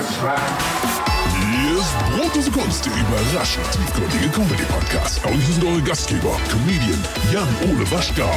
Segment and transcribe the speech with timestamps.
[0.00, 5.20] Hier ist Brotdose Kunst, der überraschend tiefgründige Comedy-Podcast.
[5.26, 6.98] Und hier sind eure Gastgeber, Comedian
[7.30, 8.30] Jan-Ole Waschgau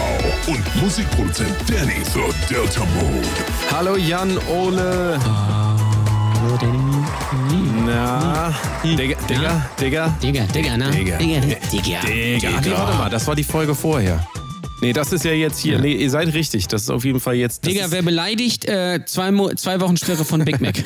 [0.47, 3.27] und Musikproduzent Danny The Delta Mode.
[3.71, 5.17] Hallo Jan Ole.
[7.85, 8.53] Na,
[8.83, 10.17] Digga, Digga, Digga.
[10.21, 10.91] Digga, Digga, ne?
[10.91, 11.17] Digga.
[11.17, 11.99] Digga, Digga.
[12.01, 12.49] Digga.
[12.61, 14.27] Nee, warte mal, das war die Folge vorher.
[14.81, 15.79] Nee, das ist ja jetzt hier.
[15.79, 16.67] Nee, ihr seid richtig.
[16.67, 17.63] Das ist auf jeden Fall jetzt.
[17.63, 20.75] das Digga, ist- wer beleidigt, äh, zwei, Mo zwei Wochen Sperre von Big Mac.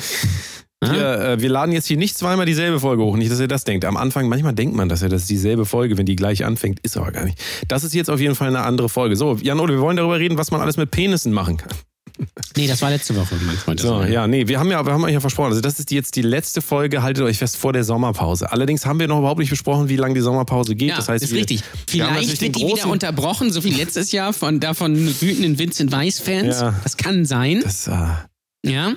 [0.80, 3.64] Wir, äh, wir laden jetzt hier nicht zweimal dieselbe Folge hoch, nicht, dass ihr das
[3.64, 3.84] denkt.
[3.84, 6.96] Am Anfang, manchmal denkt man, dass ja das dieselbe Folge, wenn die gleich anfängt, ist
[6.96, 7.38] aber gar nicht.
[7.66, 9.16] Das ist jetzt auf jeden Fall eine andere Folge.
[9.16, 11.70] So, Jan Ole, wir wollen darüber reden, was man alles mit Penissen machen kann.
[12.56, 13.80] nee, das war letzte Woche, mein Freund.
[13.80, 16.16] So, ja, nee, wir haben ja, wir haben euch ja versprochen, also das ist jetzt
[16.16, 18.50] die letzte Folge, haltet euch fest, vor der Sommerpause.
[18.50, 20.90] Allerdings haben wir noch überhaupt nicht besprochen, wie lange die Sommerpause geht.
[20.90, 21.62] Ja, das heißt, ist wir, richtig.
[21.88, 26.60] Vielleicht wird die wieder unterbrochen, so wie letztes Jahr von davon wütenden Vincent Weiss-Fans.
[26.60, 26.74] Ja.
[26.82, 27.60] Das kann sein.
[27.62, 27.92] Das, äh,
[28.64, 28.94] ja.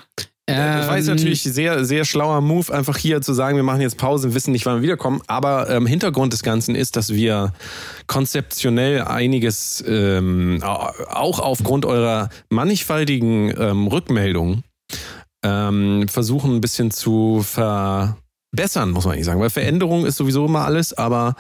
[0.79, 3.81] Das war jetzt Ähm, natürlich sehr, sehr schlauer Move, einfach hier zu sagen, wir machen
[3.81, 5.21] jetzt Pause und wissen nicht, wann wir wiederkommen.
[5.27, 7.53] Aber ähm, Hintergrund des Ganzen ist, dass wir
[8.07, 14.63] konzeptionell einiges ähm, au- auch aufgrund eurer mannigfaltigen ähm, Rückmeldungen
[15.43, 17.43] ähm, versuchen ein bisschen zu
[18.55, 19.39] verbessern, muss man nicht sagen.
[19.39, 21.35] Weil Veränderung ist sowieso immer alles, aber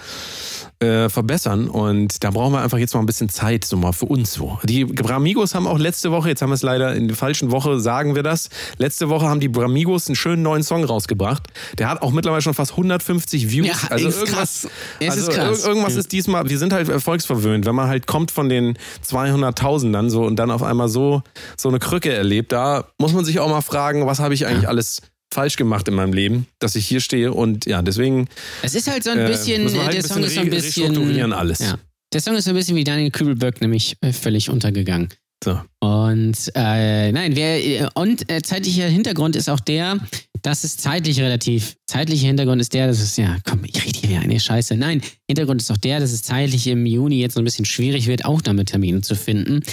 [0.79, 4.05] äh, verbessern und da brauchen wir einfach jetzt mal ein bisschen Zeit so mal für
[4.05, 4.57] uns so.
[4.63, 7.79] Die Bramigos haben auch letzte Woche, jetzt haben wir es leider in der falschen Woche,
[7.81, 11.47] sagen wir das, letzte Woche haben die Bramigos einen schönen neuen Song rausgebracht.
[11.77, 13.67] Der hat auch mittlerweile schon fast 150 Views.
[13.67, 14.67] Ja, also ist irgendwas, krass.
[15.01, 15.63] Es also ist krass.
[15.63, 19.91] ir- irgendwas ist diesmal, wir sind halt erfolgsverwöhnt, wenn man halt kommt von den 200.000
[19.91, 21.23] dann so und dann auf einmal so,
[21.57, 24.69] so eine Krücke erlebt, da muss man sich auch mal fragen, was habe ich eigentlich
[24.69, 25.01] alles
[25.31, 28.27] falsch gemacht in meinem Leben, dass ich hier stehe und ja, deswegen
[28.61, 30.49] Es ist halt so ein äh, bisschen, wir halt der ein Song ist so ein
[30.49, 31.33] bisschen.
[31.33, 31.59] alles.
[31.59, 31.79] Ja.
[32.13, 35.09] Der Song ist so ein bisschen wie Daniel Kübelberg, nämlich äh, völlig untergegangen.
[35.43, 35.59] So.
[35.79, 39.97] Und äh, nein, wer, äh, und äh, zeitlicher Hintergrund ist auch der,
[40.43, 44.09] dass es zeitlich relativ, zeitlicher Hintergrund ist der, dass es, ja, komm, ich rede hier
[44.09, 44.75] wieder eine Scheiße.
[44.75, 48.07] Nein, Hintergrund ist auch der, dass es zeitlich im Juni jetzt so ein bisschen schwierig
[48.07, 49.63] wird, auch damit Termine zu finden.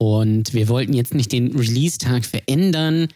[0.00, 3.08] Und wir wollten jetzt nicht den Release-Tag verändern,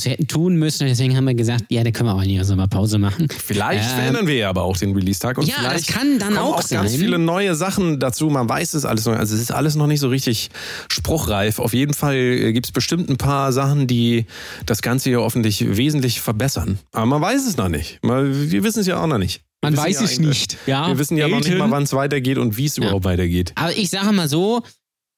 [0.00, 0.84] was wir hätten tun müssen.
[0.84, 3.28] Und deswegen haben wir gesagt, ja, da können wir auch in der Sommerpause machen.
[3.44, 5.36] Vielleicht Ähm, verändern wir ja aber auch den Release-Tag.
[5.38, 7.00] Und ja, vielleicht das kann dann auch auch ganz sein.
[7.00, 8.30] viele neue Sachen dazu.
[8.30, 9.14] Man weiß es alles noch.
[9.14, 10.48] Also es ist alles noch nicht so richtig
[10.90, 11.58] spruchreif.
[11.58, 14.26] Auf jeden Fall gibt es bestimmt ein paar Sachen, die
[14.66, 16.78] das Ganze hier hoffentlich wesentlich verbessern.
[16.92, 17.98] Aber man weiß es noch nicht.
[18.02, 19.42] Wir wissen es ja auch noch nicht.
[19.62, 20.56] Man weiß ja es nicht.
[20.66, 21.68] Ja, Wir wissen ja noch nicht Elton.
[21.68, 23.52] mal, wann es weitergeht und wie es überhaupt weitergeht.
[23.56, 24.62] Aber ich sage mal so,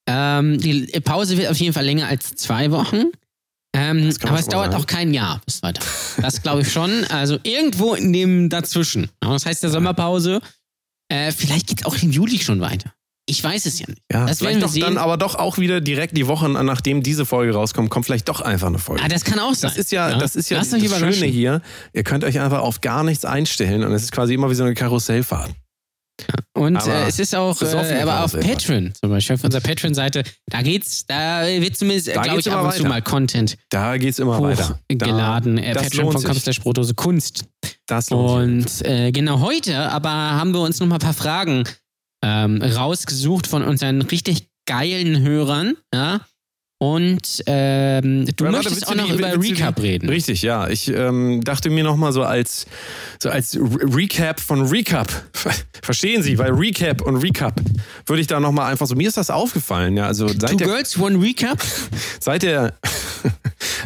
[0.08, 3.04] ähm, die Pause wird auf jeden Fall länger als zwei Wochen.
[3.74, 4.82] Ähm, aber es dauert sagen.
[4.82, 5.82] auch kein Jahr bis weiter.
[6.20, 7.04] Das glaube ich schon.
[7.04, 9.08] Also irgendwo in dem dazwischen.
[9.22, 10.40] Ja, Das heißt der Sommerpause.
[11.08, 12.92] Äh, vielleicht geht es auch im Juli schon weiter.
[13.26, 14.02] Ich weiß es ja nicht.
[14.12, 17.54] Ja, das vielleicht doch dann aber doch auch wieder direkt die Wochen, nachdem diese Folge
[17.54, 19.02] rauskommt, kommt vielleicht doch einfach eine Folge.
[19.02, 19.70] ah, das kann auch sein.
[19.70, 21.62] Das ist ja, das ist ja das Schöne hier.
[21.92, 24.64] Ihr könnt euch einfach auf gar nichts einstellen und es ist quasi immer wie so
[24.64, 25.52] eine Karussellfahrt.
[26.54, 28.32] Und Aber äh, es ist auch, äh, aber auf.
[28.32, 32.72] Patreon zum Beispiel, auf unserer Patreon-Seite, da geht's, da wird zumindest, glaube ich, ab und
[32.72, 34.78] zu mal Content Da geht's immer weiter.
[34.88, 35.58] Da, hochgeladen.
[35.58, 37.46] Äh, Patreon.com slash Brotdose Kunst.
[37.86, 38.86] Das lohnt sich.
[38.86, 41.64] Und äh, genau heute aber haben wir uns noch mal ein paar Fragen
[42.22, 45.76] ähm, rausgesucht von unseren richtig geilen Hörern.
[45.92, 46.20] Ja?
[46.82, 50.08] Und ähm, du Warte, möchtest auch noch die- über du die- Recap reden.
[50.08, 50.68] Richtig, ja.
[50.68, 52.66] Ich ähm, dachte mir nochmal so als,
[53.22, 55.08] so als Re Recap von Recap.
[55.80, 56.38] Verstehen Sie?
[56.38, 57.60] Weil Recap und Recap
[58.06, 58.96] würde ich da nochmal einfach so.
[58.96, 60.06] Mir ist das aufgefallen, ja.
[60.08, 61.62] Also Two seit der, Girls, One Recap.
[62.18, 62.74] seit der,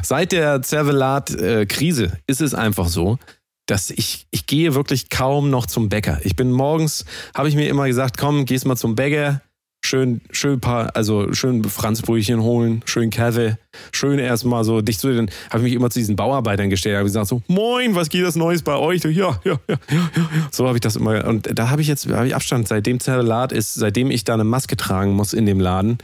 [0.03, 3.19] seit der Zervelat-Krise ist es einfach so,
[3.67, 6.19] dass ich, ich gehe wirklich kaum noch zum Bäcker.
[6.25, 9.43] Ich bin morgens, habe ich mir immer gesagt, komm, gehst mal zum Bäcker,
[9.87, 13.57] schön, schön paar, also schön Franzbrötchen holen, schön Kaffee,
[13.93, 17.05] schön erstmal so dich zu den, habe ich mich immer zu diesen Bauarbeitern gestellt, habe
[17.05, 19.05] gesagt so, moin, was geht das Neues bei euch?
[19.05, 20.11] Ja, ja, ja, ja, ja.
[20.51, 23.53] So habe ich das immer, und da habe ich jetzt, habe ich Abstand, seitdem Zervelat
[23.53, 25.99] ist, seitdem ich da eine Maske tragen muss in dem Laden,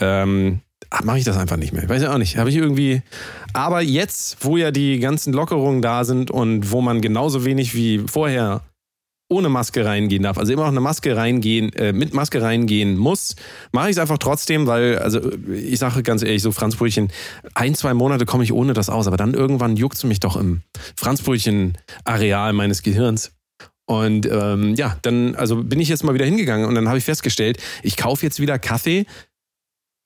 [0.00, 0.60] ähm,
[1.04, 1.88] mache ich das einfach nicht mehr.
[1.88, 2.36] Weiß ja auch nicht.
[2.36, 3.02] Habe ich irgendwie.
[3.52, 7.98] Aber jetzt, wo ja die ganzen Lockerungen da sind und wo man genauso wenig wie
[8.06, 8.62] vorher
[9.30, 13.36] ohne Maske reingehen darf, also immer noch eine Maske reingehen, äh, mit Maske reingehen muss,
[13.72, 17.10] mache ich es einfach trotzdem, weil, also ich sage ganz ehrlich, so Franzbrötchen,
[17.54, 20.36] ein, zwei Monate komme ich ohne das aus, aber dann irgendwann juckt es mich doch
[20.36, 20.62] im
[20.96, 23.32] Franzbrötchen-Areal meines Gehirns.
[23.86, 27.04] Und ähm, ja, dann also bin ich jetzt mal wieder hingegangen und dann habe ich
[27.04, 29.04] festgestellt, ich kaufe jetzt wieder Kaffee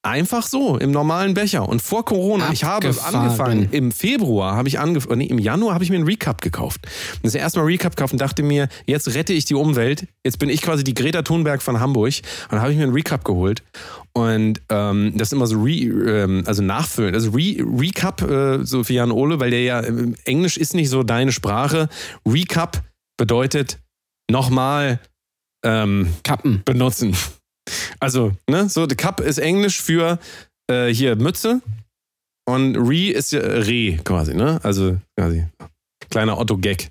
[0.04, 1.66] Einfach so, im normalen Becher.
[1.66, 3.14] Und vor Corona, ich habe Abgefahren.
[3.14, 6.82] angefangen, im Februar habe ich angefangen, nee, im Januar habe ich mir einen Recap gekauft.
[7.16, 10.06] Und das erste Mal Recap gekauft und dachte mir, jetzt rette ich die Umwelt.
[10.22, 12.04] Jetzt bin ich quasi die Greta Thunberg von Hamburg.
[12.04, 13.62] Und dann habe ich mir einen Recap geholt.
[14.12, 17.14] Und ähm, das ist immer so Re, ähm, also nachfüllen.
[17.14, 20.90] Also Re, Recap, äh, so für Jan Ole, weil der ja, ähm, Englisch ist nicht
[20.90, 21.88] so deine Sprache.
[22.28, 22.82] Recap
[23.16, 23.78] bedeutet
[24.30, 25.00] nochmal
[25.64, 26.60] ähm, Kappen.
[26.66, 27.16] benutzen.
[28.00, 30.18] Also, ne, so, the Cup ist Englisch für
[30.70, 31.60] äh, hier Mütze
[32.46, 34.60] und Re ist ja Re quasi, ne?
[34.62, 35.46] Also quasi
[36.10, 36.90] kleiner Otto-Gag.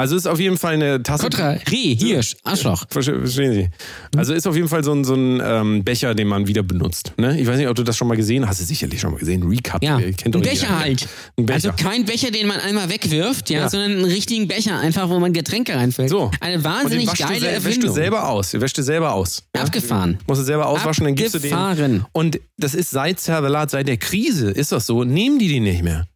[0.00, 1.22] Also ist auf jeden Fall eine Tasse.
[1.24, 2.86] Kontra, Reh, Hirsch, Arschloch.
[2.88, 3.68] Verste- Verstehen Sie?
[4.16, 7.12] Also ist auf jeden Fall so ein, so ein ähm, Becher, den man wieder benutzt.
[7.18, 7.38] Ne?
[7.40, 8.50] Ich weiß nicht, ob du das schon mal gesehen hast.
[8.50, 9.42] Hast du sicherlich schon mal gesehen.
[9.42, 9.82] Recap.
[9.84, 10.40] Ja, kennt ein jeder.
[10.40, 11.06] Becher halt.
[11.38, 11.70] Ein Becher.
[11.70, 13.68] Also kein Becher, den man einmal wegwirft, ja, Ja.
[13.68, 16.08] sondern einen richtigen Becher einfach, wo man Getränke reinfüllt.
[16.08, 16.30] So.
[16.40, 17.94] Eine und den wahnsinnig waschst du, geile sel- wäschst du Erfindung.
[17.94, 18.50] selber aus.
[18.50, 19.42] Du wäschst du selber aus.
[19.54, 19.62] Ja?
[19.62, 20.18] Abgefahren.
[20.26, 22.04] Musst du selber auswaschen, dann gibst du den.
[22.12, 25.82] Und das ist seit Zervelat, seit der Krise, ist das so, nehmen die die nicht
[25.82, 26.06] mehr.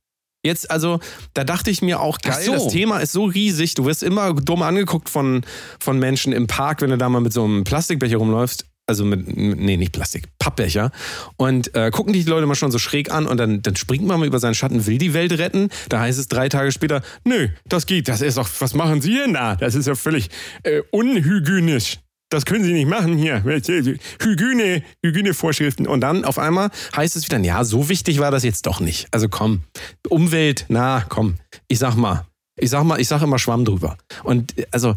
[0.45, 1.01] Jetzt, also,
[1.33, 2.53] da dachte ich mir auch, geil, so.
[2.53, 5.43] das Thema ist so riesig, du wirst immer dumm angeguckt von,
[5.81, 8.67] von Menschen im Park, wenn du da mal mit so einem Plastikbecher rumläufst.
[8.87, 10.91] Also mit, nee, nicht Plastik, Pappbecher.
[11.39, 14.05] Und äh, gucken dich die Leute mal schon so schräg an und dann, dann springt
[14.05, 15.71] man mal über seinen Schatten, will die Welt retten.
[15.89, 19.15] Da heißt es drei Tage später, nö, das geht, das ist doch, was machen Sie
[19.15, 19.57] denn da?
[19.57, 20.29] Das ist ja völlig
[20.65, 22.01] äh, unhygienisch.
[22.35, 23.43] Das können Sie nicht machen hier.
[23.45, 25.87] Hygiene, Hygienevorschriften.
[25.87, 29.07] Und dann auf einmal heißt es wieder, ja, so wichtig war das jetzt doch nicht.
[29.13, 29.63] Also komm,
[30.09, 31.37] Umwelt, na komm,
[31.69, 32.27] ich sag mal,
[32.57, 33.97] ich sag mal, ich sag immer Schwamm drüber.
[34.25, 34.95] Und also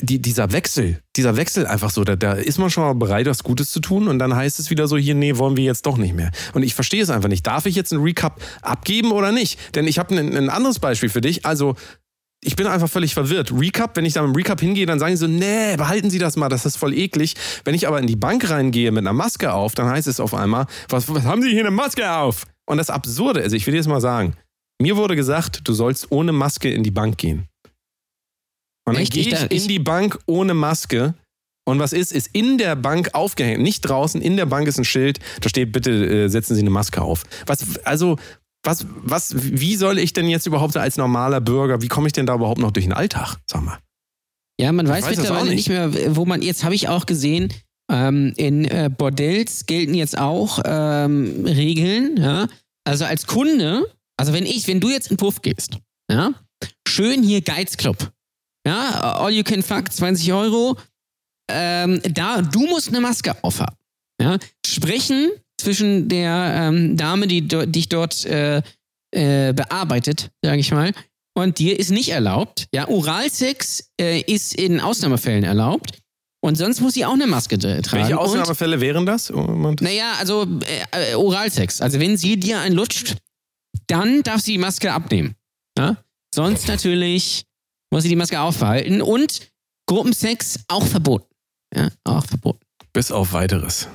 [0.00, 3.42] die, dieser Wechsel, dieser Wechsel einfach so, da, da ist man schon mal bereit, was
[3.42, 5.96] Gutes zu tun und dann heißt es wieder so, hier, nee, wollen wir jetzt doch
[5.96, 6.30] nicht mehr.
[6.52, 7.46] Und ich verstehe es einfach nicht.
[7.46, 9.58] Darf ich jetzt einen Recap abgeben oder nicht?
[9.74, 11.46] Denn ich habe ein, ein anderes Beispiel für dich.
[11.46, 11.76] Also,
[12.46, 13.50] ich bin einfach völlig verwirrt.
[13.52, 16.20] Recap, wenn ich da mit dem Recap hingehe, dann sagen sie so, nee, behalten Sie
[16.20, 17.34] das mal, das ist voll eklig.
[17.64, 20.32] Wenn ich aber in die Bank reingehe mit einer Maske auf, dann heißt es auf
[20.32, 22.46] einmal, was, was haben Sie hier eine Maske auf?
[22.64, 24.36] Und das Absurde, also ich will dir das mal sagen,
[24.80, 27.48] mir wurde gesagt, du sollst ohne Maske in die Bank gehen.
[28.86, 29.12] Und dann Echt?
[29.12, 31.14] gehe Ich in die Bank ohne Maske.
[31.68, 34.84] Und was ist, ist in der Bank aufgehängt, nicht draußen, in der Bank ist ein
[34.84, 37.24] Schild, da steht, bitte äh, setzen Sie eine Maske auf.
[37.46, 38.18] Was, also,
[38.66, 42.26] was, was, wie soll ich denn jetzt überhaupt als normaler Bürger, wie komme ich denn
[42.26, 43.36] da überhaupt noch durch den Alltag?
[43.46, 43.78] Sag mal.
[44.60, 45.68] Ja, man weiß, weiß mittlerweile nicht.
[45.68, 45.68] nicht.
[45.68, 47.52] mehr, wo man, jetzt habe ich auch gesehen,
[47.90, 52.48] ähm, in äh, Bordells gelten jetzt auch ähm, Regeln, ja.
[52.84, 53.84] Also als Kunde,
[54.16, 55.78] also wenn ich, wenn du jetzt in Puff gehst,
[56.10, 56.32] ja,
[56.88, 58.12] schön hier Geizclub,
[58.66, 60.76] ja, all you can fuck, 20 Euro,
[61.50, 63.76] ähm, da, du musst eine Maske aufhaben,
[64.20, 64.38] ja.
[64.64, 68.62] Sprechen zwischen der ähm, Dame, die dich dort äh,
[69.12, 70.92] äh, bearbeitet, sage ich mal,
[71.36, 72.66] und dir ist nicht erlaubt.
[72.72, 75.98] Ja, Oralsex äh, ist in Ausnahmefällen erlaubt.
[76.40, 77.84] Und sonst muss sie auch eine Maske tragen.
[77.90, 79.30] Welche und, Ausnahmefälle wären das?
[79.30, 80.46] Naja, also
[80.92, 81.80] äh, Oralsex.
[81.80, 83.16] Also wenn sie dir einen lutscht,
[83.86, 85.34] dann darf sie die Maske abnehmen.
[85.76, 85.96] Ja?
[86.34, 87.44] Sonst natürlich
[87.90, 89.02] muss sie die Maske aufbehalten.
[89.02, 89.40] Und
[89.86, 91.34] Gruppensex auch verboten.
[91.74, 92.60] Ja, auch verboten.
[92.92, 93.88] Bis auf weiteres.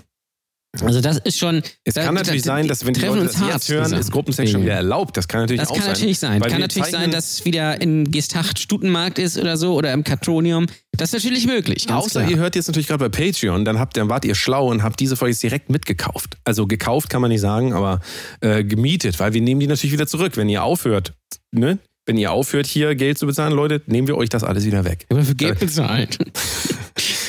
[0.80, 1.62] Also das ist schon.
[1.84, 4.10] Es da- kann natürlich da- sein, dass wenn die Leute uns das jetzt hören, ist
[4.10, 5.18] Gruppensex schon wieder erlaubt.
[5.18, 5.92] Das kann natürlich Das auch kann sein.
[5.94, 6.42] natürlich sein.
[6.42, 10.68] Kann natürlich sein, dass wieder in Gestacht Stutenmarkt ist oder so oder im Kartonium.
[10.94, 11.90] Das ist natürlich möglich.
[11.92, 12.32] Außer klar.
[12.32, 15.00] ihr hört jetzt natürlich gerade bei Patreon, dann, habt, dann wart ihr schlau und habt
[15.02, 16.38] diese Folge jetzt direkt mitgekauft.
[16.46, 18.00] Also gekauft kann man nicht sagen, aber
[18.40, 20.38] äh, gemietet, weil wir nehmen die natürlich wieder zurück.
[20.38, 21.14] Wenn ihr aufhört,
[21.52, 21.80] ne?
[22.06, 25.06] Wenn ihr aufhört, hier Geld zu bezahlen, Leute, nehmen wir euch das alles wieder weg.
[25.10, 26.18] Aber für Geld bezahlt.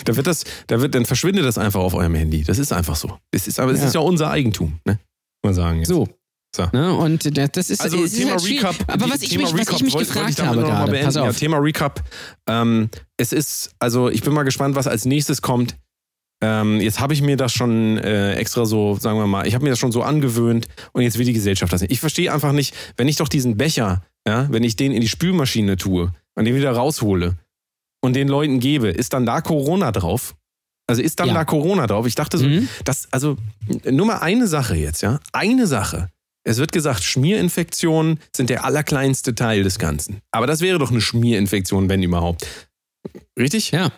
[0.05, 2.43] Da wird das, da wird, dann verschwindet das einfach auf eurem Handy.
[2.45, 3.19] Das ist einfach so.
[3.31, 3.87] Es ist, aber es Ja.
[3.87, 4.99] ist ja unser Eigentum, ne?
[5.45, 5.79] Man sagen.
[5.79, 5.89] Jetzt.
[5.89, 6.09] So.
[6.55, 6.67] So.
[6.73, 6.93] Ne?
[6.95, 8.63] Und das das ist, Also ist Thema halt schwierig.
[8.65, 8.77] Recap.
[8.87, 10.69] Aber was ich Thema mich, was Recap ich mich wollte- wollte gefragt damit habe noch
[10.69, 11.37] mal gerade, pass Ja, auf.
[11.39, 12.05] Thema Recap.
[12.47, 15.77] Ähm, es ist, also ich bin mal gespannt, was als nächstes kommt.
[16.45, 19.63] Ähm, jetzt habe ich mir das schon äh, extra so, sagen wir mal, ich habe
[19.65, 21.93] mir das schon so angewöhnt und jetzt will die Gesellschaft das nicht.
[21.93, 25.09] Ich verstehe einfach nicht, wenn ich doch diesen Becher, ja, wenn ich den in die
[25.09, 27.39] Spülmaschine tue und den wieder raushole
[28.03, 30.35] und den Leuten gebe, ist dann da Corona drauf?
[30.89, 31.35] Also ist dann Ja.
[31.35, 32.07] da Corona drauf?
[32.07, 32.69] Ich dachte so, Mhm.
[32.85, 33.37] das, also
[33.91, 35.21] nur mal eine Sache jetzt, ja.
[35.33, 36.09] Eine Sache.
[36.45, 40.21] Es wird gesagt, Schmierinfektionen sind der allerkleinste Teil des Ganzen.
[40.33, 42.45] Aber das wäre doch eine Schmierinfektion, wenn überhaupt.
[43.39, 43.71] Richtig?
[43.71, 43.93] Ja.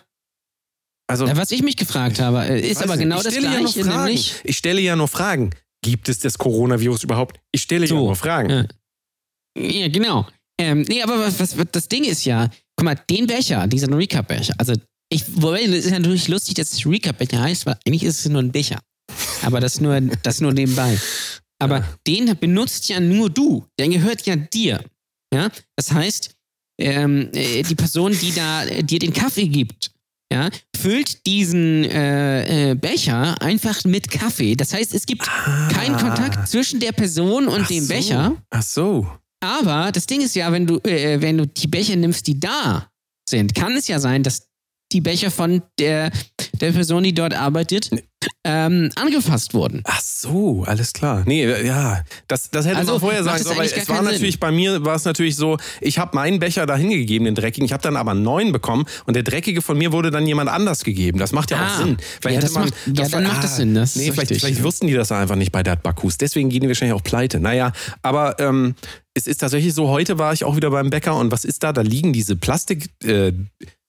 [1.07, 3.83] Also, Ja, was ich mich gefragt habe, äh, ist aber nicht, genau das ja Gleiche,
[3.83, 3.97] Fragen.
[4.05, 4.35] nämlich.
[4.43, 5.51] Ich stelle ja nur Fragen.
[5.83, 7.39] Gibt es das Coronavirus überhaupt?
[7.51, 7.97] Ich stelle ja So.
[7.97, 8.49] nur Fragen.
[8.49, 8.65] Ja.
[9.57, 10.27] Ja, genau.
[10.59, 12.49] Ähm, nee, aber was, was, was das Ding ist ja,
[12.85, 14.73] guck mal, den Becher, diesen Recap-Becher, also
[15.09, 18.41] ich, wobei, das ist natürlich lustig, dass es Recap-Becher heißt, weil eigentlich ist es nur
[18.41, 18.79] ein Becher.
[19.43, 20.97] Aber das nur, das nur nebenbei.
[21.59, 21.89] Aber Ja.
[22.07, 23.65] den benutzt ja nur du.
[23.79, 24.83] Der gehört ja dir.
[25.33, 25.49] Ja?
[25.75, 26.31] Das heißt,
[26.81, 29.91] ähm, äh, die Person, die da äh, dir den Kaffee gibt,
[30.33, 34.55] ja, füllt diesen äh, äh, Becher einfach mit Kaffee.
[34.55, 37.61] Das heißt, es gibt keinen Kontakt zwischen der Person und Ah.
[37.63, 37.93] Ach dem so.
[37.93, 38.35] Becher.
[38.49, 39.07] Ach so.
[39.41, 42.89] Aber das Ding ist ja, wenn du, äh, wenn du die Becher nimmst, die da
[43.27, 44.47] sind, kann es ja sein, dass
[44.95, 46.09] die Becher von der,
[46.61, 47.89] der Person, die dort arbeitet,
[48.45, 49.81] ähm, angefasst wurden.
[49.83, 51.23] Ach so, alles klar.
[51.25, 54.51] Nee, ja, das, das hätte Also, man vorher sagen sollen, weil es war natürlich, bei
[54.51, 57.83] mir war es natürlich so, ich habe meinen Becher da hingegeben, den dreckigen, ich habe
[57.83, 61.19] dann aber einen neuen bekommen und der dreckige von mir wurde dann jemand anders gegeben.
[61.19, 61.67] Das macht ja Ah.
[61.75, 61.97] auch Sinn.
[62.23, 65.11] Ja, das macht- ja, dann macht das Sinn, das nee, vielleicht, vielleicht wussten die das
[65.11, 66.17] einfach nicht bei der Bakus.
[66.17, 67.39] Deswegen gehen die wahrscheinlich auch pleite.
[67.39, 68.75] Naja, aber ähm,
[69.13, 71.73] es ist tatsächlich so, heute war ich auch wieder beim Bäcker und was ist da?
[71.73, 73.33] Da liegen diese Plastik, äh,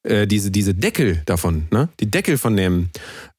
[0.07, 1.89] äh, diese, diese Deckel davon, ne?
[2.01, 2.89] Die Deckel von dem,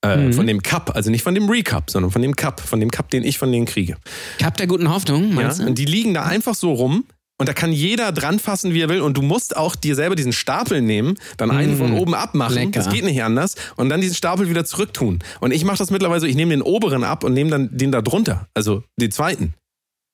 [0.04, 0.34] äh, Mhm.
[0.34, 3.10] von dem Cup, also nicht von dem Recup, sondern von dem Cup, von dem Cup,
[3.10, 3.98] den ich von denen kriege.
[4.40, 5.36] Cup der guten Hoffnung, Ja?
[5.36, 5.66] meinst du?
[5.66, 7.06] Und die liegen da einfach so rum.
[7.40, 9.00] Und da kann jeder dran fassen, wie er will.
[9.02, 12.56] Und du musst auch dir selber diesen Stapel nehmen, dann einen Mm, von oben abmachen.
[12.56, 12.72] lecker.
[12.84, 13.54] Das geht nicht anders.
[13.76, 15.20] Und dann diesen Stapel wieder zurücktun.
[15.40, 17.92] Und ich mache das mittlerweile so, ich nehme den oberen ab und nehme dann den
[17.92, 18.48] da drunter.
[18.56, 19.54] Also den zweiten.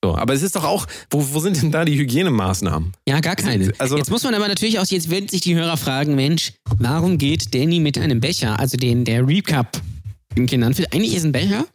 [0.04, 2.92] So, aber es ist doch auch, wo, wo sind denn da die Hygienemaßnahmen?
[3.08, 3.72] Ja, gar keine.
[3.78, 7.18] Also- jetzt muss man aber natürlich auch, jetzt werden sich die Hörer fragen, Mensch, warum
[7.18, 9.82] geht Danny mit einem Becher, also den der Recap
[10.36, 11.66] genannt wird, eigentlich ist ein Becher,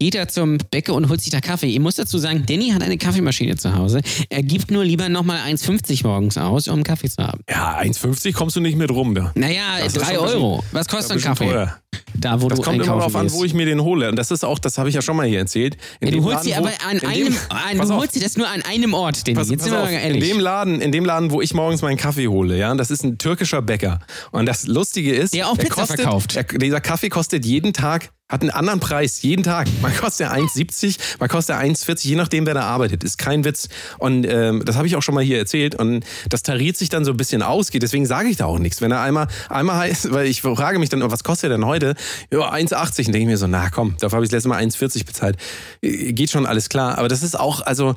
[0.00, 1.68] geht er zum Bäcker und holt sich da Kaffee.
[1.68, 4.00] Ich muss dazu sagen, Danny hat eine Kaffeemaschine zu Hause.
[4.30, 7.42] Er gibt nur lieber nochmal 1,50 morgens aus, um Kaffee zu haben.
[7.48, 9.14] Ja, 1,50 kommst du nicht mit rum.
[9.14, 9.30] Da.
[9.36, 10.64] Naja, Das ist 3 schon ein bisschen- Euro.
[10.72, 11.44] Was kostet ein Kaffee?
[11.50, 11.76] teuer.
[12.14, 14.08] Da, wo Das du kommt immer darauf an, wo ich mir den hole.
[14.08, 15.76] Und das ist auch, das habe ich ja schon mal hier erzählt.
[16.00, 17.36] In Ja, du dem holst Laden, sie aber an in einem, dem-
[17.80, 19.36] an, du holst sie das nur an einem Ort, Danny.
[19.36, 20.28] Pass, Jetzt pass sind auf, mal in ehrlich.
[20.28, 23.18] dem Laden, in dem Laden, wo ich morgens meinen Kaffee hole, ja, das ist ein
[23.18, 24.00] türkischer Bäcker.
[24.32, 26.34] Und das Lustige ist, Der auch Pizza kostet, verkauft.
[26.36, 29.66] Der, dieser Kaffee kostet jeden Tag, hat einen anderen Preis, jeden Tag.
[29.82, 33.02] Man kostet ja 1,70, man kostet ja 1,40, je nachdem, wer da arbeitet.
[33.02, 33.68] Ist kein Witz.
[33.98, 35.74] Und ähm, das habe ich auch schon mal hier erzählt.
[35.74, 37.70] Und das tariert sich dann so ein bisschen aus.
[37.72, 38.80] Deswegen sage ich da auch nichts.
[38.82, 41.96] Wenn er einmal, einmal heißt, weil ich frage mich dann, was kostet er denn heute?
[42.32, 43.06] Ja, 1,80.
[43.06, 45.36] Und denke ich mir so, na komm, dafür habe ich das letzte Mal 1,40 bezahlt.
[45.82, 46.98] Äh, Geht schon alles klar.
[46.98, 47.94] Aber das ist auch, also,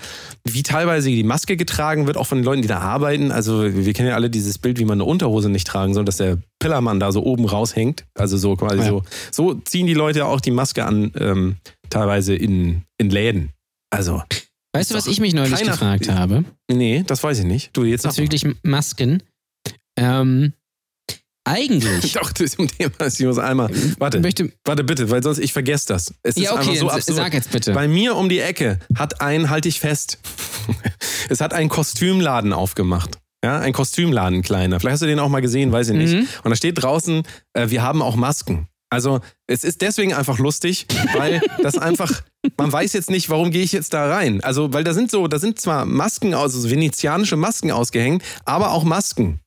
[0.47, 3.31] wie teilweise die Maske getragen wird, auch von den Leuten, die da arbeiten.
[3.31, 6.17] Also, wir kennen ja alle dieses Bild, wie man eine Unterhose nicht tragen soll, dass
[6.17, 8.05] der Pillermann da so oben raushängt.
[8.15, 8.87] Also so quasi Ja.
[8.87, 9.03] so.
[9.31, 11.57] So ziehen die Leute auch die Maske an, ähm,
[11.89, 13.49] teilweise in, in Läden.
[13.89, 14.23] Also,
[14.75, 16.45] Weißt du, was ich mich neulich gefragt habe?
[16.71, 17.69] nee, das weiß ich nicht.
[17.73, 19.21] Du, jetzt bezüglich Masken.
[19.97, 20.53] Ähm,
[21.43, 22.13] eigentlich.
[22.13, 23.69] Doch, das zum Thema ist, ich muss einmal.
[23.97, 26.13] Warte, möchte, warte bitte, weil sonst ich vergesse das.
[26.23, 27.17] Es ist ja, okay, einfach so absurd.
[27.17, 27.73] sag jetzt bitte.
[27.73, 30.19] Bei mir um die Ecke hat ein, halte ich fest,
[31.29, 33.19] es hat ein Kostümladen aufgemacht.
[33.43, 34.79] Ja, ein Kostümladen, kleiner.
[34.79, 36.13] Vielleicht hast du den auch mal gesehen, weiß ich nicht.
[36.13, 36.27] Mhm.
[36.43, 38.67] Und da steht draußen, äh, wir haben auch Masken.
[38.89, 40.85] Also es ist deswegen einfach lustig,
[41.15, 42.21] weil das einfach,
[42.57, 44.41] man weiß jetzt nicht, warum gehe ich jetzt da rein.
[44.43, 48.71] Also, weil da sind so, da sind zwar Masken, aus, also venezianische Masken ausgehängt, aber
[48.71, 49.39] auch Masken.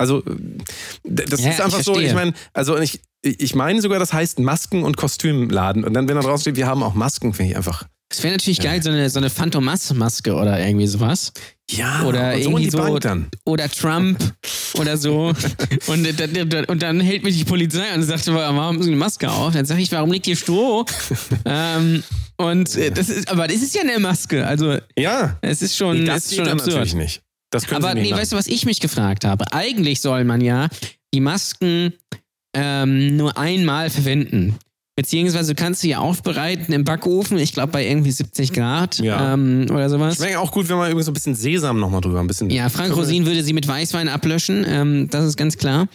[0.00, 0.22] Also, äh,
[1.04, 4.38] das Ja, ist einfach ich so, ich meine, also ich, ich meine sogar, das heißt
[4.38, 5.84] Masken- und Kostümladen.
[5.84, 7.84] Und dann, wenn da draußen steht, wir haben auch Masken, finde ich einfach.
[8.12, 11.32] Es wäre natürlich geil, so eine, so eine Phantomas-Maske oder irgendwie sowas.
[11.70, 12.98] Ja, Oder und so irgendwie so-.
[13.44, 14.18] Oder Trump
[14.74, 15.32] oder so.
[15.86, 18.96] Und, dann- und dann hält mich die Polizei an und sagt, warum haben Sie eine
[18.96, 19.52] Maske auf?
[19.52, 20.84] Dann sage ich, warum liegt hier Stroh?
[21.44, 22.02] ähm,
[22.38, 24.44] und äh, das ist, aber das ist ja eine Maske.
[24.46, 26.68] Also Ja, es ist schon, das ist schon absurd.
[26.70, 27.22] natürlich nicht.
[27.50, 29.52] Das können Aber sie nicht nee, weißt du, was ich mich gefragt habe?
[29.52, 30.68] Eigentlich soll man ja
[31.12, 31.92] die Masken
[32.54, 34.56] ähm, nur einmal verwenden.
[34.96, 39.32] Beziehungsweise du kannst sie ja aufbereiten im Backofen, ich glaube bei irgendwie 70 Grad Ja.
[39.34, 40.16] ähm, oder sowas.
[40.16, 42.50] Schmeckt auch gut, wenn man irgendwie so ein bisschen Sesam nochmal drüber, ein bisschen.
[42.50, 45.88] Ja, Frank Rosin würde sie mit Weißwein ablöschen, ähm, das ist ganz klar.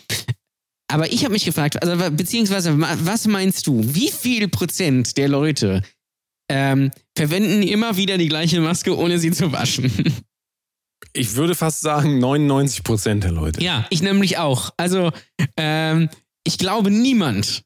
[0.88, 5.84] Aber ich habe mich gefragt, also beziehungsweise was meinst du, wie viel Prozent der Leute
[6.50, 9.92] ähm, verwenden immer wieder die gleiche Maske, ohne sie zu waschen?
[11.16, 13.64] Ich würde fast sagen 99 Prozent der Leute.
[13.64, 14.72] Ja, ich nämlich auch.
[14.78, 15.12] Also,
[15.58, 16.10] ähm,
[16.44, 17.64] ich glaube, niemand,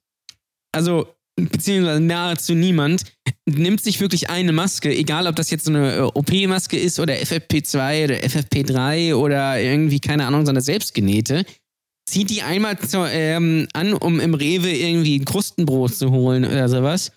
[0.71, 3.03] also, beziehungsweise nahezu niemand,
[3.45, 7.13] nimmt sich wirklich eine Maske, egal ob das jetzt so eine äh, OP-Maske ist oder
[7.15, 11.45] FFP2 oder FFP3 oder irgendwie, keine Ahnung, so eine selbstgenähte,
[12.09, 16.69] zieht die einmal zu, ähm, an, um im Rewe irgendwie ein Krustenbrot zu holen oder
[16.69, 17.11] sowas.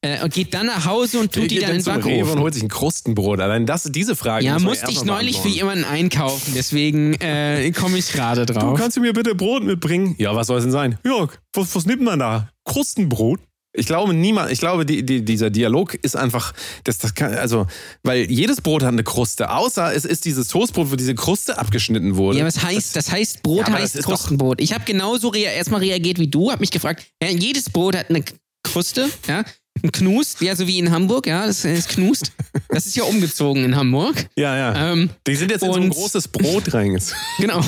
[0.00, 2.20] Äh, und geht dann nach Hause und Wer tut die dann in den Rewe und
[2.20, 2.40] Backofen.
[2.40, 3.40] holt sich ein Krustenbrot.
[3.40, 4.44] Allein das, diese Frage.
[4.44, 8.78] Ja, musste ich neulich für jemanden einkaufen, deswegen äh, komme ich gerade Du, drauf.
[8.78, 10.14] kannst du mir bitte Brot mitbringen?
[10.18, 10.98] Ja, was soll es denn sein?
[11.04, 12.48] Jörg, was, was nimmt man da?
[12.64, 13.40] Krustenbrot?
[13.74, 17.66] Ich glaube niemand, ich glaube, die, die, dieser Dialog ist einfach, das, das kann, also,
[18.02, 22.16] weil jedes Brot hat eine Kruste, außer es ist dieses Toastbrot, wo diese Kruste abgeschnitten
[22.16, 22.38] wurde.
[22.38, 24.60] Ja, was heißt, das heißt, Brot Ja, das heißt doch- Krustenbrot.
[24.60, 28.10] Ich habe genauso rea erstmal reagiert wie du, habe mich gefragt, ja, jedes Brot hat
[28.10, 28.24] eine
[28.64, 29.44] Kruste, ja,
[29.92, 32.32] Knust, ja, so wie in Hamburg, ja, das ist Knust.
[32.68, 34.28] Das ist ja umgezogen in Hamburg.
[34.36, 34.92] ja, ja.
[34.92, 37.20] Ähm, Die sind jetzt in so ein großes Brot reingezogen.
[37.38, 37.60] genau.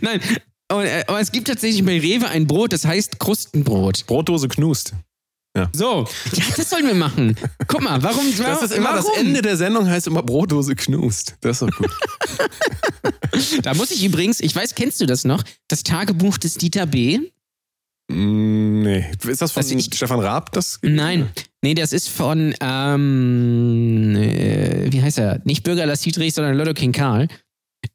[0.00, 0.20] Nein,
[0.70, 4.06] äh, aber es gibt tatsächlich bei Rewe ein Brot, das heißt Krustenbrot.
[4.06, 4.94] Brotdose knust.
[5.72, 7.34] So, ja, das sollen wir machen.
[7.66, 8.24] Guck mal, warum?
[8.38, 9.04] Das ist immer warum?
[9.04, 11.34] das Ende der Sendung heißt immer Brotdose knust.
[11.40, 11.90] Das ist doch gut.
[13.62, 15.42] Da muss ich übrigens, ich weiß, kennst du das noch?
[15.68, 17.20] Das Tagebuch des Dieter B.
[18.12, 19.06] Nee.
[19.26, 20.52] Ist das von Also ich- Stefan Raab?
[20.52, 21.30] Das Nein,
[21.62, 25.40] nee, das ist von, ähm, äh, wie heißt er?
[25.44, 27.28] Nicht Bürger Lassiedrich, sondern Lotto King Karl.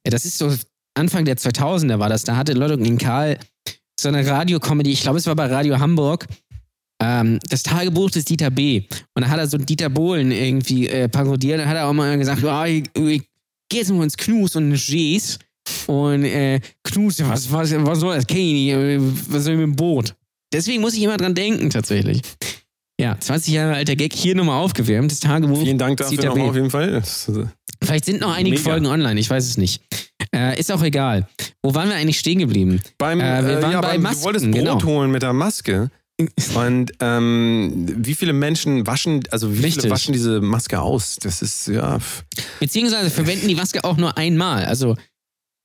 [0.04, 0.54] Das ist so
[0.98, 2.24] Anfang der 2000er war das.
[2.24, 3.38] Da hatte Lotto King Karl
[4.00, 6.26] so eine Radiocomedy, ich glaube, es war bei Radio Hamburg.
[7.02, 8.84] Ähm, das Tagebuch des Dieter B.
[9.16, 11.60] Und da hat er so Dieter Bohlen irgendwie äh, parodiert.
[11.60, 13.22] Da hat er auch mal gesagt, ja, ich, ich
[13.70, 15.40] geh jetzt mal ins Knus und Gs.
[15.88, 18.28] Und äh, Knus, was, was, was soll das?
[18.28, 18.70] Kenn ich nicht.
[18.74, 20.16] Äh, Was soll ich mit dem Boot?
[20.54, 22.22] Deswegen muss ich immer dran denken, tatsächlich.
[23.00, 25.12] Ja, 20 Jahre alter Gag hier nochmal aufgewärmt.
[25.12, 25.60] Das Tagebuch.
[25.62, 26.96] Vielen Dank dafür nochmal auf jeden Fall.
[26.96, 27.02] Äh,
[27.84, 28.70] Vielleicht sind noch einige Mega.
[28.70, 29.82] Folgen online, ich weiß es nicht.
[30.34, 31.28] Äh, ist auch egal.
[31.62, 32.82] Wo waren wir eigentlich stehen geblieben?
[32.98, 34.84] beim, Äh, wir äh, waren ja, bei beim, Masken, du wolltest Brot genau.
[34.84, 35.90] holen mit der Maske.
[36.56, 39.82] Und ähm, wie viele Menschen waschen, also wie Richtig.
[39.84, 41.18] viele waschen diese Maske aus?
[41.22, 42.00] Das ist, ja.
[42.62, 44.64] Beziehungsweise verwenden die Maske auch nur einmal.
[44.64, 44.96] Also,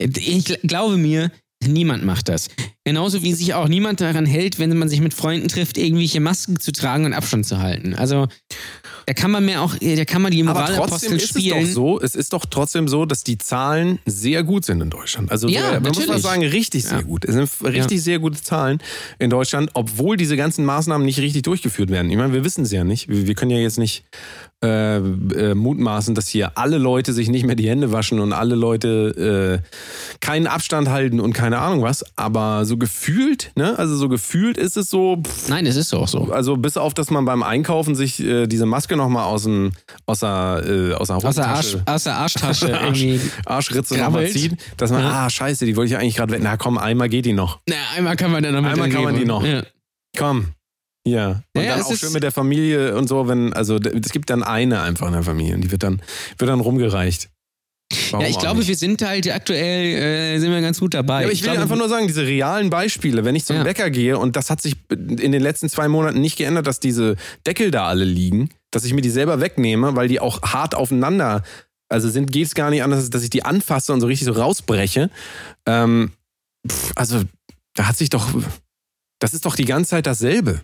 [0.01, 1.31] ich gl- glaube mir,
[1.65, 2.49] niemand macht das.
[2.85, 6.59] Genauso wie sich auch niemand daran hält, wenn man sich mit Freunden trifft, irgendwelche Masken
[6.59, 7.95] zu tragen und Abstand zu halten.
[7.95, 8.27] Also,
[9.07, 11.59] da kann man mehr auch, da kann man die Aber trotzdem ist spielen.
[11.65, 14.89] es doch so, es ist doch trotzdem so, dass die Zahlen sehr gut sind in
[14.89, 15.31] Deutschland.
[15.31, 17.03] Also Ja, man muss mal sagen, richtig sehr Ja.
[17.03, 17.25] gut.
[17.27, 18.79] Es sind richtig sehr gute Zahlen
[19.19, 22.11] in Deutschland, obwohl diese ganzen Maßnahmen nicht richtig durchgeführt werden.
[22.11, 23.09] Ich meine, wir wissen es ja nicht.
[23.09, 24.05] Wir, wir können ja jetzt nicht
[24.63, 28.55] äh, äh, mutmaßen, dass hier alle Leute sich nicht mehr die Hände waschen und alle
[28.55, 32.05] Leute äh, keinen Abstand halten und keine Ahnung was.
[32.17, 33.79] Aber so gefühlt, ne?
[33.79, 36.31] Also so gefühlt ist es so, pff, Nein, es ist auch so.
[36.31, 39.73] also bis auf, dass man beim Einkaufen sich äh, diese Maske nochmal aus, dem,
[40.05, 43.21] aus der, äh, aus der Aus der, Arsch, aus der Arschtasche Arsch, irgendwie.
[43.47, 45.25] Arschritze nochmal zieht, dass man, Ja.
[45.27, 46.41] ah, scheiße, die wollte ich eigentlich gerade weg.
[46.43, 47.61] Na komm, einmal geht die noch.
[47.69, 49.43] Na, einmal kann man dann noch mit Einmal kann man die noch.
[49.45, 49.63] Ja.
[50.19, 50.49] Komm.
[51.07, 51.43] Ja.
[51.57, 54.43] Und Ja, dann auch schön mit der Familie und so, wenn, also es gibt dann
[54.43, 56.03] eine einfach in der Familie und die wird dann,
[56.39, 57.31] wird dann rumgereicht.
[58.11, 58.69] Warum Ja, ich glaube, nicht?
[58.69, 61.21] wir sind halt aktuell, äh, sind wir ganz gut dabei.
[61.21, 63.65] Ja, aber ich will glaube, einfach nur sagen, diese realen Beispiele, wenn ich zum Ja.
[63.65, 67.17] Bäcker gehe und das hat sich in den letzten zwei Monaten nicht geändert, dass diese
[67.47, 71.43] Deckel da alle liegen, dass ich mir die selber wegnehme, weil die auch hart aufeinander,
[71.89, 74.33] also sind, geht es gar nicht anders, dass ich die anfasse und so richtig so
[74.33, 75.11] rausbreche.
[75.67, 76.13] Ähm,
[76.69, 77.23] pff, also
[77.75, 78.29] da hat sich doch,
[79.19, 80.61] das ist doch die ganze Zeit dasselbe.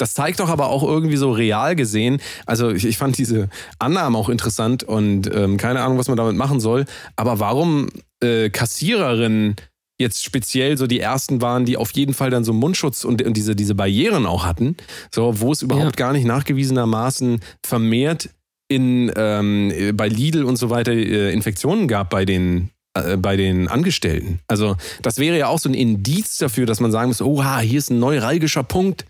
[0.00, 2.20] Das zeigt doch aber auch irgendwie so real gesehen.
[2.46, 6.36] Also ich, ich fand diese Annahmen auch interessant und ähm, keine Ahnung, was man damit
[6.36, 6.86] machen soll.
[7.16, 7.88] Aber warum
[8.22, 9.56] äh, Kassiererinnen
[9.98, 13.36] jetzt speziell so die ersten waren, die auf jeden Fall dann so Mundschutz und, und
[13.36, 14.76] diese, diese Barrieren auch hatten,
[15.14, 18.30] so wo es überhaupt gar nicht nachgewiesenermaßen vermehrt
[18.68, 23.36] in ähm, äh, bei Lidl und so weiter äh, Infektionen gab bei den äh, bei
[23.36, 24.40] den Angestellten.
[24.48, 27.78] Also das wäre ja auch so ein Indiz dafür, dass man sagen muss, oha, hier
[27.78, 29.04] ist ein neuralgischer Punkt.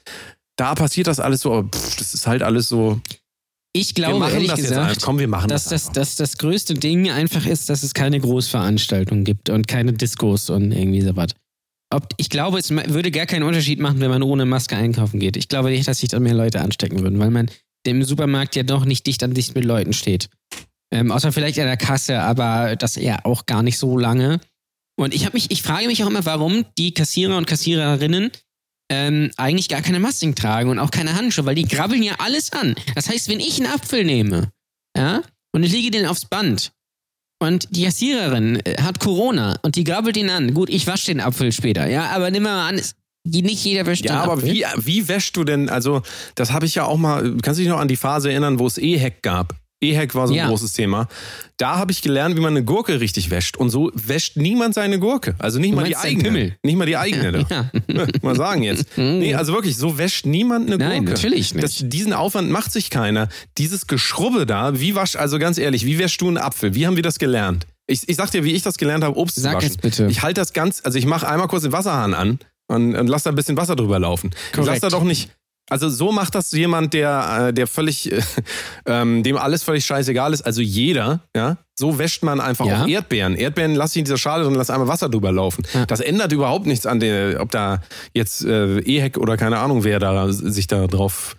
[0.60, 3.00] Da passiert das alles so, aber pff, das ist halt alles so.
[3.72, 5.00] ich glaube, ehrlich gesagt.
[5.00, 5.90] Komm, wir machen dass das.
[5.90, 10.72] das, das größte Ding einfach ist, dass es keine Großveranstaltung gibt und keine Diskos und
[10.72, 11.30] irgendwie sowas.
[11.88, 15.38] Ob, ich glaube, es würde gar keinen Unterschied machen, wenn man ohne Maske einkaufen geht.
[15.38, 17.50] Ich glaube nicht, dass sich da mehr Leute anstecken würden, weil man
[17.86, 20.28] im Supermarkt ja doch nicht dicht an dicht mit Leuten steht.
[20.92, 24.40] Ähm, außer vielleicht an der Kasse, aber das eher auch gar nicht so lange.
[24.98, 28.30] Und ich habe mich, ich frage mich auch immer, warum die Kassierer und Kassiererinnen
[28.90, 32.52] ähm, eigentlich gar keine Masken tragen und auch keine Handschuhe, weil die grabbeln ja alles
[32.52, 32.74] an.
[32.94, 34.50] Das heißt, wenn ich einen Apfel nehme,
[34.96, 35.22] ja,
[35.52, 36.72] und ich lege den aufs Band
[37.42, 41.20] und die Kassiererin äh, hat Corona und die grabbelt ihn an, gut, ich wasche den
[41.20, 42.80] Apfel später, ja, aber nimm mal an,
[43.24, 44.52] nicht jeder wäscht Ja, aber Apfel.
[44.52, 46.02] wie, wie wäschst du denn, also
[46.34, 48.66] das habe ich ja auch mal, kannst du dich noch an die Phase erinnern, wo
[48.66, 49.59] es E-Hack gab?
[49.82, 50.48] E-Hack war so ein Ja.
[50.48, 51.08] großes Thema.
[51.56, 53.56] Da habe ich gelernt, wie man eine Gurke richtig wäscht.
[53.56, 55.34] Und so wäscht niemand seine Gurke.
[55.38, 56.56] Also nicht Du mal die eigene.
[56.62, 57.46] Nicht mal die eigene.
[57.50, 57.70] Ja.
[57.88, 58.06] da.
[58.22, 58.86] mal sagen jetzt.
[58.96, 61.12] Nee, also wirklich, so wäscht niemand eine Nein, Gurke.
[61.14, 61.64] natürlich nicht.
[61.64, 63.28] Das, diesen Aufwand macht sich keiner.
[63.58, 66.74] Dieses Geschrubbe da, wie wasch, also ganz ehrlich, wie wäschst du einen Apfel?
[66.74, 67.66] Wie haben wir das gelernt?
[67.86, 69.70] Ich, ich sag dir, wie ich das gelernt habe, Obst zu Sag waschen.
[69.70, 70.06] es bitte.
[70.10, 72.38] Ich halte das ganz, also ich mache einmal kurz den Wasserhahn an
[72.68, 74.30] und, und lass da ein bisschen Wasser drüber laufen.
[74.52, 74.82] Ich lass Korrekt.
[74.84, 75.30] da doch nicht.
[75.70, 78.20] Also so macht das jemand, der, äh, der völlig, äh,
[78.86, 80.42] ähm, dem alles völlig scheißegal ist.
[80.42, 81.56] Also jeder, ja.
[81.78, 82.82] So wäscht man einfach Ja.
[82.82, 83.36] auch Erdbeeren.
[83.36, 85.64] Erdbeeren lass ich in dieser Schale drin, lass einmal Wasser drüber laufen.
[85.72, 85.86] Ja.
[85.86, 87.80] Das ändert überhaupt nichts an der, ob da
[88.12, 91.36] jetzt äh, Ehek oder keine Ahnung wer da sich da drauf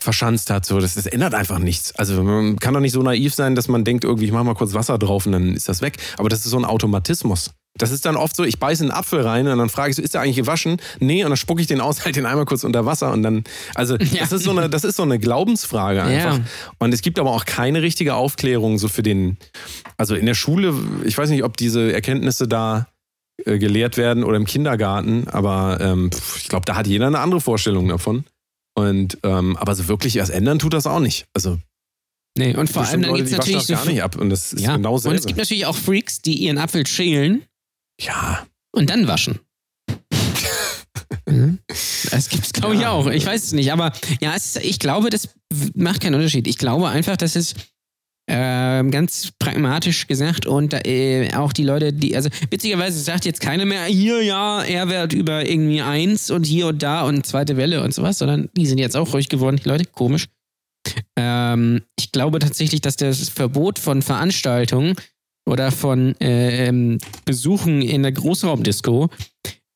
[0.00, 0.66] verschanzt hat.
[0.66, 1.94] So, das, das ändert einfach nichts.
[1.96, 4.54] Also man kann doch nicht so naiv sein, dass man denkt, irgendwie, ich mach mal
[4.54, 5.98] kurz Wasser drauf und dann ist das weg.
[6.16, 7.50] Aber das ist so ein Automatismus.
[7.76, 10.02] Das ist dann oft so, ich beiße einen Apfel rein und dann frage ich so,
[10.02, 10.76] ist der eigentlich gewaschen?
[11.00, 13.42] Nee, und dann spucke ich den aus, halt den einmal kurz unter Wasser und dann,
[13.74, 14.20] also Ja.
[14.20, 16.38] das ist so eine, das ist so eine Glaubensfrage einfach.
[16.38, 16.44] Ja.
[16.78, 19.38] Und es gibt aber auch keine richtige Aufklärung so für den,
[19.96, 20.72] also in der Schule,
[21.04, 22.86] ich weiß nicht, ob diese Erkenntnisse da
[23.44, 25.26] äh, gelehrt werden oder im Kindergarten.
[25.28, 28.24] Aber ähm, ich glaube, da hat jeder eine andere Vorstellung davon.
[28.76, 31.26] Und ähm, aber so wirklich erst ändern tut das auch nicht.
[31.34, 31.58] Also
[32.36, 34.16] Nee, und vor allem dann gibt es natürlich das so gar nicht ab.
[34.16, 34.76] Und das ist ja.
[34.76, 37.42] genau Und es gibt natürlich auch Freaks, die ihren Apfel schälen
[38.00, 39.40] Ja, und dann waschen.
[41.26, 41.58] Mhm.
[42.10, 42.90] Das gibt es, glaube ich, Ja.
[42.90, 43.06] auch.
[43.06, 43.72] Ich weiß es nicht.
[43.72, 45.28] Aber ja, es, ich glaube, das
[45.74, 46.46] macht keinen Unterschied.
[46.46, 47.54] Ich glaube einfach, dass es
[48.28, 53.66] ähm, ganz pragmatisch gesagt und äh, auch die Leute, die, also witzigerweise sagt jetzt keiner
[53.66, 57.92] mehr, hier ja, R-Wert über irgendwie eins und hier und da und zweite Welle und
[57.92, 60.26] sowas, sondern die sind jetzt auch ruhig geworden, die Leute, komisch.
[61.16, 64.94] Ähm, ich glaube tatsächlich, dass das Verbot von Veranstaltungen
[65.46, 69.08] oder von äh, Besuchen in der Großraumdisco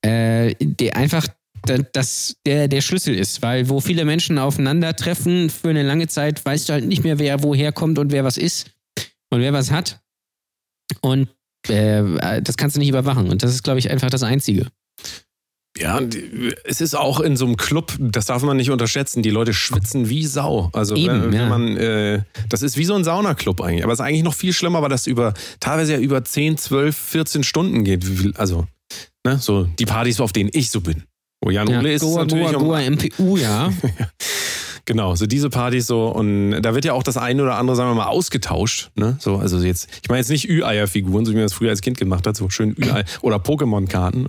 [0.02, 1.26] äh, der einfach
[1.66, 6.44] da- das der, der Schlüssel ist, weil wo viele Menschen aufeinandertreffen für eine lange Zeit,
[6.44, 8.70] weißt du halt nicht mehr, wer woher kommt und wer was ist
[9.31, 10.00] und wer was hat.
[11.00, 11.28] Und
[11.68, 13.28] äh, das kannst du nicht überwachen.
[13.28, 14.68] Und das ist, glaube ich, einfach das Einzige.
[15.81, 16.01] Ja,
[16.64, 19.23] es ist auch in so einem Club, das darf man nicht unterschätzen.
[19.23, 20.71] Die Leute schwitzen wie Sau.
[20.73, 21.49] Also Eben, wenn, wenn ja.
[21.49, 23.85] man, äh, das ist wie so ein Saunaclub eigentlich.
[23.85, 26.97] Aber es ist eigentlich noch viel schlimmer, weil das über teilweise ja über 10, 12,
[26.97, 28.07] 14 Stunden geht.
[28.07, 28.67] Wie viel, also,
[29.25, 31.05] ne, so die Partys, auf denen ich so bin.
[31.41, 33.73] Wo Jan Ja, Ole ist Goa, natürlich Goa, um, Goa, MPU, ja.
[34.88, 37.90] Genau, so diese Partys so und da wird ja auch das eine oder andere, sagen
[37.90, 38.88] wir mal, ausgetauscht.
[38.94, 39.18] Ne?
[39.20, 41.98] So, also jetzt, ich meine jetzt nicht Ü-Eier-Figuren, so wie man das früher als Kind
[41.98, 44.27] gemacht hat, so schön Ü-Ei oder Pokémon-Karten.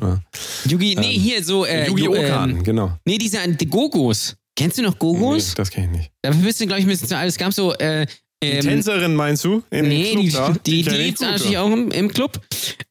[0.67, 1.63] Yugi, nee, hier so.
[1.63, 2.13] Äh, Yu-Gi-Oh!
[2.13, 2.91] ähm, genau.
[3.05, 4.35] nee, diese die Gogos.
[4.57, 5.47] Kennst du noch Gogos?
[5.47, 6.11] Nee, das kenne ich nicht.
[6.23, 7.29] Dafür bist du, glaube ich, ein bisschen zu alt.
[7.29, 7.73] Es gab so.
[7.75, 8.05] Äh,
[8.43, 9.63] Die ähm, Tänzerin meinst du?
[9.71, 10.53] In Nee, Club die, da?
[10.65, 12.41] die, die, ich gibt's natürlich auch im, im Club.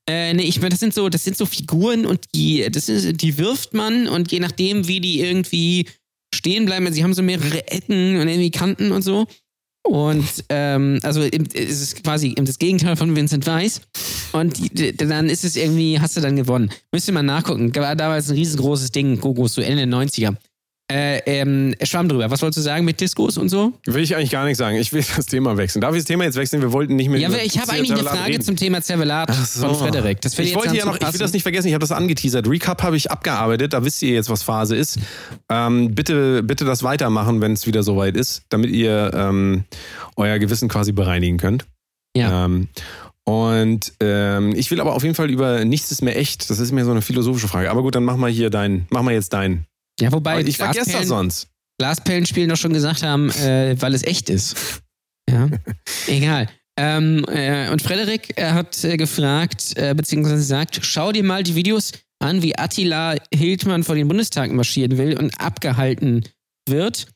[0.09, 3.21] Äh, nee, ich meine, das sind so, das sind so Figuren und die, das ist,
[3.21, 5.85] die wirft man und je nachdem, wie die irgendwie
[6.39, 9.27] stehen bleiben, sie haben so mehrere Ecken und irgendwie Kanten und so.
[9.85, 13.81] Und ähm, also es ist quasi das Gegenteil von Vincent Weiss.
[14.33, 16.71] Und die, dann ist es irgendwie, hast du dann gewonnen.
[16.93, 17.75] Müsst ihr mal nachgucken.
[17.75, 20.37] War damals ein riesengroßes Ding, Gogos, so Ende der 90er.
[20.91, 22.31] Äh, ähm, Schwamm drüber.
[22.31, 23.75] Was wolltest du sagen mit Diskos und so?
[23.85, 24.79] Will ich eigentlich gar nicht sagen.
[24.79, 25.83] Ich will das Thema wechseln.
[25.83, 26.63] Darf ich das Thema jetzt wechseln?
[26.63, 27.21] Wir wollten nicht mehr.
[27.21, 28.43] Ja, ich habe eigentlich eine Frage reden.
[28.43, 29.67] zum Thema Zervelat so.
[29.67, 30.23] von Frederik.
[30.23, 32.49] Das ich wollte ja noch, ich will das nicht vergessen, ich habe das angeteasert.
[32.49, 34.99] Recap habe ich abgearbeitet, da wisst ihr jetzt, was Phase ist.
[35.51, 39.65] Ähm, bitte, bitte das weitermachen, wenn es wieder soweit ist, damit ihr ähm,
[40.17, 41.67] euer Gewissen quasi bereinigen könnt.
[42.17, 42.47] Ja.
[42.47, 42.69] Ähm,
[43.25, 46.49] und ähm, ich will aber auf jeden Fall über nichts ist mehr echt.
[46.49, 47.71] Das ist mir so eine philosophische Frage.
[47.71, 49.67] Aber gut, dann mach mal hier dein, mach mal jetzt dein.
[50.01, 51.49] Ja, wobei ich vergesse das sonst.
[51.79, 54.57] Glasperlenspielen doch schon gesagt haben, äh, weil es echt ist.
[55.31, 55.49] Ja,
[56.07, 56.49] egal.
[56.79, 61.55] Ähm, äh, und Frederik er hat äh, gefragt, äh, beziehungsweise sagt, schau dir mal die
[61.55, 66.25] Videos an, wie Attila Hildmann vor den Bundestag marschieren will und abgehalten
[66.69, 67.09] wird.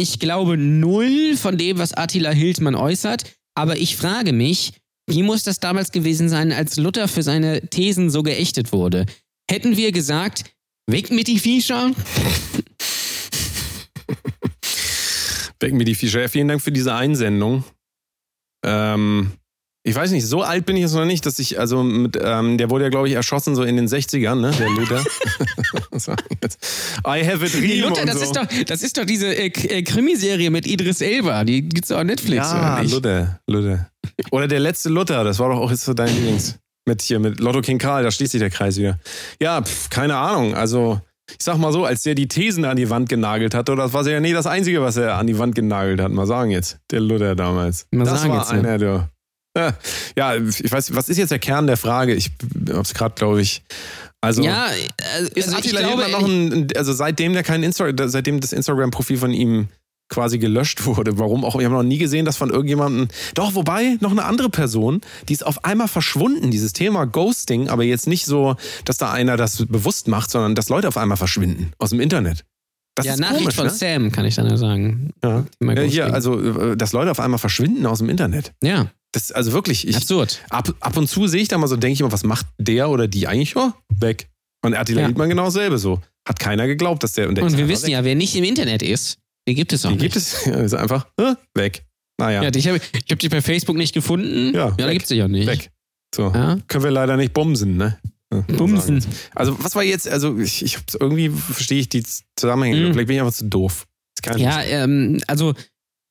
[0.00, 3.24] Ich glaube null von dem, was Attila Hildmann äußert,
[3.56, 4.72] aber ich frage mich,
[5.10, 9.06] wie muss das damals gewesen sein, als Luther für seine Thesen so geächtet wurde?
[9.50, 10.44] Hätten wir gesagt,
[10.88, 11.92] weg mit die Viecher?
[15.58, 16.20] Becken mir die Fischer.
[16.20, 17.64] Ja, vielen Dank für diese Einsendung.
[18.64, 19.32] Ähm,
[19.84, 22.58] ich weiß nicht, so alt bin ich jetzt noch nicht, dass ich, also mit, ähm,
[22.58, 24.50] der wurde ja, glaube ich, erschossen so in den 60ern, ne?
[24.58, 25.02] Der Luther.
[27.06, 28.24] I have a dream Luther, und das, so.
[28.24, 31.44] ist doch, das ist doch diese äh, äh, Krimiserie mit Idris Elba.
[31.44, 32.92] Die gibt's doch auf Netflix, ja, oder nicht?
[32.92, 33.90] Luther, Luther.
[34.30, 36.58] Oder der letzte Luther, das war doch auch jetzt so dein Lieblings.
[36.88, 38.98] Mit hier, mit Lotto King Karl, da schließt sich der Kreis wieder.
[39.40, 42.88] Ja, pf, keine Ahnung, also ich sag mal so, als der die Thesen an die
[42.88, 45.54] Wand genagelt hat, oder das war ja nie das Einzige, was er an die Wand
[45.54, 47.86] genagelt hat, mal sagen jetzt, der Luther damals.
[47.90, 48.58] Mal das sagen war jetzt, ja.
[48.58, 49.08] einer.
[49.56, 49.74] Ja,
[50.16, 52.14] Ja, ich weiß, was ist jetzt der Kern der Frage?
[52.14, 52.30] Ich
[52.72, 53.62] hab's gerade, glaube ich.
[54.20, 54.66] Also, Ja,
[55.14, 58.52] also, ist also ich Attila glaube, noch ein, also seitdem der kein Insta seitdem das
[58.52, 59.68] Instagram-Profil von ihm
[60.08, 63.96] quasi gelöscht wurde, warum auch, ich habe noch nie gesehen, dass von irgendjemandem, doch, wobei,
[64.00, 68.24] noch eine andere Person, die ist auf einmal verschwunden, dieses Thema Ghosting, aber jetzt nicht
[68.24, 72.00] so, dass da einer das bewusst macht, sondern dass Leute auf einmal verschwinden aus dem
[72.00, 72.44] Internet.
[72.94, 73.70] Das ja, ist Nachricht komisch, von ne?
[73.72, 75.10] Sam, kann ich dann ja sagen.
[75.22, 75.44] Ja.
[75.62, 76.40] Ja, hier, also,
[76.72, 78.52] äh, dass Leute auf einmal verschwinden aus dem Internet.
[78.62, 80.40] ja, Das, also wirklich, ich, absurd.
[80.50, 82.90] ab, ab und zu sehe ich da mal so, denke ich immer, was macht der
[82.90, 83.54] oder die eigentlich?
[83.54, 84.28] Ja, weg.
[84.64, 85.06] Und Attila Ja.
[85.06, 86.00] Hildmann genau dasselbe so.
[86.26, 87.28] Hat keiner geglaubt, dass der.
[87.32, 87.92] der Und ist wir wissen weg.
[87.92, 89.18] ja, wer nicht im Internet ist,
[89.48, 90.02] den gibt es auch Die nicht.
[90.02, 90.44] gibt es.
[90.46, 91.84] Ja, ist einfach äh, weg.
[92.20, 94.54] Naja, Ja, ich habe ich hab dich bei Facebook nicht gefunden.
[94.54, 95.46] Ja, ja da gibt es auch nicht.
[95.46, 95.70] weg.
[96.14, 96.30] So.
[96.32, 96.58] Ja?
[96.68, 97.98] Können wir leider nicht bumsen, ne?
[98.32, 99.02] Ja, Bumsen.
[99.34, 102.04] Also, was war jetzt, also ich, ich hab's irgendwie verstehe ich die
[102.36, 102.76] Zusammenhänge.
[102.88, 102.92] Mhm.
[102.92, 103.86] Vielleicht bin ich einfach zu doof.
[104.36, 105.54] Ja, ähm, also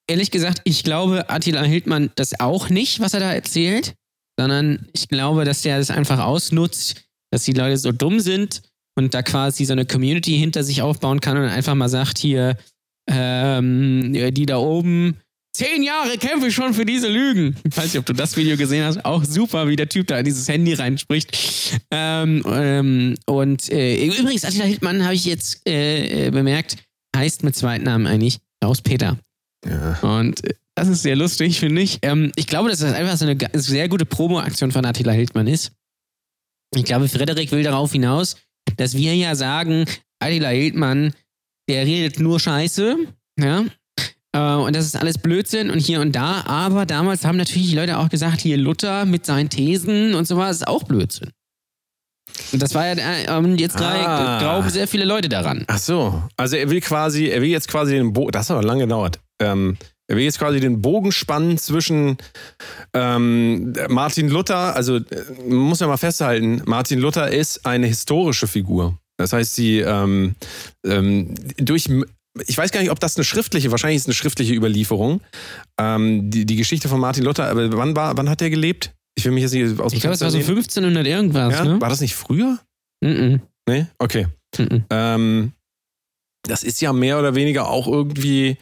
[0.10, 3.94] ehrlich gesagt, ich glaube Attila Hildmann das auch nicht, was er da erzählt,
[4.40, 8.62] sondern ich glaube, dass der das einfach ausnutzt, dass die Leute so dumm sind
[8.96, 12.58] und da quasi so eine Community hinter sich aufbauen kann und einfach mal sagt, hier,
[13.10, 15.18] ähm, die da oben
[15.58, 17.56] Zehn Jahre kämpfe ich schon für diese Lügen.
[17.64, 19.04] Ich weiß nicht, ob du das Video gesehen hast.
[19.04, 21.36] Auch super, wie der Typ da in dieses Handy reinspricht.
[21.90, 26.78] Ähm, ähm, und äh, übrigens, Attila Hildmann habe ich jetzt äh, äh, bemerkt,
[27.16, 29.18] heißt mit zweiten Namen eigentlich Klaus Peter.
[29.66, 29.98] Ja.
[30.02, 31.98] Und äh, das ist sehr lustig, finde ich.
[32.04, 35.72] Ähm, ich glaube, dass das einfach so eine sehr gute Promo-Aktion von Attila Hildmann ist.
[36.76, 38.36] Ich glaube, Frederik will darauf hinaus,
[38.76, 39.86] dass wir ja sagen,
[40.20, 41.16] Attila Hildmann,
[41.70, 42.98] der redet nur Scheiße,
[43.40, 43.66] ja.
[44.34, 46.44] Äh, Und das ist alles Blödsinn und hier und da.
[46.46, 50.58] Aber damals haben natürlich die Leute auch gesagt, hier Luther mit seinen Thesen und sowas
[50.58, 51.32] ist auch Blödsinn.
[52.52, 54.40] Und das war ja, äh, und jetzt Ah.
[54.40, 55.64] glauben sehr viele Leute daran.
[55.68, 58.68] Ach so, also er will quasi, er will jetzt quasi den Bogen, das hat aber
[58.68, 59.20] lange gedauert.
[59.42, 59.78] Ähm,
[60.10, 62.18] er will jetzt quasi den Bogen spannen zwischen
[62.94, 65.04] ähm, Martin Luther, also äh,
[65.48, 68.98] man muss ja mal festhalten, Martin Luther ist eine historische Figur.
[69.18, 70.36] Das heißt, sie ähm,
[70.86, 71.90] ähm, durch,
[72.48, 75.22] ich weiß gar nicht, ob das eine schriftliche, wahrscheinlich ist es eine schriftliche Überlieferung,
[75.80, 78.94] ähm, die, die Geschichte von Martin Luther, aber wann, war, wann hat er gelebt?
[79.18, 80.98] Ich will mich jetzt nicht aus dem Ich glaube, es war so Fenster lehnen.
[80.98, 81.66] 1500 irgendwas, ja?
[81.66, 81.82] ne?
[81.82, 82.60] War das nicht früher?
[83.04, 83.42] Mhm.
[83.68, 83.88] Nee?
[83.98, 84.28] Okay.
[84.58, 84.86] Mhm.
[84.92, 85.52] Ähm,
[86.44, 88.58] das ist ja mehr oder weniger auch irgendwie.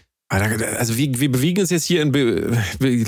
[0.78, 3.06] Also wir, wir bewegen uns jetzt hier in Be Be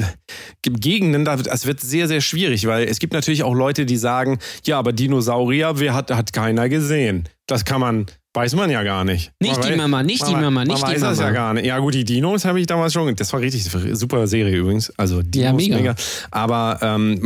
[0.62, 4.78] Gegenden, es wird sehr, sehr schwierig, weil es gibt natürlich auch Leute, die sagen, ja,
[4.78, 7.28] aber Dinosaurier wer hat, hat keiner gesehen.
[7.48, 9.32] Das kann man, weiß man ja gar nicht.
[9.40, 11.34] Nicht man die Mama, nicht die man, Mama, nicht man die weiß das ja Mama.
[11.36, 11.66] gar nicht.
[11.66, 14.92] Ja gut, die Dinos habe ich damals schon, das war richtig super Serie übrigens.
[14.98, 15.96] Also Dinos, Ja, mega.
[16.32, 17.22] Aber ähm,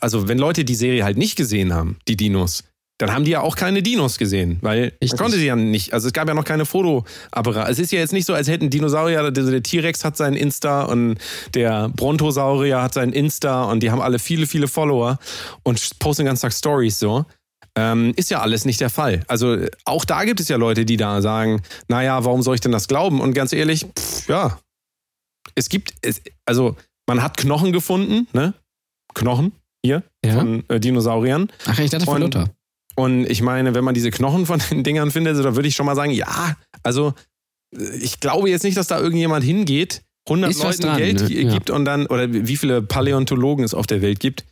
[0.00, 2.64] also wenn Leute die Serie halt nicht gesehen haben, die Dinos,
[2.98, 5.92] dann haben die ja auch keine Dinos gesehen, weil man konnte sie ja nicht.
[5.92, 7.68] Also es gab ja noch keine Fotoapparat.
[7.68, 10.84] Es ist ja jetzt nicht so, als hätten Dinosaurier, der, der T-Rex hat seinen Insta
[10.84, 11.18] und
[11.54, 15.18] der Brontosaurier hat seinen Insta und die haben alle viele, viele Follower
[15.64, 17.24] und posten den ganzen Tag Stories so.
[17.76, 19.24] Ähm, ist ja alles nicht der Fall.
[19.26, 22.70] Also auch da gibt es ja Leute, die da sagen, naja, warum soll ich denn
[22.70, 23.20] das glauben?
[23.20, 24.60] Und ganz ehrlich, pff, ja,
[25.56, 26.76] es gibt, es, also
[27.08, 28.54] man hat Knochen gefunden, ne?
[29.14, 29.50] Knochen
[29.84, 30.34] hier Ja.
[30.34, 31.50] von äh, Dinosauriern.
[31.66, 32.48] Ach, ich dachte von Luther.
[32.96, 35.74] Und ich meine, wenn man diese Knochen von den Dingern findet, so, da würde ich
[35.74, 37.14] schon mal sagen, ja, also
[37.76, 41.26] äh, ich glaube jetzt nicht, dass da irgendjemand hingeht, 100 Ist Leuten dran, Geld ne?
[41.28, 41.52] gi- Ja.
[41.52, 44.46] gibt und dann, oder wie viele Paläontologen es auf der Welt gibt.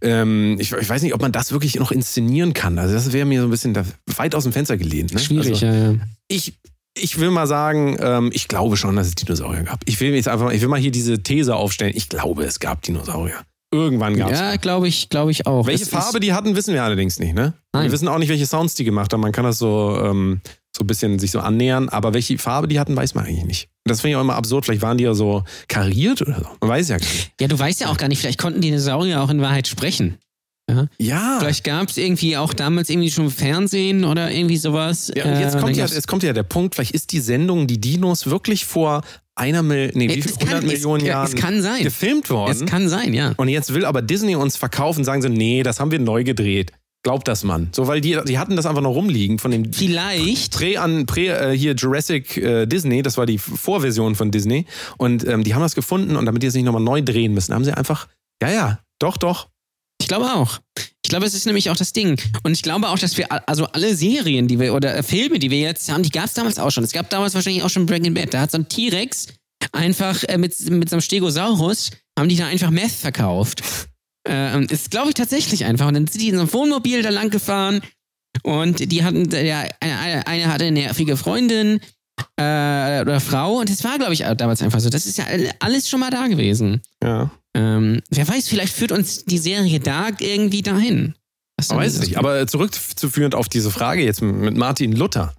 [0.00, 2.78] Ähm, ich, ich weiß nicht, ob man das wirklich noch inszenieren kann.
[2.78, 3.84] Also das wäre mir so ein bisschen da,
[4.16, 5.12] weit aus dem Fenster gelehnt.
[5.12, 5.20] Ne?
[5.20, 5.94] Schwierig, Also, ja, ja.
[6.28, 6.54] ich,
[6.98, 9.80] ich will mal sagen, ähm, ich glaube schon, dass es Dinosaurier gab.
[9.86, 11.92] Ich will jetzt einfach, ich will mal hier diese These aufstellen.
[11.94, 13.36] Ich glaube, es gab Dinosaurier.
[13.72, 14.38] Irgendwann gab es.
[14.38, 15.66] Ja, glaube ich, glaube ich auch.
[15.66, 17.54] Welche Es Farbe die hatten, wissen wir allerdings nicht, ne?
[17.72, 17.84] Nein.
[17.84, 19.20] Wir wissen auch nicht, welche Sounds die gemacht haben.
[19.22, 20.40] Man kann das so, ähm,
[20.76, 23.68] so ein bisschen sich so annähern, aber welche Farbe die hatten, weiß man eigentlich nicht.
[23.84, 24.64] Das finde ich auch immer absurd.
[24.66, 26.46] Vielleicht waren die ja so kariert oder so.
[26.60, 27.32] Man weiß ja gar nicht.
[27.40, 30.18] ja, du weißt ja auch gar nicht, vielleicht konnten Dinosaurier auch in Wahrheit sprechen.
[30.98, 31.36] Ja.
[31.38, 35.12] Vielleicht gab es irgendwie auch damals irgendwie schon Fernsehen oder irgendwie sowas.
[35.14, 37.66] ja und jetzt Äh, kommt ja, jetzt kommt ja der Punkt, vielleicht ist die Sendung
[37.66, 39.02] Die Dinos wirklich vor
[39.34, 41.82] einer Mil nee, wie Äh, viel, es kann- 100 es- Millionen es Jahren kann sein.
[41.82, 42.50] gefilmt worden.
[42.52, 43.32] Es kann sein, ja.
[43.36, 46.72] und jetzt will aber Disney uns verkaufen, sagen sie, nee, das haben wir neu gedreht.
[47.04, 47.68] Glaubt das man.
[47.74, 50.52] So, weil die, die hatten das einfach noch rumliegen von dem Vielleicht.
[50.54, 54.66] Prä an Prä äh, hier Jurassic äh, Disney, das war die Vorversion von Disney
[54.98, 57.54] und ähm, die haben das gefunden und damit die es nicht nochmal neu drehen müssen,
[57.54, 58.06] haben sie einfach
[58.40, 59.48] ja ja, doch doch.
[60.02, 60.58] Ich glaube auch.
[61.04, 62.20] Ich glaube, es ist nämlich auch das Ding.
[62.42, 65.50] Und ich glaube auch, dass wir, also alle Serien, die wir, oder äh, Filme, die
[65.50, 66.82] wir jetzt haben, die gab es damals auch schon.
[66.82, 68.34] Es gab damals wahrscheinlich auch schon Breaking Bad.
[68.34, 69.28] Da hat so ein T-Rex
[69.70, 73.62] einfach äh, mit, mit so einem Stegosaurus, haben die da einfach Meth verkauft.
[74.24, 75.88] Äh, ist, glaube ich, tatsächlich einfach.
[75.88, 77.80] Und dann sind die in so einem Wohnmobil da lang gefahren
[78.44, 81.80] und die hatten, der, eine, eine, eine hatte eine nervige Freundin
[82.36, 84.90] äh, oder Frau und das war, glaube ich, damals einfach so.
[84.90, 85.24] Das ist ja
[85.60, 86.82] alles schon mal da gewesen.
[87.02, 87.30] Ja.
[87.54, 91.14] Ähm, wer weiß, vielleicht führt uns die Serie Dark irgendwie dahin.
[91.68, 95.34] Man weiß es nicht, aber zurückzuführend auf diese Frage jetzt mit Martin Luther.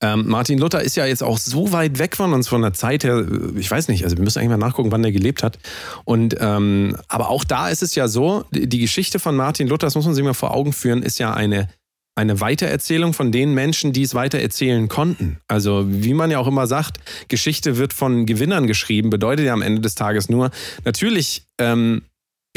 [0.00, 3.04] Ähm, Martin Luther ist ja jetzt auch so weit weg von uns von der Zeit
[3.04, 5.58] her, ich weiß nicht, also wir müssen eigentlich mal nachgucken, wann er gelebt hat.
[6.04, 9.86] Und ähm, aber auch da ist es ja so, die die Geschichte von Martin Luther,
[9.86, 11.68] das muss man sich mal vor Augen führen, ist ja eine
[12.16, 15.38] eine Weitererzählung von den Menschen, die es weitererzählen konnten.
[15.48, 19.62] Also wie man ja auch immer sagt, Geschichte wird von Gewinnern geschrieben, bedeutet ja am
[19.62, 20.50] Ende des Tages nur,
[20.84, 22.02] natürlich ähm,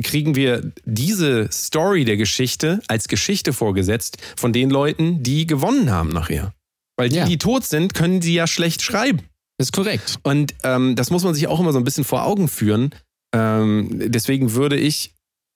[0.03, 6.09] kriegen wir diese Story der Geschichte als Geschichte vorgesetzt von den Leuten, die gewonnen haben
[6.09, 6.53] nachher.
[6.97, 7.25] Weil die, Ja.
[7.25, 9.19] die tot sind, können sie ja schlecht schreiben.
[9.57, 10.17] Das ist korrekt.
[10.23, 12.89] Und ähm, das muss man sich auch immer so ein bisschen vor Augen führen.
[13.35, 15.13] Ähm, deswegen würde ich,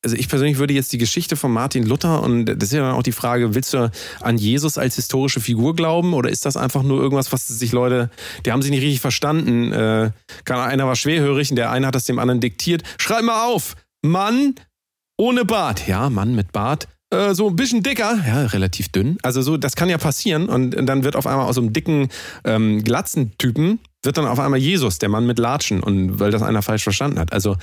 [0.08, 2.96] also ich persönlich würde jetzt die Geschichte von Martin Luther und das ist ja dann
[2.96, 3.92] auch die Frage, willst du
[4.22, 8.10] an Jesus als historische Figur glauben oder ist das einfach nur irgendwas, was sich Leute,
[8.46, 9.74] die haben sich nicht richtig verstanden.
[9.74, 10.12] Äh,
[10.50, 12.84] einer war schwerhörig und der eine hat das dem anderen diktiert.
[12.98, 14.56] Schreib mal auf, Mann
[15.18, 15.90] ohne Bart.
[15.90, 16.88] Ja, Mann mit Bart.
[17.10, 19.18] Äh, so ein bisschen dicker, ja, relativ dünn.
[19.24, 22.08] Also so, das kann ja passieren und dann wird auf einmal aus so einem dicken,
[22.46, 26.42] ähm, glatzen Typen wird dann auf einmal Jesus, der Mann mit Latschen, und weil das
[26.42, 27.34] einer falsch verstanden hat.
[27.34, 27.58] Also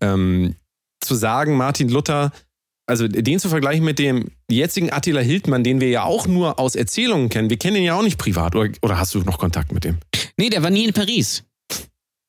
[0.00, 0.54] ähm,
[1.00, 2.32] zu sagen, Martin Luther,
[2.86, 6.74] also den zu vergleichen mit dem jetzigen Attila Hildmann, den wir ja auch nur aus
[6.74, 7.48] Erzählungen kennen.
[7.48, 8.54] Wir kennen ihn ja auch nicht privat.
[8.56, 9.98] Oder, oder hast du noch Kontakt mit dem?
[10.36, 11.44] Nee, der war nie in Paris.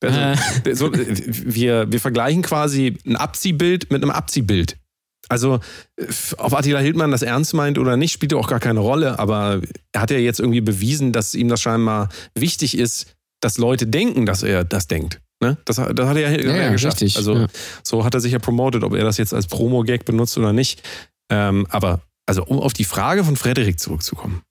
[0.03, 0.41] Also,
[0.73, 4.77] so, wir, wir vergleichen quasi ein Abziehbild mit einem Abziehbild.
[5.29, 5.59] Also,
[6.37, 9.17] ob Attila Hildmann das ernst meint oder nicht, spielt ja auch gar keine Rolle.
[9.19, 9.61] Aber
[9.93, 14.25] er hat ja jetzt irgendwie bewiesen, dass ihm das scheinbar wichtig ist, dass Leute denken,
[14.25, 15.21] dass er das denkt.
[15.41, 15.57] Ne?
[15.65, 17.01] Das, das hat er ja, Ja, geschafft.
[17.01, 17.47] richtig, also, ja.
[17.83, 20.81] so hat er sich ja promotet, ob er das jetzt als Promo-Gag benutzt oder nicht.
[21.31, 24.43] Ähm, aber, also, um auf die Frage von Frederik zurückzukommen.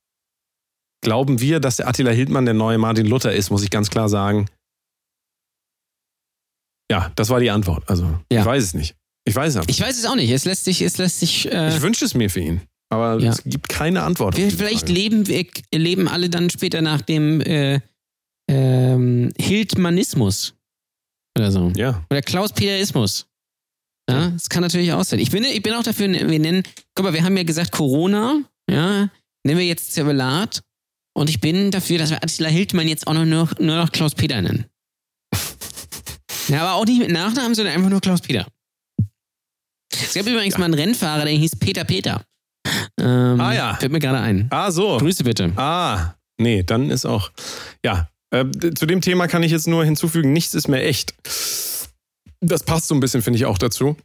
[1.03, 4.09] Glauben wir, dass der Attila Hildmann der neue Martin Luther ist, muss ich ganz klar
[4.09, 4.47] sagen.
[6.91, 7.89] Ja, das war die Antwort.
[7.89, 8.41] Also, Ja.
[8.41, 8.97] ich weiß es nicht.
[9.25, 9.69] Ich weiß es aber.
[9.69, 10.31] Ich weiß es auch nicht.
[10.31, 11.51] Es lässt sich, es lässt sich.
[11.51, 12.63] Äh, Ich wünsche es mir für ihn.
[12.93, 13.31] Aber Ja.
[13.31, 14.35] es gibt keine Antwort.
[14.35, 17.81] vielleicht leben wir leben alle dann später nach dem äh,
[18.51, 20.55] ähm, Hildmannismus
[21.39, 21.73] oder so.
[21.77, 22.05] Ja.
[22.11, 23.27] Oder Klaus-Peterismus.
[24.11, 25.21] Ja, das kann natürlich auch sein.
[25.21, 26.65] Ich bin, ich bin auch dafür, wir nennen,
[26.95, 29.09] guck mal, wir haben ja gesagt Corona, ja,
[29.45, 30.63] nennen wir jetzt Zervelat
[31.17, 34.43] und ich bin dafür, dass wir Attila Hildmann jetzt auch noch nur, nur noch Klaus-Peter
[34.43, 34.67] nennen.
[36.49, 38.47] Ja, aber auch nicht mit Nachnamen, sondern einfach nur Klaus-Peter.
[39.93, 42.25] Es gab übrigens mal einen Rennfahrer, der hieß Peter Peter.
[43.01, 43.75] Ähm, Ah, ja.
[43.77, 44.49] Fällt mir gerade ein.
[44.51, 44.99] Ah, so.
[44.99, 45.53] Grüße bitte.
[45.57, 47.31] Ah, nee, dann ist auch.
[47.85, 51.15] Ja, äh, zu dem Thema kann ich jetzt nur hinzufügen, nichts ist mehr echt.
[52.41, 53.97] Das passt so ein bisschen, finde ich, auch dazu.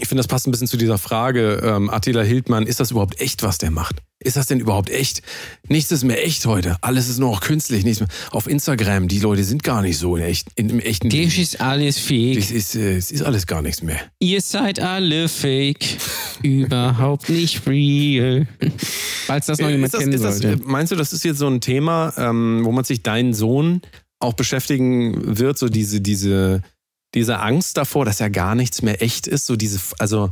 [0.00, 3.20] Ich finde, das passt ein bisschen zu dieser Frage, ähm, Attila Hildmann, ist das überhaupt
[3.20, 4.02] echt, was der macht?
[4.18, 5.22] Ist das denn überhaupt echt?
[5.68, 6.76] Nichts ist mehr echt heute.
[6.80, 7.84] Alles ist nur noch künstlich.
[7.84, 8.08] Nichts mehr.
[8.32, 11.28] Auf Instagram, die Leute sind gar nicht so in echt, in, im echten Leben.
[11.28, 12.38] Das ist alles fake.
[12.38, 14.00] Es ist, äh, ist alles gar nichts mehr.
[14.18, 15.98] Ihr seid alle fake.
[16.42, 18.48] Überhaupt nicht real.
[19.26, 20.62] Falls das noch jemand ist das, kennen ist das, sollte.
[20.64, 23.80] meinst du, das ist jetzt so ein Thema, ähm, wo man sich deinen Sohn
[24.18, 26.62] auch beschäftigen wird, so diese, diese,
[27.14, 30.30] diese Angst davor, dass ja gar nichts mehr echt ist, so diese, also,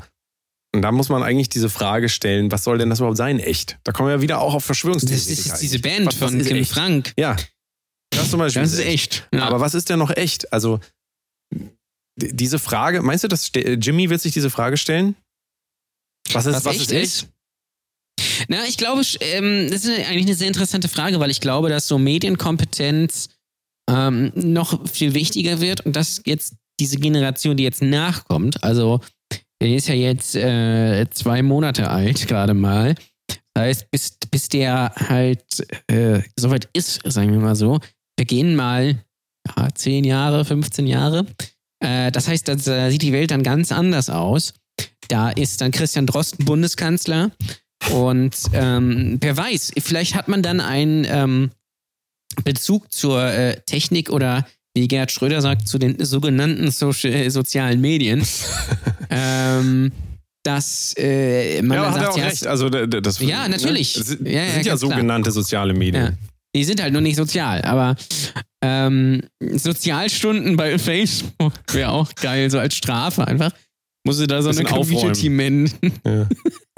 [0.75, 3.79] und da muss man eigentlich diese Frage stellen, was soll denn das überhaupt sein, echt?
[3.85, 5.29] Da kommen wir wieder auch auf Das Verschwörungstheorien.
[5.29, 6.71] ist diese Band Was- was von ist Kim echt?
[6.73, 7.13] Frank.
[7.19, 7.37] Ja,
[8.11, 8.63] das zum Beispiel.
[8.63, 9.29] Das ist echt.
[9.33, 9.45] Ja.
[9.45, 10.53] Aber was ist denn noch echt?
[10.53, 10.81] Also,
[12.17, 15.15] diese Frage, meinst du, dass ste- Jimmy wird sich diese Frage stellen?
[16.33, 17.29] Was ist, was, ist echt?
[18.49, 21.89] Na, ich glaube, ähm, das ist eigentlich eine sehr interessante Frage, weil ich glaube, dass
[21.89, 23.29] so Medienkompetenz
[23.91, 29.01] ähm, noch viel wichtiger wird und dass jetzt diese Generation, die jetzt nachkommt, also
[29.63, 32.97] der ist ja jetzt äh, zwei Monate alt gerade mal.
[33.55, 35.45] Das heißt, bis, bis der halt
[35.87, 37.79] äh, soweit ist, sagen wir mal so,
[38.19, 38.99] vergehen mal
[39.57, 41.27] ja, 10 Jahre, 15 Jahre.
[41.79, 44.55] Äh, das heißt, da da sieht die Welt dann ganz anders aus.
[45.07, 47.31] Da ist dann Christian Drosten Bundeskanzler.
[47.93, 51.51] Und ähm, wer weiß, vielleicht hat man dann einen ähm,
[52.43, 57.81] Bezug zur äh, Technik oder wie Gerhard Schröder sagt, zu den sogenannten Social, äh, sozialen
[57.81, 58.27] Medien.
[59.11, 59.93] ähm,
[60.45, 62.47] dass äh, man Ja, dann hat er sagt, auch recht.
[62.47, 63.95] Also, das, Ja, natürlich.
[63.95, 64.79] Das sind Ja, ja, ja ganz klar.
[64.79, 66.19] sogenannte soziale Medien.
[66.55, 67.97] Die sind halt noch nicht sozial, aber
[68.63, 73.53] ähm, Sozialstunden bei Facebook wäre auch geil, so als Strafe einfach.
[74.05, 74.65] Musst du da so eine.
[74.65, 75.71] Community nennen.
[76.05, 76.29] Ja.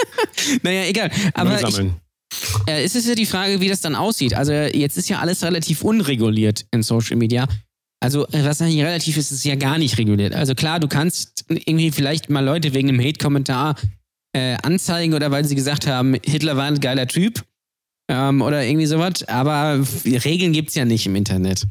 [0.62, 1.10] naja, egal.
[1.32, 1.78] Aber ich,
[2.66, 4.34] äh, es ist ja die Frage, wie das dann aussieht.
[4.34, 7.48] Also jetzt ist ja alles relativ unreguliert in Social Media.
[8.04, 10.34] Also äh, was eigentlich relativ ist, ist ja gar nicht reguliert.
[10.34, 13.76] Also klar, du kannst irgendwie vielleicht mal Leute wegen einem Hate-Kommentar
[14.36, 17.42] äh, anzeigen oder weil sie gesagt haben, Hitler war ein geiler Typ
[18.10, 19.26] ähm, oder irgendwie sowas.
[19.26, 21.66] Aber Regeln gibt's ja nicht im Internet.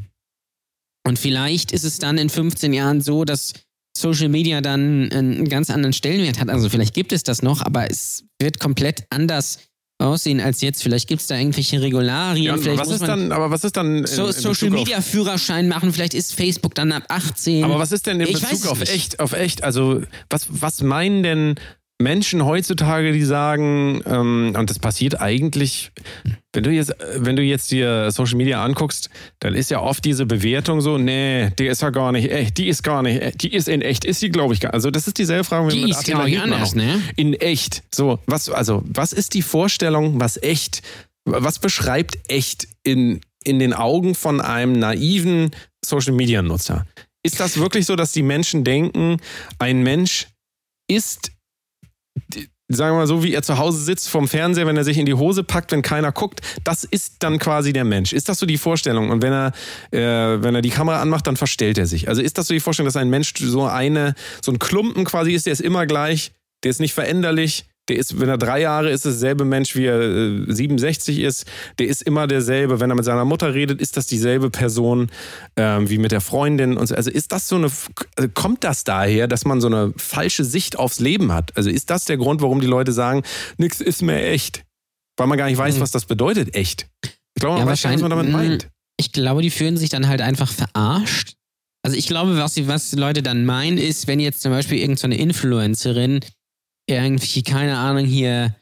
[1.07, 3.53] Und vielleicht ist es dann in 15 Jahren so, dass
[3.95, 6.49] Social Media dann einen ganz anderen Stellenwert hat.
[6.49, 9.59] Also vielleicht gibt es das noch, aber es wird komplett anders
[9.99, 10.83] aussehen als jetzt.
[10.83, 12.45] Vielleicht gibt es da irgendwelche Regularien.
[12.45, 14.69] Ja, vielleicht was muss ist man dann, aber was ist dann in, so, in Social
[14.69, 15.93] Media Führerschein machen.
[15.93, 17.63] Vielleicht ist Facebook dann ab 18.
[17.63, 19.63] Aber was ist denn in Ich Bezug auf echt, auf echt?
[19.63, 21.55] Also, was, was meinen denn
[22.01, 25.91] Menschen heutzutage, die sagen, ähm, und das passiert eigentlich,
[26.51, 30.25] wenn du jetzt, wenn du jetzt dir Social Media anguckst, dann ist ja oft diese
[30.25, 33.53] Bewertung so, nee, die ist ja gar nicht echt, die ist gar nicht echt, die
[33.53, 35.81] ist in echt, ist sie, glaube ich, gar Also das ist dieselbe Frage, wenn die
[35.83, 37.01] mit ist, Attila glaube ich, anders, ne?
[37.15, 37.83] in echt.
[37.93, 40.81] So, was, also, was ist die Vorstellung, was echt,
[41.25, 45.51] was beschreibt echt in, in den Augen von einem naiven
[45.85, 46.85] Social Media Nutzer?
[47.25, 49.17] Ist das wirklich so, dass die Menschen denken,
[49.59, 50.27] ein Mensch
[50.89, 51.33] ist, die-
[52.69, 55.05] sagen wir mal so, wie er zu Hause sitzt vom Fernseher, wenn er sich in
[55.05, 58.13] die Hose packt, wenn keiner guckt, das ist dann quasi der Mensch.
[58.13, 59.09] Ist das so die Vorstellung?
[59.09, 59.51] Und wenn er,
[59.91, 62.07] äh, wenn er die Kamera anmacht, dann verstellt er sich.
[62.07, 65.33] Also ist das so die Vorstellung, dass ein Mensch so eine, so ein Klumpen quasi
[65.33, 66.31] ist, der ist immer gleich,
[66.63, 69.85] der ist nicht veränderlich, Der ist, wenn er drei Jahre ist, ist derselbe Mensch, wie
[69.85, 71.45] er äh, 67 ist.
[71.79, 72.79] Der ist immer derselbe.
[72.79, 75.09] Wenn er mit seiner Mutter redet, ist das dieselbe Person
[75.57, 76.77] ähm, wie mit der Freundin.
[76.77, 76.95] Und so.
[76.95, 77.65] Also ist das so eine,
[78.15, 81.57] also kommt das daher, dass man so eine falsche Sicht aufs Leben hat?
[81.57, 83.23] Also ist das der Grund, warum die Leute sagen,
[83.57, 84.63] nichts ist mehr echt?
[85.17, 85.81] Weil man gar nicht weiß, Mhm.
[85.81, 86.87] was das bedeutet, echt.
[87.03, 88.69] Ich glaube, man Ja, weiß nicht, was man damit meint.
[88.97, 91.33] Ich glaube, die fühlen sich dann halt einfach verarscht.
[91.85, 94.77] Also ich glaube, was die, was die Leute dann meinen, ist, wenn jetzt zum Beispiel
[94.77, 96.21] irgendeine Influencerin
[96.87, 98.55] irgendwie, keine Ahnung, hier,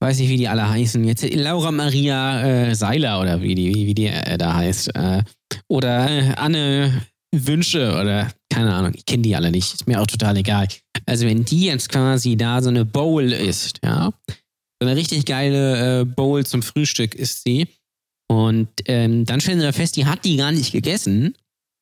[0.00, 3.86] weiß nicht, wie die alle heißen, jetzt Laura Maria äh, Seiler oder wie die, wie,
[3.86, 4.94] wie die äh, da heißt.
[4.94, 5.22] Äh,
[5.68, 10.06] oder äh, Anne Wünsche oder keine Ahnung, ich kenne die alle nicht, ist mir auch
[10.06, 10.68] total egal.
[11.06, 14.12] Also wenn die jetzt quasi da so eine Bowl ist, ja,
[14.80, 17.66] so eine richtig geile äh, Bowl zum Frühstück ist sie.
[18.30, 21.34] Und ähm, dann stellen sie da fest, die hat die gar nicht gegessen,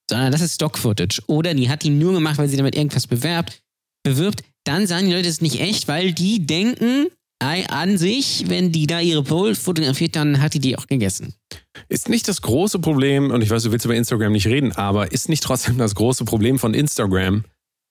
[0.09, 1.23] sondern das ist Stock-Footage.
[1.27, 3.63] Oder die hat die nur gemacht, weil sie damit irgendwas bewerbt,
[4.07, 4.43] bewirbt.
[4.65, 7.07] Dann sagen die Leute, das ist nicht echt, weil die denken
[7.39, 11.35] ei, an sich, wenn die da ihre Bowl fotografiert, dann hat die die auch gegessen.
[11.91, 15.13] Ist nicht das große Problem, und ich weiß, du willst über Instagram nicht reden, aber
[15.13, 17.45] ist nicht trotzdem das große Problem von Instagram,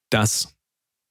[0.10, 0.56] dass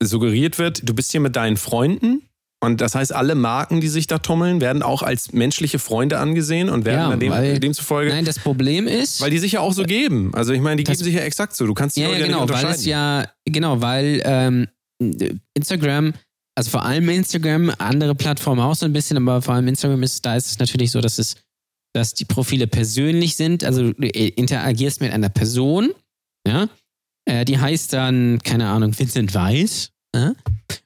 [0.03, 2.23] suggeriert wird, du bist hier mit deinen Freunden
[2.63, 6.69] und das heißt, alle Marken, die sich da tummeln, werden auch als menschliche Freunde angesehen
[6.71, 9.21] und werden Ja, dem, weil- demzufolge, Nein, das Problem ist.
[9.21, 10.35] weil die sich ja auch so geben.
[10.35, 11.67] Also ich meine, die Das- geben sich ja exakt so.
[11.67, 14.67] Du kannst die ja, ja, genau, weil es ja, genau, weil ähm,
[14.99, 16.15] Instagram,
[16.57, 20.25] also vor allem Instagram, andere Plattformen auch so ein bisschen, aber vor allem Instagram ist,
[20.25, 21.37] da ist es natürlich so, dass es,
[21.95, 25.93] dass die Profile persönlich sind, also du äh, interagierst mit einer Person,
[26.47, 26.69] ja,
[27.27, 30.35] äh, die heißt dann, keine Ahnung, Vincent Weiss, ja?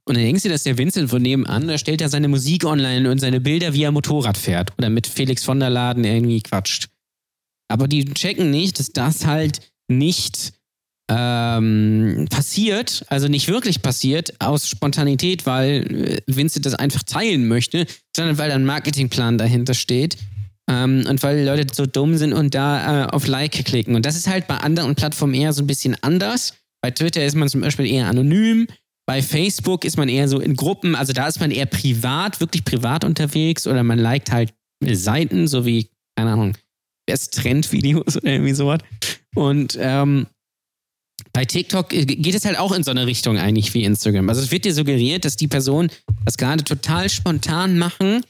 [0.04, 3.10] und dann denkst du, dass der Vincent von nebenan, da stellt er seine Musik online
[3.10, 6.88] und seine Bilder, wie er Motorrad fährt oder mit Felix von der Laden irgendwie quatscht.
[7.70, 10.54] Aber die checken nicht, dass das halt nicht
[11.10, 17.86] ähm, passiert, also nicht wirklich passiert, aus Spontanität, weil äh, Vincent das einfach teilen möchte,
[18.14, 20.18] sondern weil da ein Marketingplan dahinter steht.
[20.70, 23.94] Ähm, und weil die Leute so dumm sind und da äh, auf Like klicken.
[23.94, 26.54] Und das ist halt bei anderen Plattformen eher so ein bisschen anders.
[26.82, 28.66] Bei Twitter ist man zum Beispiel eher anonym.
[29.06, 32.62] Bei Facebook ist man eher so in Gruppen, also da ist man eher privat, wirklich
[32.62, 34.52] privat unterwegs oder man liked halt
[34.84, 36.58] Seiten, so wie, keine Ahnung,
[37.06, 38.80] Best Trend-Videos oder irgendwie sowas.
[39.34, 40.26] Und ähm,
[41.38, 44.28] bei TikTok äh, geht es halt auch in so eine Richtung eigentlich wie Instagram.
[44.28, 45.88] Also es wird dir suggeriert, dass die Personen
[46.24, 48.26] das gerade total spontan machen.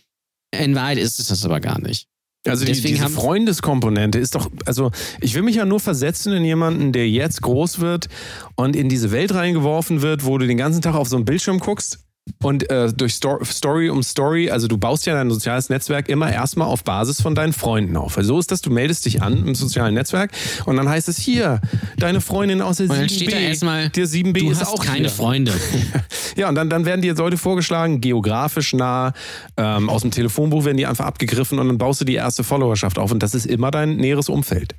[0.54, 2.06] In Wahrheit ist es das aber gar nicht.
[2.46, 4.90] Also die, Deswegen diese Freundeskomponente ist doch, also
[5.22, 8.08] ich will mich ja nur versetzen in jemanden, der jetzt groß wird
[8.56, 11.60] und in diese Welt reingeworfen wird, wo du den ganzen Tag auf so einen Bildschirm
[11.60, 12.00] guckst
[12.42, 16.32] und äh, durch Sto Story um Story, also du baust ja dein soziales Netzwerk immer
[16.32, 18.16] erstmal auf Basis von deinen Freunden auf.
[18.16, 20.32] Also so ist das, du meldest dich an im sozialen Netzwerk
[20.66, 21.60] und dann heißt es hier,
[21.96, 24.68] deine Freundin aus der Und dann 7b, steht da erstmal, der 7b du ist hast
[24.68, 25.10] auch keine hier.
[25.10, 25.52] Freunde.
[26.36, 29.12] Ja, und dann, dann werden dir Leute vorgeschlagen, geografisch nah,
[29.56, 32.96] ähm, aus dem Telefonbuch werden die einfach abgegriffen und dann baust du die erste Followerschaft
[32.96, 34.76] auf und das ist immer dein näheres Umfeld.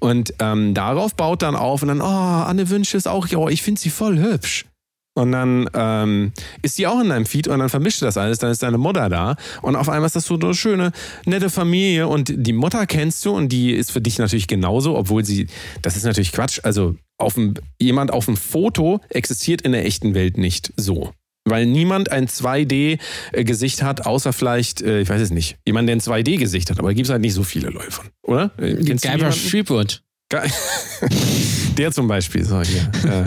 [0.00, 3.62] Und ähm, darauf baut dann auf und dann, oh, Anne Wünsche ist auch, ja, ich
[3.62, 4.66] finde sie voll hübsch.
[5.14, 6.32] Und dann ähm,
[6.62, 9.10] ist sie auch in deinem Feed und dann vermischt das alles, dann ist deine Mutter
[9.10, 10.92] da und auf einmal ist das so eine schöne,
[11.26, 15.22] nette Familie und die Mutter kennst du und die ist für dich natürlich genauso, obwohl
[15.22, 15.48] sie,
[15.82, 20.14] das ist natürlich Quatsch, also auf dem, jemand auf dem Foto existiert in der echten
[20.14, 21.12] Welt nicht so.
[21.44, 26.00] Weil niemand ein 2D-Gesicht hat, außer vielleicht, äh, ich weiß es nicht, jemand, der ein
[26.00, 28.52] 2D-Gesicht hat, aber da gibt es halt nicht so viele Leute von, oder?
[28.58, 29.04] Äh, kennst
[31.76, 32.90] Der zum Beispiel, so hier.
[33.10, 33.24] Äh,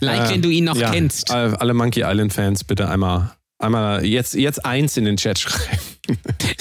[0.00, 1.30] Like, Äh, wenn du ihn noch ja, kennst.
[1.30, 5.78] Alle Monkey Island-Fans bitte einmal, einmal jetzt, jetzt eins in den Chat schreiben.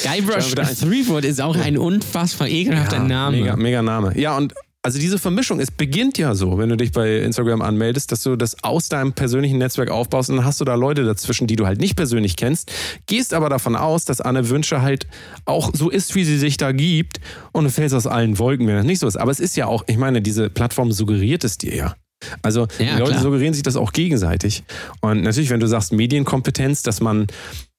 [0.03, 3.37] Guybrush Threepwood ist auch ein unfassbar ekelhafter Name.
[3.37, 4.17] Mega, mega Name.
[4.19, 4.53] Ja, und
[4.85, 8.35] also diese Vermischung, es beginnt ja so, wenn du dich bei Instagram anmeldest, dass du
[8.35, 11.65] das aus deinem persönlichen Netzwerk aufbaust und dann hast du da Leute dazwischen, die du
[11.65, 12.71] halt nicht persönlich kennst,
[13.07, 15.07] gehst aber davon aus, dass Anne Wünsche halt
[15.45, 17.19] auch so ist, wie sie sich da gibt
[17.51, 19.17] und du fällst aus allen Wolken, wenn das nicht so ist.
[19.17, 21.95] Aber es ist ja auch, ich meine, diese Plattform suggeriert es dir ja.
[22.43, 23.23] Also Ja, die Leute klar.
[23.23, 24.63] suggerieren sich das auch gegenseitig.
[25.01, 27.25] Und natürlich, wenn du sagst Medienkompetenz, dass man,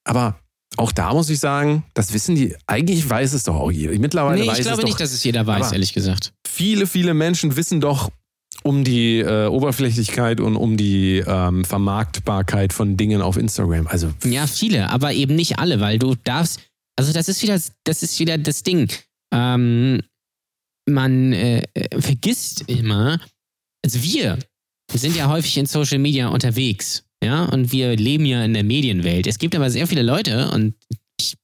[0.03, 0.41] aber
[0.77, 3.99] auch da muss ich sagen, das wissen die, eigentlich weiß es doch auch jeder.
[3.99, 6.33] Mittlerweile Nee, weiß ich es glaube doch nicht, dass es jeder weiß, ehrlich gesagt.
[6.47, 8.11] viele, viele Menschen wissen doch
[8.62, 13.87] um die äh, Oberflächlichkeit und um die ähm, Vermarktbarkeit von Dingen auf Instagram.
[13.87, 16.61] Also Ja, viele, aber eben nicht alle, weil du darfst,
[16.97, 18.91] also das ist wieder, das ist wieder das Ding.
[19.33, 20.01] Ähm,
[20.89, 21.62] man äh,
[21.99, 23.21] vergisst immer,
[23.85, 24.39] also wir
[24.93, 29.27] sind ja häufig in Social Media unterwegs, ja, und wir leben ja in der Medienwelt.
[29.27, 30.75] Es gibt aber sehr viele Leute und
[31.21, 31.37] ich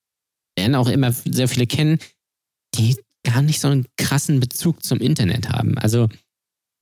[0.58, 1.98] lerne auch immer sehr viele kennen,
[2.74, 5.78] die gar nicht so einen krassen Bezug zum Internet haben.
[5.78, 6.08] Also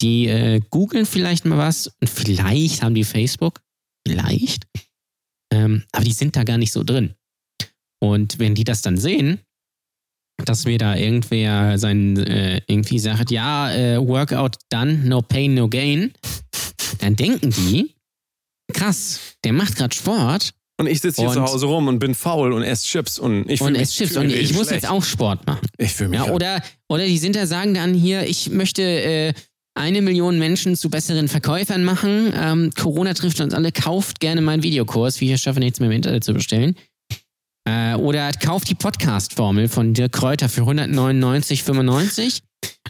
[0.01, 3.61] die äh, googeln vielleicht mal was und vielleicht haben die Facebook,
[4.07, 4.67] vielleicht.
[5.53, 7.15] Ähm, aber die sind da gar nicht so drin.
[8.03, 9.41] Und wenn die das dann sehen,
[10.45, 15.69] dass mir da irgendwer sein äh, irgendwie sagt, ja, äh, Workout done, no pain, no
[15.69, 16.13] gain,
[16.99, 17.95] dann denken die,
[18.71, 22.53] krass, der macht gerade Sport Und ich sitze hier zu Hause rum und bin faul
[22.53, 24.83] und esse Chips und ich und fühle mich es Chips und ich muss schlecht.
[24.83, 25.67] jetzt auch Sport machen.
[25.79, 29.33] Ich fühle mich Ja, oder, oder die sind da, sagen dann hier, ich möchte äh,
[29.75, 32.33] eine Million Menschen zu besseren Verkäufern machen.
[32.35, 35.89] Ähm, Corona trifft uns alle, kauft gerne meinen Videokurs, wie ich es schaffe, nichts mehr
[35.89, 36.77] im Internet zu bestellen.
[37.69, 42.41] Äh, oder kauft die Podcast-Formel von Dirk Kräuter für 199,95.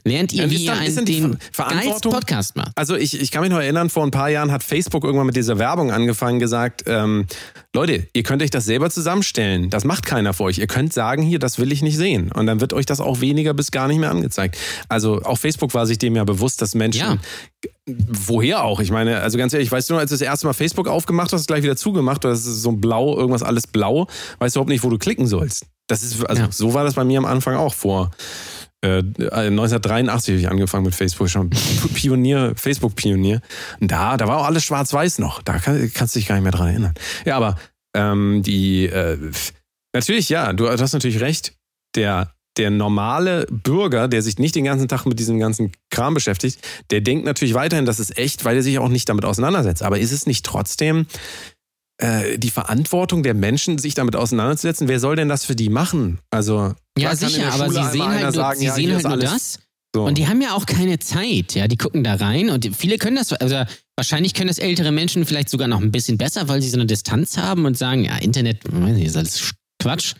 [0.02, 2.72] Lernt ihr, Ja, wie ihr einen, den Ver- geilsten Verantwortung- Podcast macht.
[2.74, 5.36] Also ich, ich kann mich noch erinnern, vor ein paar Jahren hat Facebook irgendwann mit
[5.36, 7.26] dieser Werbung angefangen, gesagt, ähm,
[7.74, 9.68] Leute, ihr könnt euch das selber zusammenstellen.
[9.68, 10.56] Das macht keiner für euch.
[10.56, 12.32] Ihr könnt sagen, hier, das will ich nicht sehen.
[12.32, 14.56] Und dann wird euch das auch weniger bis gar nicht mehr angezeigt.
[14.88, 17.18] Also auch Facebook war sich dem ja bewusst, dass Menschen, Ja.
[17.86, 18.80] woher auch?
[18.80, 21.30] Ich meine, also ganz ehrlich, weißt du noch, als du das erste Mal Facebook aufgemacht
[21.34, 24.06] hast, gleich wieder zugemacht, das ist so blau, irgendwas alles blau,
[24.38, 25.66] weißt du überhaupt nicht, wo du klicken sollst.
[25.88, 26.48] Das ist, also Ja.
[26.50, 28.10] so war das bei mir am Anfang auch vor
[28.82, 31.50] äh, 1983 habe ich angefangen mit Facebook, schon
[31.94, 33.40] Pionier, Facebook-Pionier.
[33.80, 35.42] Da, da war auch alles schwarz-weiß noch.
[35.42, 36.94] Da kann, kannst du dich gar nicht mehr dran erinnern.
[37.24, 37.56] Ja, aber
[37.94, 39.18] ähm, die, äh,
[39.92, 41.54] natürlich, ja, du hast natürlich recht.
[41.96, 46.60] Der, der normale Bürger, der sich nicht den ganzen Tag mit diesem ganzen Kram beschäftigt,
[46.90, 49.82] der denkt natürlich weiterhin, das ist echt, weil er sich auch nicht damit auseinandersetzt.
[49.82, 51.06] Aber ist es nicht trotzdem
[52.00, 54.88] äh, die Verantwortung der Menschen, sich damit auseinanderzusetzen?
[54.88, 56.18] Wer soll denn das für die machen?
[56.30, 59.58] Also, Ja, sicher, aber sie sehen halt nur, sagen, sie ja, sehen halt nur das.
[59.94, 60.04] so.
[60.04, 61.68] Und die haben ja auch keine Zeit, ja.
[61.68, 63.62] Die gucken da rein und viele können das, also
[63.96, 66.86] wahrscheinlich können das ältere Menschen vielleicht sogar noch ein bisschen besser, weil sie so eine
[66.86, 70.14] Distanz haben und sagen, ja, Internet, weiß nicht, ist alles Quatsch.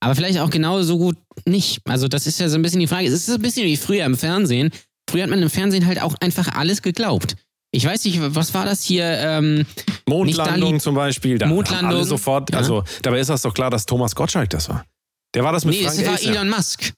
[0.00, 1.80] Aber vielleicht auch genauso gut nicht.
[1.84, 3.08] Also das ist ja so ein bisschen die Frage.
[3.08, 4.70] Es ist ein bisschen wie früher im Fernsehen.
[5.10, 7.34] Früher hat man im Fernsehen halt auch einfach alles geglaubt.
[7.78, 9.04] Ich weiß nicht, was war das hier?
[9.04, 9.64] Ähm,
[10.08, 11.38] Mondlandung zum Beispiel.
[11.38, 12.58] Da Mondlandung, alle sofort, ja.
[12.58, 14.84] also dabei ist das doch klar, dass Thomas Gottschalk das war.
[15.32, 16.32] Der war das mit nee, Frank das war.
[16.32, 16.92] Elon Musk.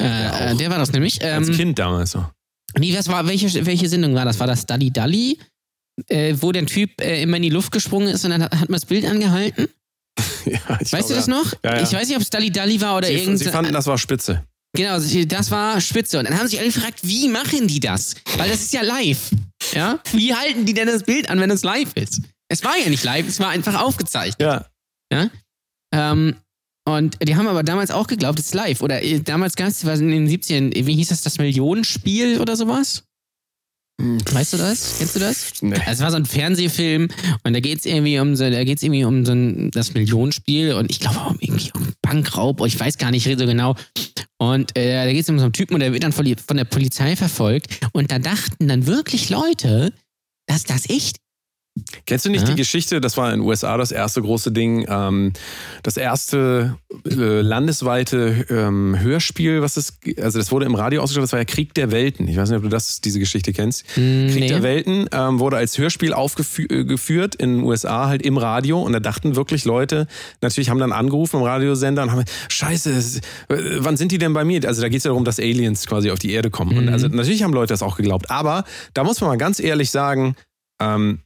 [0.00, 1.22] Äh, Der äh, der war das nämlich.
[1.22, 2.24] Als Ähm, Kind damals so.
[2.78, 4.40] Nee, was war, welche, welche Sendung war das?
[4.40, 5.38] War das Dalli Dalli?
[6.06, 8.70] Äh, wo der Typ äh, immer in die Luft gesprungen ist und dann hat, hat
[8.70, 9.68] man das Bild angehalten?
[10.46, 11.34] ja, ich Weißt du glaub, das ja.
[11.34, 11.52] noch?
[11.62, 11.82] Ja, ja.
[11.82, 13.36] Ich weiß nicht, ob es Dalli Dalli war oder Sie, irgendein.
[13.36, 14.42] sie fanden, das war spitze.
[14.74, 16.18] Genau, das war spitze.
[16.18, 18.14] Und dann haben sich alle gefragt, wie machen die das?
[18.38, 19.30] Weil das ist ja live.
[19.72, 19.98] Ja?
[20.12, 22.22] Wie halten die denn das Bild an, wenn es live ist?
[22.48, 24.40] Es war ja nicht live, es war einfach aufgezeichnet.
[24.40, 25.30] Ja.
[25.92, 26.36] Ähm,
[26.88, 28.80] und die haben aber damals auch geglaubt, es ist live.
[28.80, 33.04] Oder äh, damals gab es in den 70ern, wie hieß das, das Millionenspiel oder sowas?
[34.00, 34.98] Weißt du das?
[34.98, 35.52] Kennst du das?
[35.60, 35.76] Nee.
[35.86, 37.08] Es war so ein Fernsehfilm
[37.42, 40.74] und da geht es irgendwie um so, da geht's irgendwie um so ein, das Millionenspiel
[40.74, 43.74] und ich glaube auch irgendwie um Bankraub, ich weiß gar nicht so genau.
[44.38, 46.56] Und äh, da geht es um so einen Typen und der wird dann von, von
[46.56, 49.92] der Polizei verfolgt und da dachten dann wirklich Leute,
[50.46, 51.16] dass das echt
[52.06, 52.54] Kennst du nicht Ja.
[52.54, 55.32] die Geschichte, das war in den USA das erste große Ding, ähm,
[55.82, 56.76] das erste
[57.10, 61.44] äh, landesweite ähm, Hörspiel, was es, also das wurde im Radio ausgestrahlt, das war ja
[61.44, 62.28] Krieg der Welten.
[62.28, 63.84] Ich weiß nicht, ob du das, diese Geschichte kennst.
[63.94, 64.48] Hm, Krieg nee.
[64.48, 68.80] der Welten ähm, wurde als Hörspiel aufgeführt in den USA, halt im Radio.
[68.82, 70.06] Und da dachten wirklich Leute,
[70.40, 73.18] natürlich haben dann angerufen im Radiosender und haben, scheiße, es-
[73.48, 74.66] äh, wann sind die denn bei mir?
[74.66, 76.76] Also da geht es ja darum, dass Aliens quasi auf die Erde kommen.
[76.76, 76.92] Und Mhm.
[76.92, 78.30] also natürlich haben Leute das auch geglaubt.
[78.30, 78.64] Aber
[78.94, 80.34] da muss man mal ganz ehrlich sagen,
[80.80, 81.20] ähm,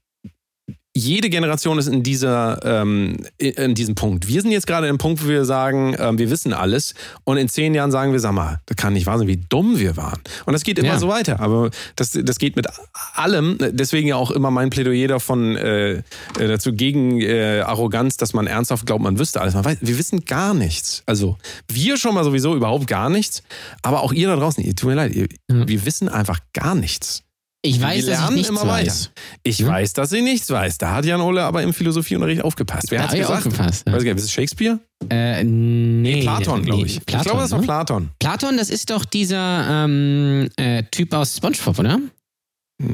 [0.95, 4.28] jede Generation ist in dieser ähm, in- diesem Punkt.
[4.28, 6.93] Wir sind jetzt gerade im Punkt, wo wir sagen, ähm, wir wissen alles
[7.24, 9.78] und in zehn Jahren sagen wir, sag mal, das kann nicht wahr sein, wie dumm
[9.78, 10.20] wir waren.
[10.45, 10.99] Und das geht immer Ja.
[10.99, 11.40] so weiter.
[11.40, 12.66] Aber das, das geht mit
[13.14, 13.57] allem.
[13.70, 16.03] Deswegen ja auch immer mein Plädoyer davon äh, äh,
[16.38, 19.55] dazu gegen äh, Arroganz, dass man ernsthaft glaubt, man wüsste alles.
[19.55, 21.03] Man weiß, wir wissen gar nichts.
[21.07, 21.38] Also
[21.68, 23.43] wir schon mal sowieso überhaupt gar nichts.
[23.80, 25.66] Aber auch ihr da draußen, ihr tut mir leid, ihr, Ja.
[25.66, 27.22] wir wissen einfach gar nichts.
[27.65, 28.87] Ich weiß, dass ich nichts immer weiter.
[28.89, 29.11] weiß.
[29.45, 29.69] Ich Hm?
[29.69, 30.79] weiß, dass sie nichts weiß.
[30.79, 32.91] Da hat Jan Ole aber im Philosophieunterricht aufgepasst.
[32.91, 33.47] Wer ich gesagt?
[33.47, 33.93] aufgepasst, ja.
[33.93, 34.81] Weiß gar nicht, ist es Shakespeare?
[35.09, 36.23] Äh, nee.
[36.23, 36.95] Platon, glaube ich.
[36.97, 37.65] nee, Platon, ich glaube, das war ne?
[37.65, 38.11] Platon.
[38.19, 42.01] Platon, das ist doch dieser ähm, äh, Typ aus SpongeBob, oder?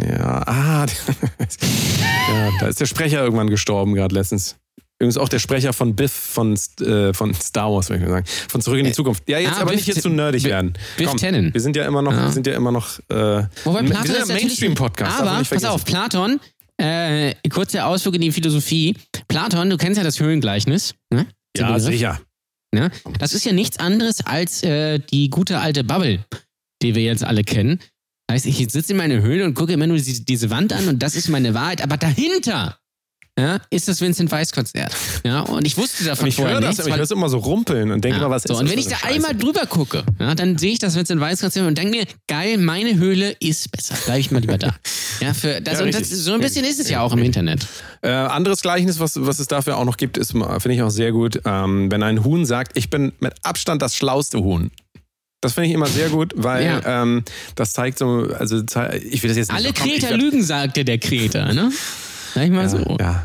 [0.07, 0.87] Ja, ah,
[2.35, 4.57] ja, da ist der Sprecher irgendwann gestorben, gerade letztens.
[5.01, 8.26] Übrigens auch der Sprecher von Biff von, äh, von Star Wars, würde ich mal sagen.
[8.49, 9.22] Von Zurück in die Äh, Zukunft.
[9.28, 10.72] Ja, jetzt ah, aber Biff nicht T- zu nerdig Biff- werden.
[10.96, 11.55] Biff Komm, Tannen.
[11.55, 12.24] Wir sind ja immer noch, Ja.
[12.24, 12.99] wir sind ja immer noch.
[13.09, 13.14] Äh,
[13.64, 15.20] Wobei wir Platon sind ist ja Mainstream-Podcast.
[15.20, 16.40] Aber, pass auf, Platon,
[16.78, 18.96] äh, kurzer Ausflug in die Philosophie.
[19.28, 20.94] Platon, du kennst ja das Höhlengleichnis.
[21.12, 21.26] Ne?
[21.57, 21.84] Ja, Begriff.
[21.84, 22.20] sicher.
[22.74, 22.90] Ne?
[23.20, 26.24] Das ist ja nichts anderes als äh, die gute alte Bubble,
[26.82, 27.78] die wir jetzt alle kennen.
[28.30, 31.03] Heißt, ich sitze in meiner Höhle und gucke immer nur diese, diese Wand an und
[31.03, 31.82] das ist meine Wahrheit.
[31.82, 32.78] Aber dahinter,
[33.39, 34.93] ja, ist das Vincent Weiss Konzert.
[35.24, 37.28] Ja, und ich wusste davon Und ich vorher höre das, nichts, ich höre es immer
[37.28, 38.99] so rumpeln und denke ja, immer, was so, ist und das wenn für ich da
[38.99, 39.14] Scheiße?
[39.14, 42.59] einmal drüber gucke, ja, dann sehe ich das Vincent Weiss Konzert und denke mir, geil,
[42.59, 43.95] meine Höhle ist besser.
[44.05, 44.74] Bleib ich mal lieber da.
[45.20, 47.66] Ja, für das, Ja, und das, so ein bisschen ist es ja auch im Internet.
[48.03, 51.11] Äh, anderes Gleichnis, was, was es dafür auch noch gibt, ist, finde ich auch sehr
[51.11, 54.70] gut, ähm, wenn ein Huhn sagt, ich bin mit Abstand das schlauste Huhn.
[55.41, 57.03] Das finde ich immer sehr gut, weil Ja.
[57.03, 57.24] ähm,
[57.57, 61.53] das zeigt so, also ich will das jetzt nicht Alle Kreter lügen, sagte der Kreter,
[61.53, 61.72] ne?
[62.39, 62.97] Sag ich mal so.
[63.01, 63.24] Ja.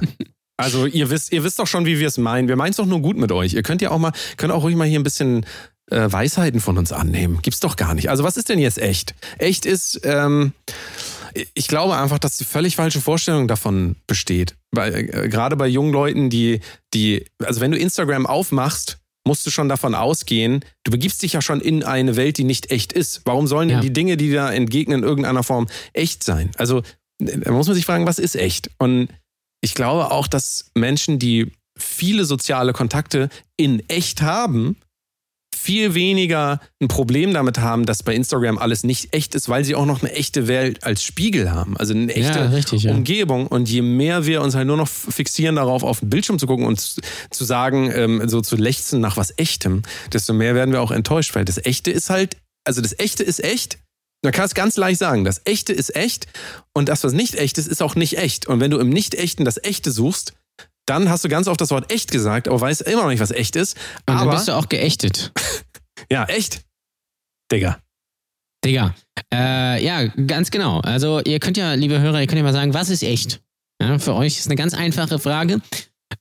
[0.57, 2.47] Also ihr wisst, ihr wisst doch schon, wie wir es meinen.
[2.47, 3.53] Wir meinen es doch nur gut mit euch.
[3.53, 5.45] Ihr könnt ja auch mal, könnt auch ruhig mal hier ein bisschen
[5.91, 7.39] äh, Weisheiten von uns annehmen.
[7.41, 8.09] Gibt's doch gar nicht.
[8.09, 9.15] Also was ist denn jetzt echt?
[9.39, 10.53] Echt ist, ähm,
[11.55, 14.55] ich glaube einfach, dass die völlig falsche Vorstellung davon besteht.
[14.71, 16.59] Weil, äh, gerade bei jungen Leuten, die,
[16.93, 21.41] die, also wenn du Instagram aufmachst, musst du schon davon ausgehen, du begibst dich ja
[21.41, 23.21] schon in eine Welt, die nicht echt ist.
[23.25, 23.81] Warum sollen denn Ja.
[23.81, 26.51] die Dinge, die da entgegnen, in irgendeiner Form echt sein?
[26.57, 26.83] Also
[27.25, 28.69] da muss man sich fragen, was ist echt?
[28.77, 29.09] Und
[29.61, 34.75] ich glaube auch, dass Menschen, die viele soziale Kontakte in echt haben,
[35.55, 39.75] viel weniger ein Problem damit haben, dass bei Instagram alles nicht echt ist, weil sie
[39.75, 41.77] auch noch eine echte Welt als Spiegel haben.
[41.77, 42.91] Also eine echte Ja, richtig, ja.
[42.91, 43.47] Umgebung.
[43.47, 46.65] Und je mehr wir uns halt nur noch fixieren darauf, auf den Bildschirm zu gucken
[46.65, 46.99] und zu-
[47.29, 51.33] zu sagen, ähm, so zu lechzen nach was Echtem, desto mehr werden wir auch enttäuscht,
[51.35, 53.77] weil das Echte ist halt, also das Echte ist echt.
[54.23, 56.27] Man kann es ganz leicht sagen, das Echte ist echt
[56.73, 58.47] und das, was nicht echt ist, ist auch nicht echt.
[58.47, 60.33] Und wenn du im Nicht-Echten das Echte suchst,
[60.85, 63.31] dann hast du ganz oft das Wort echt gesagt, aber weißt immer noch nicht, was
[63.31, 63.75] echt ist.
[63.75, 65.33] Und dann aber bist du auch geächtet.
[66.09, 66.61] ja, echt.
[67.51, 67.79] Digga.
[68.63, 68.95] Digga.
[69.33, 70.79] Äh, ja, ganz genau.
[70.79, 73.41] Also, ihr könnt ja, liebe Hörer, ihr könnt ja mal sagen, was ist echt?
[73.81, 75.61] Ja, für euch ist eine ganz einfache Frage.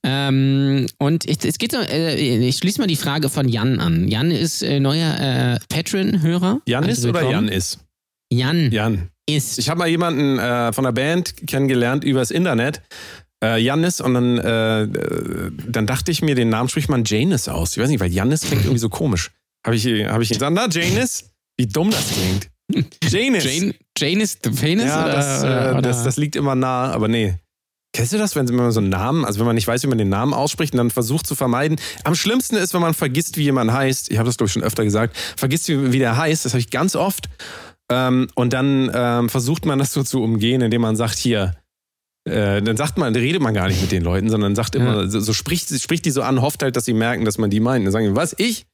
[0.03, 4.07] Ähm, und ich, es geht so, äh, ich schließe mal die Frage von Jan an.
[4.07, 6.61] Jan ist äh, neuer äh, Patreon-Hörer.
[6.65, 7.47] Janis Also oder willkommen.
[7.47, 7.79] Jan ist?
[8.37, 9.09] Jan Jan.
[9.29, 9.59] ist.
[9.59, 12.81] Ich habe mal jemanden äh, von der Band kennengelernt übers Internet.
[13.43, 17.49] Äh, Jannis und dann, äh, äh, dann dachte ich mir, den Namen spricht man Janis
[17.49, 17.75] aus.
[17.75, 19.31] Ich weiß nicht, weil Jannis klingt irgendwie so komisch.
[19.65, 21.29] Habe ich, hab ich gesagt, na Janis?
[21.57, 22.49] Wie dumm das klingt.
[23.03, 23.43] Janis.
[23.97, 24.85] Jane, the Penis?
[24.85, 25.81] ja, oder, das, äh, oder?
[25.81, 27.35] das, das liegt immer nah, aber nee.
[27.95, 29.99] Kennst du das, wenn man so einen Namen, also wenn man nicht weiß, wie man
[29.99, 31.79] den Namen ausspricht und dann versucht zu vermeiden?
[32.03, 34.09] Am schlimmsten ist, wenn man vergisst, wie jemand heißt.
[34.09, 35.15] Ich habe das, glaube ich, schon öfter gesagt.
[35.37, 36.43] Vergisst, wie, wie der heißt.
[36.43, 37.29] Das habe ich ganz oft.
[37.91, 41.55] Ähm, und dann ähm, versucht man das so zu umgehen, indem man sagt, hier,
[42.25, 45.19] äh, dann sagt man, redet man gar nicht mit den Leuten, sondern sagt immer, so,
[45.19, 47.85] so spricht, spricht die so an, hofft halt, dass sie merken, dass man die meint.
[47.85, 48.65] Dann sagen die, was, ich?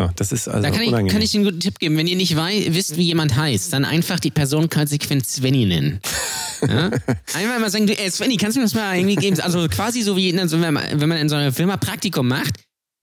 [0.00, 1.12] Ja, das ist also Da kann ich, unangenehm.
[1.12, 1.96] kann ich einen guten Tipp geben.
[1.96, 6.00] Wenn ihr nicht wei wisst, wie jemand heißt, dann einfach die Person konsequent Svenny nennen.
[6.66, 6.90] Ja?
[7.34, 9.38] Einmal mal sagen, du, ey Svenny, kannst du mir das mal irgendwie geben?
[9.40, 12.54] Also quasi so wie, in, man, wenn man in so einer Firma Praktikum macht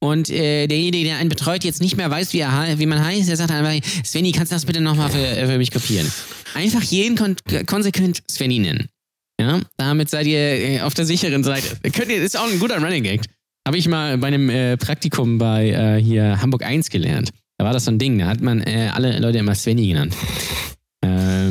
[0.04, 3.30] und äh, derjenige, der einen betreut, jetzt nicht mehr weiß, wie, er, wie man heißt,
[3.30, 3.74] der sagt einfach,
[4.04, 6.12] Svenny, kannst du das bitte nochmal für, äh, für mich kopieren?
[6.56, 8.90] Einfach jeden kon konsequent Svenny nennen.
[9.40, 11.78] Ja, damit seid ihr äh, auf der sicheren Seite.
[11.94, 13.22] Könnt ihr, ist auch ein guter Running Gag.
[13.66, 17.30] Habe ich mal bei einem äh, Praktikum bei äh, hier Hamburg 1 gelernt.
[17.58, 20.18] Da war das so ein Ding, da hat man äh, alle Leute immer Svenny genannt.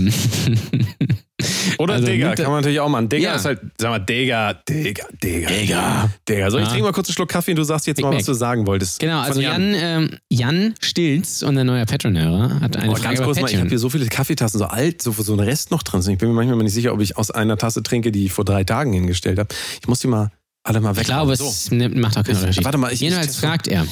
[0.09, 0.89] Ähm,
[1.79, 3.09] Oder Also der- kann man natürlich auch machen.
[3.09, 3.35] Digga Ja.
[3.35, 5.49] ist halt, sag mal, Digga, Digga, Digga.
[5.49, 6.11] Digga.
[6.29, 6.51] Digga.
[6.51, 6.69] So, ich Ja.
[6.71, 8.21] trinke mal kurz einen Schluck Kaffee und du sagst jetzt Big mal, Mac.
[8.21, 9.01] was du sagen wolltest.
[9.01, 13.41] Genau, also Jan, ähm, Jan Stilz, unser neuer Patreon-Hörer, hat eine Oh, Frage ganz kurz
[13.41, 16.03] mal, ich habe hier so viele Kaffeetassen, so alt, so, so ein Rest noch drin.
[16.03, 16.13] sind.
[16.15, 18.45] Ich bin mir manchmal nicht sicher, ob ich aus einer Tasse trinke, die ich vor
[18.45, 19.49] drei Tagen hingestellt habe.
[19.81, 20.31] Ich muss die mal
[20.65, 21.03] alle mal weg.
[21.03, 21.47] ich glaube, so.
[21.49, 22.65] es nimmt- macht auch keinen Unterschied.
[22.65, 23.89] warte mal, ich- Jedenfalls ich- fragt er, Mm,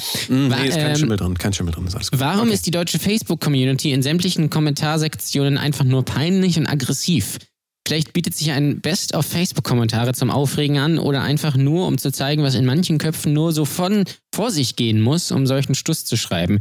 [0.47, 1.85] nee, ist kein ähm, Schimmel drin, kein Schimmel drin.
[1.87, 2.19] Ist alles gut.
[2.19, 2.53] warum Okay.
[2.53, 7.39] ist die deutsche Facebook-Community in sämtlichen Kommentarsektionen einfach nur peinlich und aggressiv?
[7.87, 12.55] Vielleicht bietet sich ein Best-of-Facebook-Kommentare zum Aufregen an oder einfach nur, um zu zeigen, was
[12.55, 16.59] in manchen Köpfen nur so von vor sich gehen muss, um solchen Stuss zu schreiben.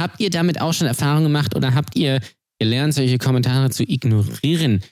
[0.00, 2.20] Habt ihr damit auch schon Erfahrung gemacht oder habt ihr
[2.58, 4.82] gelernt, solche Kommentare zu ignorieren?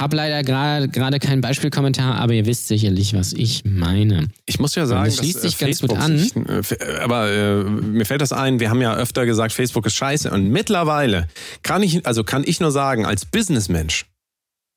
[0.00, 4.28] Hab leider gerade keinen Beispielkommentar, aber ihr wisst sicherlich, was ich meine.
[4.46, 6.18] Ich muss ja sagen, das schließt äh, sich ganz gut Facebook an.
[6.18, 9.86] sich, äh, äh, aber äh, mir fällt das ein, wir haben ja öfter gesagt, Facebook
[9.86, 10.30] ist scheiße.
[10.30, 11.28] Und mittlerweile
[11.62, 14.06] kann ich, also kann ich nur sagen, als Businessmensch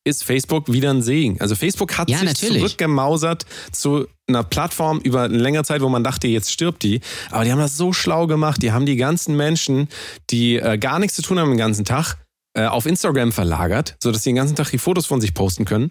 [0.04, 1.40] ist Facebook wieder ein Segen.
[1.40, 2.58] Also Facebook hat Ja, sich natürlich.
[2.58, 7.02] zurückgemausert zu einer Plattform über eine längere Zeit, wo man dachte, jetzt stirbt die.
[7.30, 8.64] Aber die haben das so schlau gemacht.
[8.64, 9.90] Die haben die ganzen Menschen,
[10.32, 12.16] die äh, gar nichts zu tun haben den ganzen Tag, äh,
[12.60, 15.90] auf Instagram verlagert, sodass sie den ganzen Tag die Fotos von sich posten können.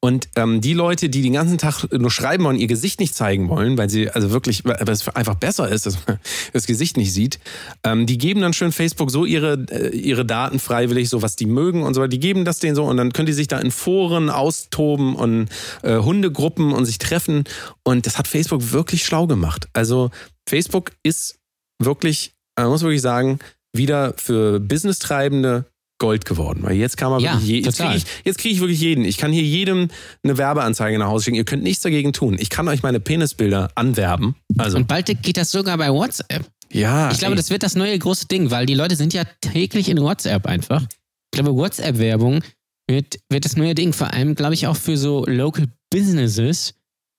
[0.00, 3.48] Und ähm, die Leute, die den ganzen Tag nur schreiben wollen, ihr Gesicht nicht zeigen
[3.48, 6.18] wollen, weil sie also wirklich, weil es einfach besser ist, dass man
[6.52, 7.38] das Gesicht nicht sieht,
[7.84, 11.46] ähm, die geben dann schön Facebook so ihre, äh, ihre Daten freiwillig, so was die
[11.46, 12.06] mögen und so.
[12.06, 15.48] Die geben das denen so und dann können die sich da in Foren austoben und
[15.82, 17.44] äh, Hundegruppen und sich treffen.
[17.84, 19.68] Und das hat Facebook wirklich schlau gemacht.
[19.72, 20.10] Also
[20.48, 21.38] Facebook ist
[21.78, 23.38] wirklich, man muss wirklich sagen,
[23.72, 25.64] wieder für Business-Treibende
[26.02, 26.64] Gold geworden.
[26.64, 29.04] Weil jetzt kann man Ja, wirklich je, jetzt kriege ich, jetzt krieg ich wirklich jeden.
[29.04, 29.88] Ich kann hier jedem
[30.24, 31.36] eine Werbeanzeige nach Hause schicken.
[31.36, 32.36] Ihr könnt nichts dagegen tun.
[32.40, 34.34] Ich kann euch meine Penisbilder anwerben.
[34.58, 36.44] Also, Und bald geht das sogar bei WhatsApp.
[36.72, 37.12] ja.
[37.12, 37.36] Ich glaube, ey.
[37.36, 40.82] das wird das neue große Ding, weil die Leute sind ja täglich in WhatsApp einfach.
[40.82, 42.42] Ich glaube, WhatsApp-Werbung
[42.88, 46.74] wird, wird das neue Ding, vor allem, glaube ich, auch für so Local Businesses.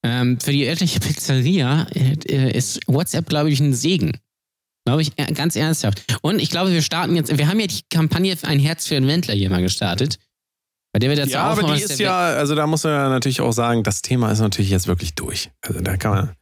[0.05, 4.11] Ähm, für die örtliche Pizzeria äh, ist WhatsApp, glaube ich, ein Segen.
[4.85, 6.03] Glaube ich, äh, ganz ernsthaft.
[6.21, 9.07] Und ich glaube, wir starten jetzt, wir haben ja die Kampagne Ein Herz für einen
[9.07, 10.19] Wendler hier mal gestartet.
[10.93, 12.93] Bei der wir dazu ja, aber aufmachen, die dass ist ja, also da muss man
[12.93, 15.49] ja natürlich auch sagen, das Thema ist natürlich jetzt wirklich durch.
[15.61, 16.35] Also da kann man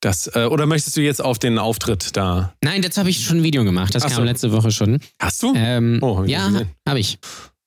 [0.00, 2.54] das, äh, oder möchtest du jetzt auf den Auftritt da?
[2.62, 3.94] Nein, dazu habe ich schon ein Video gemacht.
[3.94, 4.22] Das Ach kam so.
[4.24, 4.98] letzte Woche schon.
[5.20, 5.52] Hast du?
[5.56, 6.50] Ähm, Oh, hab ja,
[6.88, 7.18] habe ich.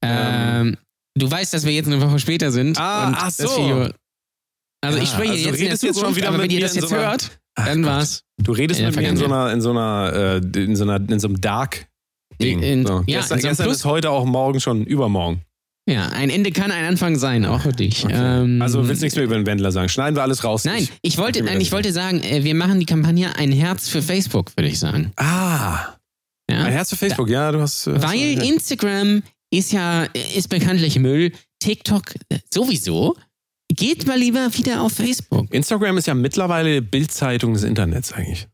[0.03, 0.78] Ähm,
[1.16, 2.78] du weißt, dass wir jetzt eine Woche später sind.
[2.78, 3.64] Ah, ach das so.
[3.64, 3.89] Video,
[4.82, 6.49] also Ja, ich spreche also jetzt, in der du jetzt schon Zukunft, wieder aber wenn
[6.51, 7.91] ihr das jetzt so hört, Ach dann Gott.
[7.91, 8.24] war's.
[8.41, 10.84] Du redest In der mit mir in so einer, in so einer, äh, in so
[10.84, 11.88] einer, in so einem Dark.
[12.41, 12.62] Ding.
[12.62, 13.03] In- so.
[13.05, 15.41] ja, gestern so gestern ist heute auch morgen schon übermorgen.
[15.89, 18.05] Ja, ein Ende kann ein Anfang sein, auch für dich.
[18.05, 18.14] Okay.
[18.16, 19.89] Ähm, also willst nichts mehr über den Wendler sagen.
[19.89, 20.64] Schneiden wir alles raus.
[20.64, 24.01] Nein, ich wollte, nein, ich wollte sagen, äh, wir machen die Kampagne Ein Herz für
[24.03, 25.12] Facebook, würde ich sagen.
[25.18, 25.95] Ah,
[26.49, 26.64] Ja?
[26.64, 27.28] ein Herz für Facebook.
[27.30, 27.88] Ja, du hast.
[27.88, 28.41] äh, hast Weil.
[28.43, 30.03] Instagram ist ja,
[30.36, 31.32] ist bekanntlich Müll.
[31.60, 32.03] TikTok
[32.53, 33.16] sowieso.
[33.72, 35.53] Geht mal lieber wieder auf Facebook.
[35.53, 38.47] Instagram ist ja mittlerweile Bildzeitung des Internets eigentlich.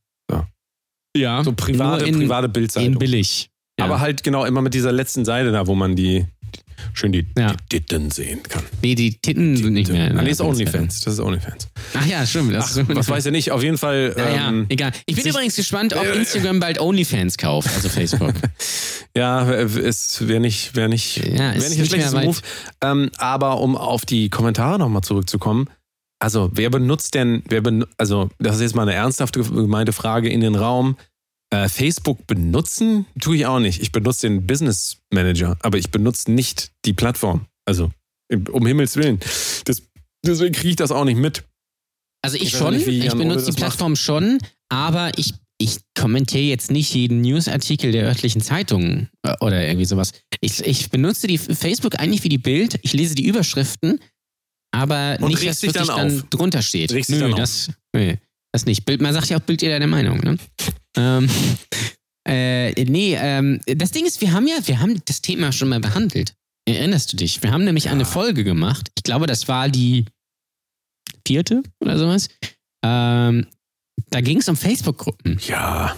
[1.16, 1.44] Ja.
[1.44, 3.00] So private, in, private in Bildzeitung.
[3.00, 3.50] billig.
[3.80, 3.86] Ja.
[3.86, 6.26] Aber halt genau immer mit dieser letzten Seite da, wo man die
[6.96, 7.54] schön die, Ja.
[7.72, 8.64] die Titten sehen kann.
[8.82, 10.12] Nee, die Titten sind nicht mehr.
[10.18, 11.02] Ah, nee, ist OnlyFans.
[11.02, 11.68] Das ist OnlyFans.
[11.94, 12.54] Ach ja, stimmt.
[12.54, 13.52] Das Ach, was weiß ich nicht.
[13.52, 14.14] Auf jeden Fall.
[14.18, 14.92] Naja, Ähm, egal.
[15.06, 18.34] Ich bin übrigens gespannt, ob Äh, Instagram bald OnlyFans kauft, also Facebook.
[19.16, 22.14] ja, es wäre nicht, wär nicht, Ja, wär nicht ein schlechtes.
[22.14, 22.38] Move.
[22.82, 25.70] Ähm, aber um auf die Kommentare nochmal zurückzukommen.
[26.20, 30.30] Also, wer benutzt denn, wer ben, also, das ist jetzt mal eine ernsthafte gemeinte Frage
[30.30, 30.96] in den Raum.
[31.56, 33.82] Äh, Facebook benutzen tue ich auch nicht.
[33.82, 37.46] Ich benutze den Business Manager, aber ich benutze nicht die Plattform.
[37.66, 37.92] Also,
[38.52, 39.20] um Himmels Willen.
[39.66, 39.82] Das,
[40.26, 41.44] deswegen kriege ich das auch nicht mit.
[42.22, 43.58] Also ich Ich schon, nicht, ich benutze die das macht.
[43.58, 44.40] Plattform schon,
[44.70, 50.12] aber ich, ich kommentiere jetzt nicht jeden Newsartikel der örtlichen Zeitungen äh, oder irgendwie sowas.
[50.42, 54.00] Ich, ich benutze die Facebook eigentlich wie die Bild, ich lese die Überschriften,
[54.72, 56.92] aber Und nicht, was wirklich dann dann, drunter steht.
[57.10, 58.20] Nö, das, nee,
[58.56, 58.86] das nicht.
[58.86, 60.38] Bild, man sagt ja auch Bild jeder der Meinung, ne?
[60.98, 61.30] ähm,
[62.28, 65.80] äh, nee, ähm, das Ding ist, wir haben ja, wir haben das Thema schon mal
[65.80, 66.34] behandelt.
[66.68, 67.44] Erinnerst du dich?
[67.44, 68.90] Wir haben nämlich eine Folge gemacht.
[68.98, 70.06] Ich glaube, das war die
[71.28, 72.28] vierte oder sowas.
[72.84, 73.46] Ähm,
[74.10, 75.40] da ging es um Facebook-Gruppen.
[75.48, 75.96] Ja.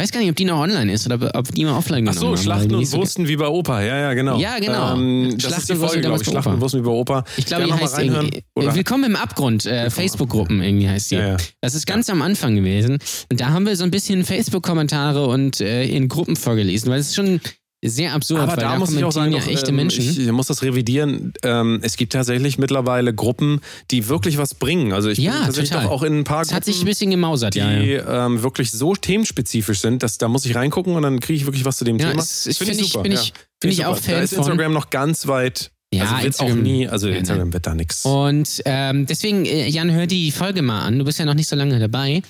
[0.00, 2.14] Ich weiß gar nicht, ob die noch online ist oder ob die mal offline Ach
[2.14, 3.82] genommen so, haben, weil Schlachten und so- Wursten wie bei Opa.
[3.82, 4.38] Ja, ja, genau.
[4.38, 4.94] Ja, genau.
[4.94, 6.28] Ähm, das Schlachten ist die Folge, wie glaube bei ich.
[6.28, 6.30] Opa.
[6.30, 7.24] Schlachten und Wursten wie bei Opa.
[7.36, 11.16] Ich glaube, die heißt irgendwie Oder- Willkommen im Abgrund, äh, Facebook-Gruppen irgendwie heißt die.
[11.16, 11.36] Ja, ja.
[11.60, 12.98] Das ist ganz am Anfang gewesen.
[13.30, 17.08] Und da haben wir so ein bisschen Facebook-Kommentare und äh, in Gruppen vorgelesen, weil es
[17.08, 17.40] ist schon
[17.82, 20.04] sehr absurd, Aber da da muss ich auch sagen, ja echte ähm, Menschen.
[20.04, 21.32] ich muss das revidieren.
[21.42, 23.60] Ähm, es gibt tatsächlich mittlerweile Gruppen,
[23.90, 24.92] die wirklich was bringen.
[24.92, 25.86] Also ich Ja, bin tatsächlich total.
[25.88, 27.70] auch in ein paar Es hat sich ein Gruppen, bisschen gemausert, die ja.
[27.80, 28.26] ja.
[28.26, 31.64] Ähm, wirklich so themenspezifisch sind, dass da muss ich reingucken und dann kriege ich wirklich
[31.64, 32.20] was zu dem Thema.
[32.20, 34.08] es- Find finde ich, super, bin ich, Find bin ich auch super.
[34.08, 34.38] Da Fan ist von.
[34.44, 35.70] Instagram noch ganz weit.
[35.92, 38.04] Ja, also wird auch Instagram- nie, also Instagram wird da nichts.
[38.04, 40.98] Und ähm, deswegen, äh, Jan, hör die Folge mal an.
[40.98, 42.22] Du bist ja noch nicht so lange dabei.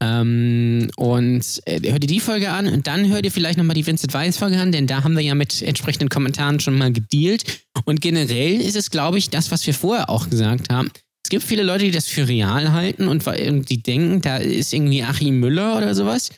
[0.00, 3.86] Ähm, und äh, hör dir die Folge an und dann hör dir vielleicht nochmal die
[3.86, 7.64] Vincent Weiss-Folge an, denn da haben wir ja mit entsprechenden Kommentaren schon mal gedealt.
[7.84, 10.90] Und generell ist es, glaube ich, das, was wir vorher auch gesagt haben.
[11.24, 14.72] Es gibt viele Leute, die das für real halten und weil- die denken, da ist
[14.72, 16.30] irgendwie Achim Müller oder sowas.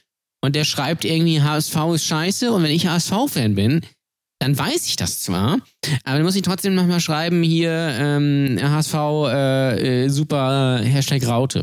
[0.43, 2.51] Und der schreibt irgendwie, HSV ist scheiße.
[2.51, 3.83] Und wenn ich HSV-Fan bin,
[4.41, 5.59] dann weiß ich das zwar,
[6.05, 8.95] aber dann muss ich trotzdem nochmal schreiben, hier ähm, HSV
[9.29, 11.63] äh, äh, super Hashtag Raute.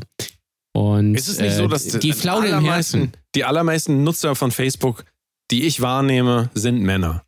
[0.78, 3.11] Und Ist es nicht so, dass äh, die Flauge im Herzen.
[3.34, 5.05] die allermeisten Nutzer von Facebook,
[5.49, 7.23] die ich wahrnehme, sind Männer.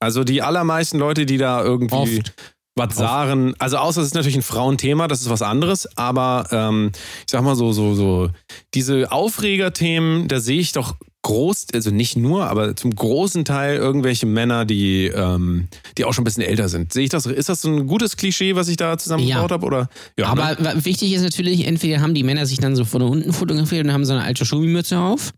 [0.00, 2.34] Also die allermeisten Leute, die da irgendwie Oft.
[2.74, 6.90] was sagen, also außer es ist natürlich ein Frauenthema, das ist was anderes, aber ähm,
[6.94, 8.30] ich sag mal so, so, so,
[8.74, 14.26] diese Aufregerthemen, da sehe ich doch groß, also nicht nur, aber zum großen Teil irgendwelche
[14.26, 16.92] Männer, die, ähm, die auch schon ein bisschen älter sind.
[16.92, 19.54] Sehe ich das, ist das so ein gutes Klischee, was ich da zusammengebaut Ja.
[19.54, 19.66] habe?
[19.66, 19.88] Oder?
[20.18, 20.84] Ja, Aber ne?
[20.84, 24.04] wichtig ist natürlich, entweder haben die Männer sich dann so von unten fotografiert und haben
[24.04, 25.32] so eine alte Schumimütze auf.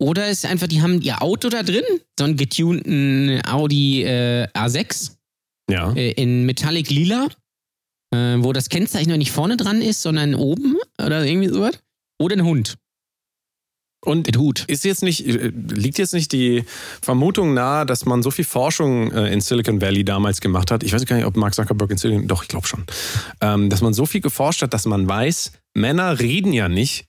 [0.00, 1.82] Oder es ist einfach, die haben ihr Auto da drin,
[2.18, 5.16] so einen getunten Audi äh, A6
[5.68, 5.92] ja.
[5.94, 7.26] äh, in Metallic Lila,
[8.14, 11.80] äh, wo das Kennzeichen noch nicht vorne dran ist, sondern oben oder irgendwie sowas.
[12.20, 12.76] Oder ein Hund
[14.04, 14.64] Und mit Hut.
[14.68, 16.64] Ist jetzt nicht, äh, liegt jetzt nicht die
[17.02, 20.84] Vermutung nahe, dass man so viel Forschung äh, in Silicon Valley damals gemacht hat?
[20.84, 22.84] Ich weiß gar nicht, ob Mark Zuckerberg in Silicon, doch, ich glaube schon.
[23.40, 27.07] Ähm, dass man so viel geforscht hat, dass man weiß, Männer reden ja nicht,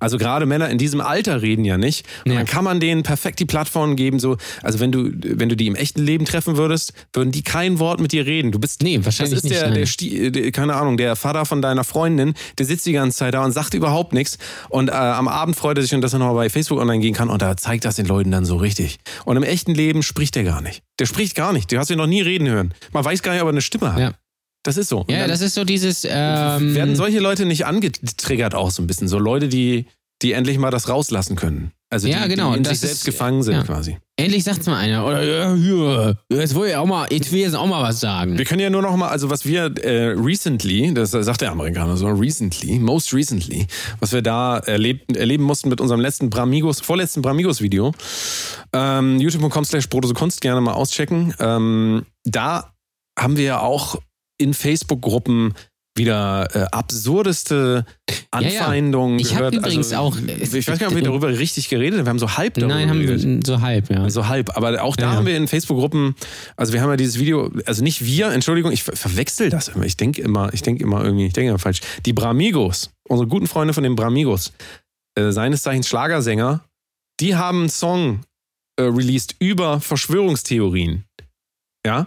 [0.00, 2.06] Also gerade Männer in diesem Alter reden ja nicht.
[2.24, 2.38] Und Ja.
[2.38, 4.18] dann kann man denen perfekt die Plattform geben.
[4.18, 7.78] So, also wenn du, wenn du die im echten Leben treffen würdest, würden die kein
[7.78, 8.50] Wort mit dir reden.
[8.50, 9.56] Du bist Nee, das wahrscheinlich ist nicht.
[9.60, 13.18] der, der, Sti- der, keine Ahnung, der Vater von deiner Freundin, der sitzt die ganze
[13.18, 14.38] Zeit da und sagt überhaupt nichts.
[14.70, 17.00] Und äh, am Abend freut er sich, und dass er noch mal bei Facebook online
[17.00, 17.28] gehen kann.
[17.28, 18.98] Und da zeigt das den Leuten dann so richtig.
[19.24, 20.82] Und im echten Leben spricht der gar nicht.
[20.98, 21.70] Der spricht gar nicht.
[21.70, 22.72] Du hast ihn noch nie reden hören.
[22.92, 23.98] Man weiß gar nicht, ob er eine Stimme hat.
[24.00, 24.12] Ja.
[24.62, 25.00] Das ist so.
[25.00, 26.06] Und ja, das ist so dieses.
[26.08, 29.08] Ähm, werden solche Leute nicht angetriggert auch so ein bisschen.
[29.08, 29.86] So Leute, die,
[30.22, 31.72] die endlich mal das rauslassen können.
[31.92, 33.62] Also Ja, die, genau, die in sich selbst ist- gefangen sind ja.
[33.64, 33.98] quasi.
[34.16, 35.04] endlich sagt's mal einer.
[35.04, 38.38] Oder ja, hier, jetzt will ich auch mal, ich will jetzt auch mal was sagen.
[38.38, 41.96] Wir können ja nur noch mal, also was wir äh, recently, das sagt der Amerikaner
[41.96, 43.66] so, recently, most recently,
[43.98, 47.92] was wir da erlebt, erleben mussten mit unserem letzten Bramigos, vorletzten Bramigos-Video,
[48.72, 51.34] ähm, youtube.com slash Kunst gerne mal auschecken.
[51.40, 52.72] Ähm, da
[53.18, 53.96] haben wir ja auch
[54.54, 55.54] Facebook-Gruppen
[55.96, 58.60] wieder äh, absurdeste Ja, ja.
[58.60, 59.54] Anfeindungen Ich gehört.
[59.56, 62.06] übrigens also, auch, äh, Ich weiß gar nicht, ob wir darüber richtig geredet haben.
[62.06, 63.24] Wir haben so halb darüber Nein, haben geredet.
[63.24, 64.08] wir so halb, ja.
[64.08, 64.56] So halb.
[64.56, 65.16] Aber auch da Ja, ja.
[65.18, 66.14] haben wir in Facebook-Gruppen,
[66.56, 69.84] also wir haben ja dieses Video, also nicht wir, Entschuldigung, ich ver verwechsel das immer.
[69.84, 71.80] Ich denke immer, ich denke immer irgendwie, ich denke immer falsch.
[72.06, 74.52] Die Bramigos, unsere guten Freunde von den Bramigos,
[75.16, 76.64] äh, seines Zeichens Schlagersänger,
[77.18, 78.20] die haben einen Song
[78.78, 81.04] äh, released über Verschwörungstheorien.
[81.84, 82.06] Ja?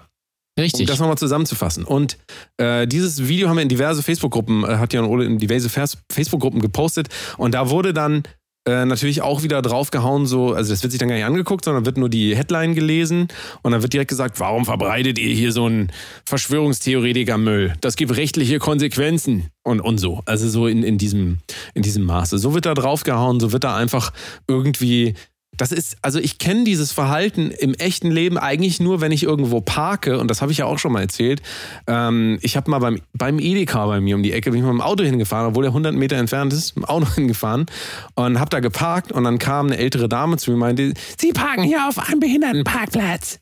[0.55, 0.85] Um Richtig.
[0.85, 1.83] das nochmal zusammenzufassen.
[1.83, 2.17] Und
[2.57, 5.97] äh, dieses Video haben wir in diverse Facebook-Gruppen, äh, hat Jan Ole in diverse Vers-
[6.11, 7.09] Facebook-Gruppen gepostet.
[7.37, 8.23] Und da wurde dann
[8.65, 11.85] äh, natürlich auch wieder draufgehauen, so, also das wird sich dann gar nicht angeguckt, sondern
[11.85, 13.27] wird nur die Headline gelesen
[13.61, 15.91] und dann wird direkt gesagt, warum verbreitet ihr hier so einen
[16.25, 17.73] Verschwörungstheoretiker-Müll?
[17.81, 20.21] Das gibt rechtliche Konsequenzen und, und so.
[20.25, 21.39] Also so in, in, diesem,
[21.73, 22.37] in diesem Maße.
[22.37, 24.13] So wird da draufgehauen, so wird da einfach
[24.47, 25.15] irgendwie
[25.57, 29.61] das ist, also ich kenne dieses Verhalten im echten Leben eigentlich nur, wenn ich irgendwo
[29.61, 31.41] parke, und das habe ich ja auch schon mal erzählt.
[31.87, 34.73] Ähm, ich habe mal beim, beim Edeka bei mir um die Ecke, bin ich mit
[34.73, 37.65] dem Auto hingefahren, obwohl er 100 Meter entfernt ist, mit dem Auto hingefahren
[38.15, 41.31] und habe da geparkt und dann kam eine ältere Dame zu mir und meinte, Sie
[41.31, 43.39] parken hier auf einem Behindertenparkplatz.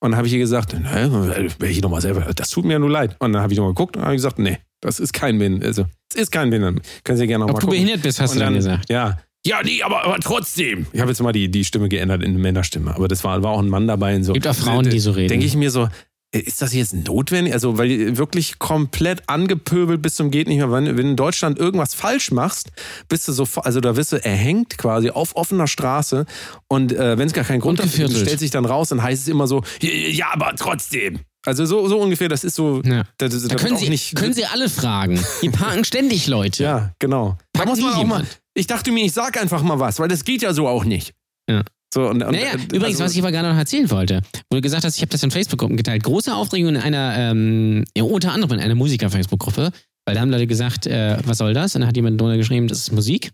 [0.00, 2.78] Und dann habe ich ihr gesagt, ne, will ich nochmal selber, das tut mir ja
[2.78, 3.16] nur leid.
[3.18, 5.86] Und dann habe ich nochmal geguckt und habe gesagt, nee, das ist kein Behinderten, also
[6.12, 6.82] es ist kein Behinderten.
[7.02, 7.80] Können Sie gerne nochmal Ob du gucken.
[7.82, 8.90] behindert bist, hast Und du dann dann gesagt.
[8.90, 9.18] Ja.
[9.46, 10.86] Ja, nee, aber, aber trotzdem.
[10.92, 12.94] Ich habe jetzt mal die, die Stimme geändert in eine Männerstimme.
[12.94, 14.16] Aber das war, war auch ein Mann dabei.
[14.16, 14.32] Und so.
[14.32, 15.28] Gibt auch Frauen, die so reden.
[15.28, 15.88] Denke ich mir so,
[16.32, 17.54] äh, ist das jetzt notwendig?
[17.54, 20.72] Also, weil du wirklich komplett angepöbelt bis zum geht nicht mehr.
[20.72, 22.72] Wenn, wenn du in Deutschland irgendwas falsch machst,
[23.08, 26.26] bist du so, also da wirst du erhängt quasi auf offener Straße.
[26.66, 29.00] Und äh, wenn es gar keinen Grund Und dafür gibt, stellt sich dann raus, dann
[29.00, 31.20] heißt es immer so, ja, aber trotzdem.
[31.46, 32.82] Also so, so ungefähr, das ist so.
[32.84, 33.04] Ja.
[33.18, 35.24] Das, das, Da können Sie, nicht, können Sie alle fragen.
[35.42, 36.56] Die parken ständig Leute.
[36.66, 37.36] Ja, genau.
[37.52, 38.26] Da Packt muss man auch mal.
[38.56, 41.12] Ich dachte mir, ich sag einfach mal was, weil das geht ja so auch nicht.
[41.48, 41.62] Ja.
[41.92, 44.56] So, und, und, Naja, äh, übrigens, also- was ich aber gerade noch erzählen wollte, wo
[44.56, 46.02] du gesagt hast, ich habe das in Facebook-Gruppen geteilt.
[46.02, 49.70] Große Aufregung in einer, ähm, ja, unter anderem in einer Musiker-Facebook-Gruppe,
[50.06, 51.74] weil da haben Leute gesagt, äh, was soll das?
[51.74, 53.30] Und dann hat jemand drunter geschrieben, das ist Musik.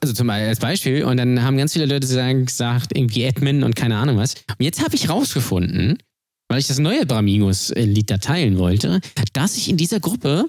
[0.00, 1.04] Also zum Beispiel als Beispiel.
[1.04, 4.34] Und dann haben ganz viele Leute gesagt, irgendwie Admin und keine Ahnung was.
[4.34, 5.98] Und jetzt habe ich rausgefunden,
[6.48, 9.00] weil ich das neue Bramigos-Lied da teilen wollte,
[9.32, 10.46] dass ich in dieser Gruppe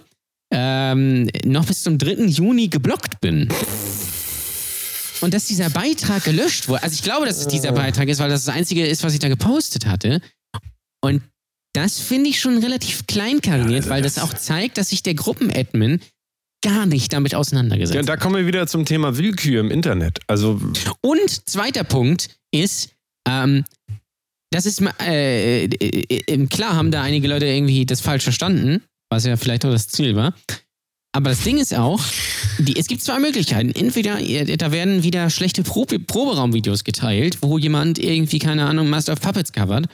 [0.51, 2.25] ähm, noch bis zum 3.
[2.25, 3.49] Juni geblockt bin.
[5.21, 6.83] Und dass dieser Beitrag gelöscht wurde.
[6.83, 9.19] Also ich glaube, dass es dieser Beitrag ist, weil das das Einzige ist, was ich
[9.19, 10.21] da gepostet hatte.
[11.01, 11.21] Und
[11.73, 15.03] das finde ich schon relativ kleinkariert, Ja, also weil das, das- auch zeigt, dass sich
[15.03, 15.99] der Gruppenadmin
[16.63, 18.09] gar nicht damit auseinandergesetzt ja, hat.
[18.09, 20.19] da kommen wir wieder zum Thema Willkür im Internet.
[20.27, 20.59] Also,
[21.01, 22.89] Und zweiter Punkt ist,
[23.27, 23.63] ähm,
[24.51, 28.83] das ist ma- äh, äh, äh, klar haben da einige Leute irgendwie das falsch verstanden,
[29.09, 30.33] was ja vielleicht auch das Ziel war.
[31.11, 31.99] Aber das Ding ist auch,
[32.59, 33.71] die, es gibt zwei Möglichkeiten.
[33.71, 34.19] Entweder
[34.57, 39.51] da werden wieder schlechte Probe, Proberaumvideos geteilt, wo jemand irgendwie, keine Ahnung, Master of Puppets
[39.51, 39.87] covert.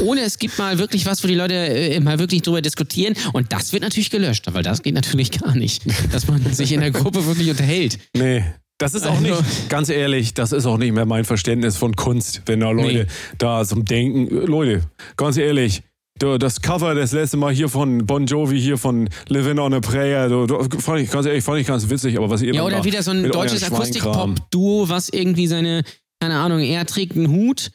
[0.00, 3.14] Oder es gibt mal wirklich was, wo die Leute äh, mal wirklich drüber diskutieren.
[3.32, 5.82] Und das wird natürlich gelöscht, weil das geht natürlich gar nicht,
[6.12, 7.98] dass man sich in der Gruppe wirklich unterhält.
[8.14, 8.44] nee.
[8.78, 11.94] Das ist auch Also- nicht, ganz ehrlich, das ist auch nicht mehr mein Verständnis von
[11.96, 13.06] Kunst, wenn da Leute Nee.
[13.36, 14.80] da zum Denken, Leute,
[15.18, 15.82] ganz ehrlich,
[16.20, 20.28] das Cover das letzte Mal hier von Bon Jovi, hier von Living on a Prayer,
[20.28, 22.84] du, du, fand ich, ganz ehrlich, fand ich ganz witzig, aber was ihr Ja, oder
[22.84, 23.64] wieder so ein deutsches.
[23.64, 25.82] Akustik-Pop-Duo, was irgendwie seine,
[26.20, 27.70] keine Ahnung, er trägt einen Hut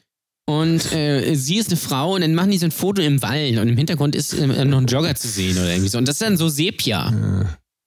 [0.48, 3.58] und äh, sie ist eine Frau und dann machen die so ein Foto im Wald
[3.58, 5.98] und im Hintergrund ist äh, noch ein Jogger zu sehen oder irgendwie so.
[5.98, 7.12] Und das ist dann so Sepia.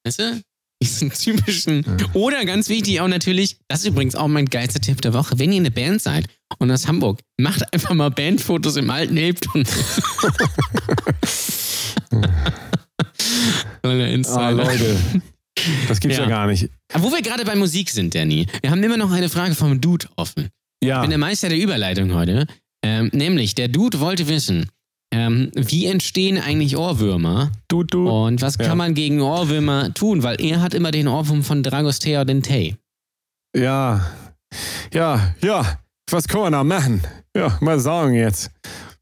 [0.05, 0.43] Weißt du?
[0.81, 1.85] Diesen typischen.
[2.13, 5.51] Oder ganz wichtig auch natürlich, das ist übrigens auch mein geilster Tipp der Woche, wenn
[5.53, 6.27] ihr eine Band seid
[6.59, 9.17] und aus Hamburg, macht einfach mal Bandfotos im alten.
[13.83, 14.51] Toller Ah.
[14.51, 14.97] Leute,
[15.89, 16.29] das gibt's ja, Ja.
[16.29, 16.69] gar nicht.
[16.93, 19.81] Aber wo wir gerade bei Musik sind, Danny, wir haben immer noch eine Frage vom
[19.81, 20.49] Dude offen.
[20.83, 20.97] Ja.
[20.97, 22.47] Ich bin der Meister der Überleitung heute.
[22.85, 24.69] Ähm, nämlich, der Dude wollte wissen,
[25.13, 28.09] ähm, wie entstehen eigentlich Ohrwürmer Du, du.
[28.09, 28.67] und was Ja.
[28.67, 30.23] kann man gegen Ohrwürmer tun?
[30.23, 32.77] Weil er hat immer den Ohrwurm von Dragostea Dentei.
[33.57, 34.07] Ja,
[34.93, 35.79] ja, ja.
[36.11, 37.03] Was kann man da machen?
[37.37, 38.51] Ja, mal sagen jetzt.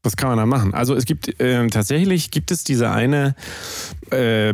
[0.07, 0.73] Was kann man da machen?
[0.73, 3.35] Also es gibt äh, tatsächlich gibt es diese eine
[4.09, 4.51] äh,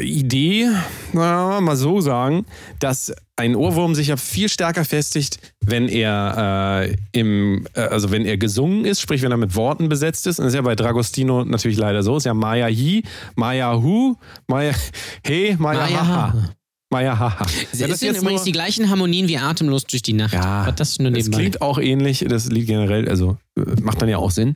[0.00, 0.70] Idee,
[1.12, 2.46] na, mal so sagen,
[2.80, 8.26] dass ein Ohrwurm sich ja viel stärker festigt, wenn er äh, im, äh, also wenn
[8.26, 10.40] er gesungen ist, sprich wenn er mit Worten besetzt ist.
[10.40, 12.16] Und das ist ja bei Dragostino natürlich leider so.
[12.16, 13.04] Es ist ja Maya Hi,
[13.36, 14.16] Maya Hu,
[14.48, 14.72] Maya
[15.24, 16.32] He, Maya, Maya Haha.
[16.32, 16.54] Ha.
[16.92, 17.46] Maya Haha.
[17.72, 20.34] Ja, das sind übrigens die gleichen Harmonien wie Atemlos durch die Nacht.
[20.34, 21.38] Ja, Aber das nur Es nebenbei.
[21.38, 24.54] klingt auch ähnlich, das Lied generell, also äh, macht dann ja auch Sinn.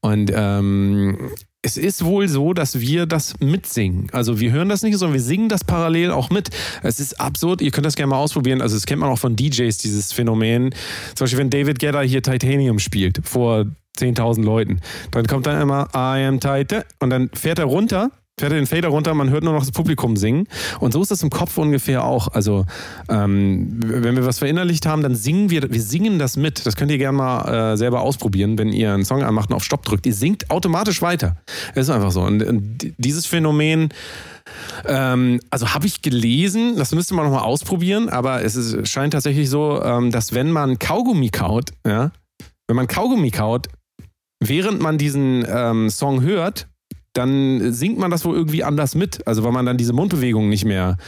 [0.00, 1.30] Und ähm,
[1.62, 4.08] es ist wohl so, dass wir das mitsingen.
[4.12, 6.50] Also wir hören das nicht, sondern wir singen das parallel auch mit.
[6.82, 8.60] Es ist absurd, ihr könnt das gerne mal ausprobieren.
[8.60, 10.74] Also das kennt man auch von DJs, dieses Phänomen.
[11.14, 13.64] Zum Beispiel, wenn David Guetta hier Titanium spielt, vor
[13.98, 18.52] 10.000 Leuten, dann kommt dann immer I am Titan und dann fährt er runter, fährt
[18.52, 20.48] er den Fader runter, man hört nur noch das Publikum singen.
[20.80, 22.28] Und so ist das im Kopf ungefähr auch.
[22.28, 22.66] Also
[23.08, 26.66] ähm, wenn wir was verinnerlicht haben, dann singen wir, wir singen das mit.
[26.66, 29.64] Das könnt ihr gerne mal äh, selber ausprobieren, wenn ihr einen Song anmacht und auf
[29.64, 30.06] Stopp drückt.
[30.06, 31.36] Ihr singt automatisch weiter.
[31.74, 32.22] Das ist einfach so.
[32.22, 33.90] Und, und dieses Phänomen,
[34.86, 39.48] ähm, also habe ich gelesen, das müsste man nochmal ausprobieren, aber es ist, scheint tatsächlich
[39.48, 42.10] so, ähm, dass wenn man Kaugummi kaut, ja,
[42.66, 43.68] wenn man Kaugummi kaut,
[44.40, 46.66] während man diesen ähm, Song hört,
[47.14, 49.26] dann singt man das wohl irgendwie anders mit.
[49.26, 50.98] Also weil man dann diese Mundbewegung nicht mehr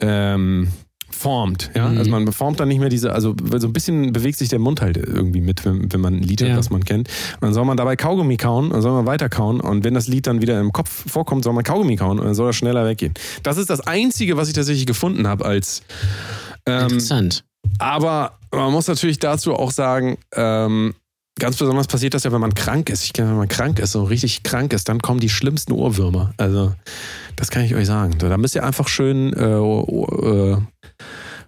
[0.00, 0.68] ähm,
[1.10, 1.70] formt.
[1.74, 1.88] Ja?
[1.88, 1.98] Mhm.
[1.98, 4.80] Also man formt dann nicht mehr diese, also so ein bisschen bewegt sich der Mund
[4.80, 6.56] halt irgendwie mit, wenn, wenn man ein Lied hört, Ja.
[6.56, 7.08] das man kennt.
[7.08, 10.06] Und dann soll man dabei Kaugummi kauen, dann soll man weiter kauen und wenn das
[10.06, 12.84] Lied dann wieder im Kopf vorkommt, soll man Kaugummi kauen und dann soll das schneller
[12.86, 13.14] weggehen.
[13.42, 15.82] Das ist das Einzige, was ich tatsächlich gefunden habe als
[16.66, 17.44] ähm, Interessant.
[17.78, 20.94] aber man muss natürlich dazu auch sagen, ähm,
[21.38, 23.04] ganz besonders passiert das ja, wenn man krank ist.
[23.04, 26.32] Ich kenne, wenn man krank ist, so richtig krank ist, dann kommen die schlimmsten Ohrwürmer.
[26.36, 26.74] Also,
[27.36, 28.16] das kann ich euch sagen.
[28.18, 30.56] Da müsst ihr einfach schön, äh, äh,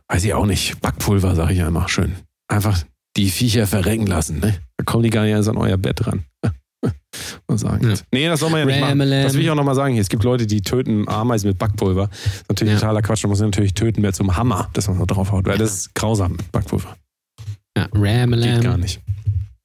[0.08, 2.14] weiß ich auch nicht, Backpulver, sage ich immer, schön.
[2.48, 2.82] Einfach
[3.16, 4.40] die Viecher verrecken lassen.
[4.40, 4.54] Ne?
[4.76, 6.24] Da kommen die gar nicht erst an euer Bett ran.
[7.46, 7.94] Was sagen Ja.
[8.12, 8.98] Nee, das soll man ja nicht machen.
[8.98, 9.92] Das will ich auch nochmal sagen.
[9.94, 12.08] Hier, es gibt Leute, die töten Ameisen mit Backpulver.
[12.08, 12.80] Das ist natürlich Ja.
[12.80, 13.24] totaler Quatsch.
[13.24, 15.44] Da muss man natürlich töten so einem Hammer, dass man so draufhaut.
[15.46, 16.96] Weil das ist grausam mit Backpulver.
[17.76, 19.00] Ja, Geht gar nicht.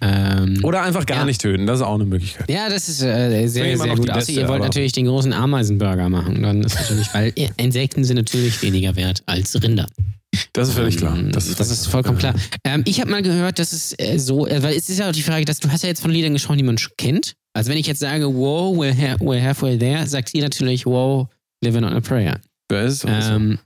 [0.08, 1.26] Ähm, Oder einfach gar Ja.
[1.26, 1.66] nicht töten.
[1.66, 2.50] Das ist auch eine Möglichkeit.
[2.50, 4.10] ja, das ist äh, sehr, sehr gut.
[4.10, 6.44] Außer ihr wollt natürlich den großen Ameisenburger machen.
[6.44, 9.88] Dann ist natürlich, weil Insekten sind natürlich weniger wert als Rinder.
[10.54, 11.18] Das ist völlig klar.
[11.18, 12.36] Ähm, Das ist, das ist vollkommen klar.
[12.66, 15.14] Ähm, ich habe mal gehört, dass es äh, so, äh, weil es ist ja auch
[15.14, 17.34] die Frage, dass du hast ja jetzt von Liedern gesprochen, die man schon kennt.
[17.54, 21.28] Also wenn ich jetzt sage, wow, we're, ha we're halfway there, sagt ihr natürlich, wow,
[21.64, 22.40] living on a prayer.
[22.68, 23.60] Das ist, ist Ähm,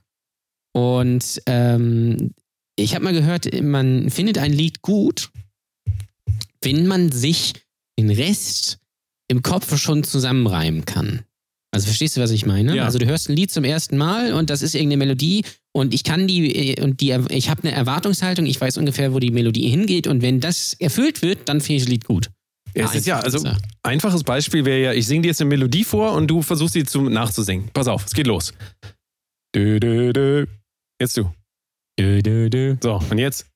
[0.72, 2.32] und ähm,
[2.76, 5.30] ich habe mal gehört, man findet ein Lied gut,
[6.62, 7.54] wenn man sich
[7.98, 8.78] den Rest
[9.28, 11.24] im Kopf schon zusammenreimen kann.
[11.72, 12.76] Also verstehst du, was ich meine?
[12.76, 12.84] Ja.
[12.84, 16.02] Also du hörst ein Lied zum ersten Mal und das ist irgendeine Melodie und ich
[16.02, 19.68] kann die äh, und die ich habe eine Erwartungshaltung, ich weiß ungefähr, wo die Melodie
[19.68, 22.30] hingeht und wenn das erfüllt wird, dann finde ich das Lied gut.
[22.74, 23.48] es ist ja, also
[23.84, 26.84] einfaches Beispiel wäre ja, ich singe dir jetzt eine Melodie vor und du versuchst sie
[26.84, 27.70] zu, nachzusingen.
[27.72, 28.52] Pass auf, es geht los.
[29.54, 30.46] Dö, dö, dö.
[31.00, 31.32] Jetzt du.
[31.98, 32.76] Dö, dö, dö.
[32.82, 33.46] So, und jetzt.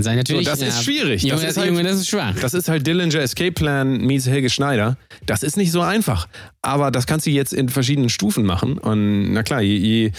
[0.00, 1.22] Dann sei natürlich, So, das ist ja, schwierig.
[1.22, 2.34] Junge, Das das, ist halt- Junge, das ist schwach.
[2.40, 4.96] Das ist halt Dillinger Escape Plan meets Helge Schneider.
[5.26, 6.26] Das ist nicht so einfach.
[6.62, 8.78] Aber das kannst du jetzt in verschiedenen Stufen machen.
[8.78, 10.12] Und na klar, je, je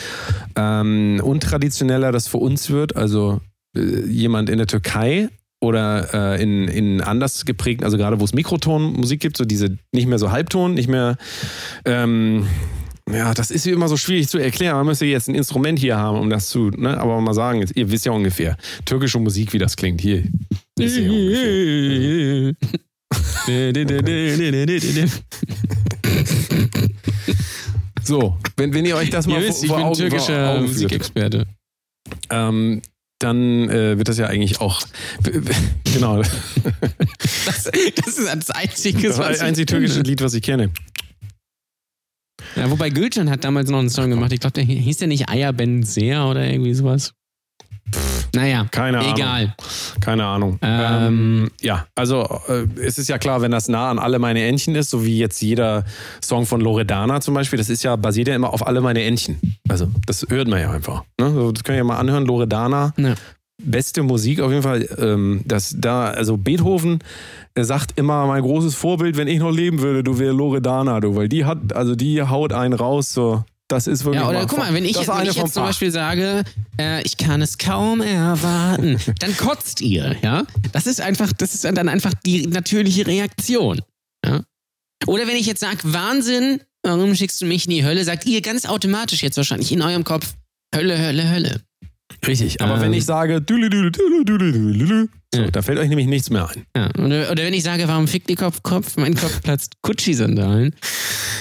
[0.55, 3.41] ähm, untraditioneller das für uns wird, also
[3.75, 5.29] äh, jemand in der Türkei
[5.59, 10.07] oder äh, in, in anders geprägten, also gerade wo es Mikrotonmusik gibt, so diese nicht
[10.07, 11.17] mehr so Halbton, nicht mehr
[11.85, 12.47] ähm,
[13.13, 14.75] ja, das ist wie immer so schwierig zu erklären.
[14.77, 16.97] Man müsste jetzt ein Instrument hier haben, um das zu, ne?
[16.97, 18.57] Aber mal sagen, jetzt, ihr wisst ja ungefähr.
[18.85, 20.01] Türkische Musik, wie das klingt.
[20.01, 20.23] Hier.
[28.03, 30.09] So, wenn, wenn ihr euch das mal Ihr vor, wisst, ich vor bin Augen, vor
[30.09, 31.45] türkischer Augen Musikexperte.
[32.29, 32.81] ähm,
[33.19, 34.81] dann äh, wird das ja eigentlich auch
[35.93, 40.01] genau Das, das ist das Einzige, das was ich einzige türkische.
[40.01, 40.71] Lied, was ich kenne.
[42.55, 44.31] Ja, wobei Gülcan hat damals noch einen Song gemacht.
[44.33, 47.13] Ich glaube, der hieß der nicht Aya Ben Ser oder irgendwie sowas.
[48.33, 49.13] Naja, Keine Ahnung.
[49.15, 49.55] egal.
[49.99, 50.57] Keine Ahnung.
[50.61, 50.81] Ähm,
[51.41, 54.75] Ähm, ja, also äh, es ist ja klar, wenn das nah an alle meine Entchen
[54.75, 55.83] ist, so wie jetzt jeder
[56.23, 59.37] Song von Loredana zum Beispiel, das ist ja, basiert ja immer auf alle meine Entchen.
[59.67, 61.03] Also das hört man ja einfach.
[61.19, 61.51] Ne?
[61.53, 62.93] Das könnt ihr mal anhören, Loredana.
[62.97, 63.15] Ja.
[63.63, 64.87] Beste Musik auf jeden Fall.
[64.97, 66.99] Ähm, das da, also Beethoven
[67.53, 71.15] er sagt immer, mein großes Vorbild, wenn ich noch leben würde, du wäre Loredana, du,
[71.15, 73.43] weil die hat, also die haut einen raus, so.
[73.67, 74.21] Das ist wirklich.
[74.21, 75.63] Ja, oder guck mal, wenn ich, wenn ich jetzt zum.
[75.63, 76.43] Beispiel sage,
[76.77, 80.43] äh, ich kann es kaum erwarten, dann kotzt ihr, ja?
[80.73, 83.81] Das ist einfach, das ist dann einfach die natürliche Reaktion.
[84.25, 84.41] Ja?
[85.07, 88.03] Oder wenn ich jetzt sage, Wahnsinn, warum schickst du mich in die Hölle?
[88.03, 90.33] Sagt ihr ganz automatisch jetzt wahrscheinlich in eurem Kopf,
[90.75, 91.61] Hölle, Hölle, Hölle.
[92.27, 92.81] Richtig, aber Ähm.
[92.81, 93.41] wenn ich sage,
[95.33, 95.51] so, Ja.
[95.51, 96.65] da fällt euch nämlich nichts mehr ein.
[96.75, 100.75] Ja, oder, oder wenn ich sage, warum fickt die Kopf, Kopf, mein Kopf platzt Gucci-Sandalen.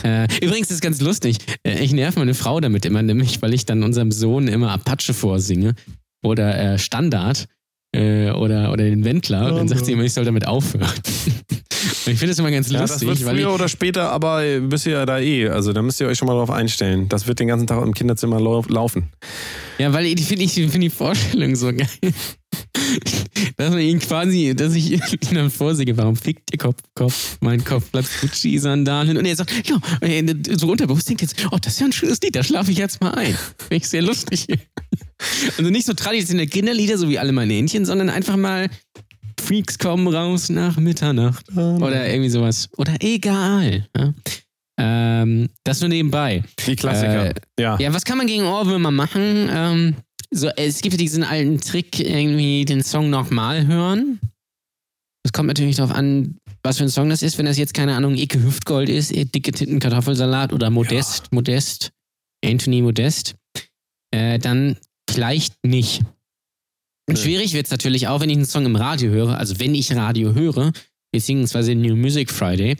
[0.04, 1.38] Äh, übrigens das ist ganz lustig.
[1.64, 5.12] Äh, ich nerv meine Frau damit immer, nämlich, weil ich dann unserem Sohn immer Apache
[5.14, 5.74] vorsinge.
[6.22, 7.46] Oder äh, Standard.
[7.94, 9.48] Äh, oder, oder den Wendler.
[9.48, 10.86] Und dann sagt sie immer, ich soll damit aufhören.
[12.06, 14.10] Und ich finde das immer ganz Ja, das lustig, wird weil ich, früher oder später,
[14.10, 17.08] aber müsst ihr ja da eh, also da müsst ihr euch schon mal drauf einstellen.
[17.08, 19.10] Das wird den ganzen Tag im Kinderzimmer lau laufen.
[19.78, 21.88] Ja, weil ich finde ich find die Vorstellung so geil.
[23.56, 27.64] Dass man ihn quasi, dass ich ihn dann vorsinge, warum fickt ihr Kopf, Kopf, mein
[27.64, 31.80] Kopf platzt Gucci-Sandalen und er sagt, ja, äh, so unterbewusst denkt jetzt, oh, das ist
[31.80, 33.36] ja ein schönes Lied, da schlafe ich jetzt mal ein.
[33.58, 34.46] Finde ich sehr lustig.
[35.58, 38.70] Also nicht so traditionelle Kinderlieder, so wie alle meine Hähnchen, sondern einfach mal
[39.38, 42.68] Freaks kommen raus nach Mitternacht oder irgendwie sowas.
[42.76, 43.86] Oder egal.
[43.96, 44.14] Ja?
[44.78, 46.42] Ähm, das nur nebenbei.
[46.66, 47.30] Die Klassiker.
[47.30, 47.78] Äh, ja.
[47.78, 49.48] Ja, was kann man gegen Ohrwürmer machen?
[49.52, 49.96] Ähm,
[50.32, 54.20] so, es gibt ja diesen alten Trick, irgendwie den Song nochmal hören.
[55.24, 57.36] Es kommt natürlich darauf an, was für ein Song das ist.
[57.36, 61.90] Wenn das jetzt, keine Ahnung, Icke Hüftgold ist, eh, dicke Titten Kartoffelsalat oder Modest, Modest,
[62.44, 63.34] Anthony Modest,
[64.12, 64.76] äh, dann
[65.10, 66.02] vielleicht nicht.
[67.08, 69.74] Und schwierig wird es natürlich auch, wenn ich einen Song im Radio höre, also wenn
[69.74, 70.72] ich Radio höre,
[71.12, 72.76] beziehungsweise New Music Friday,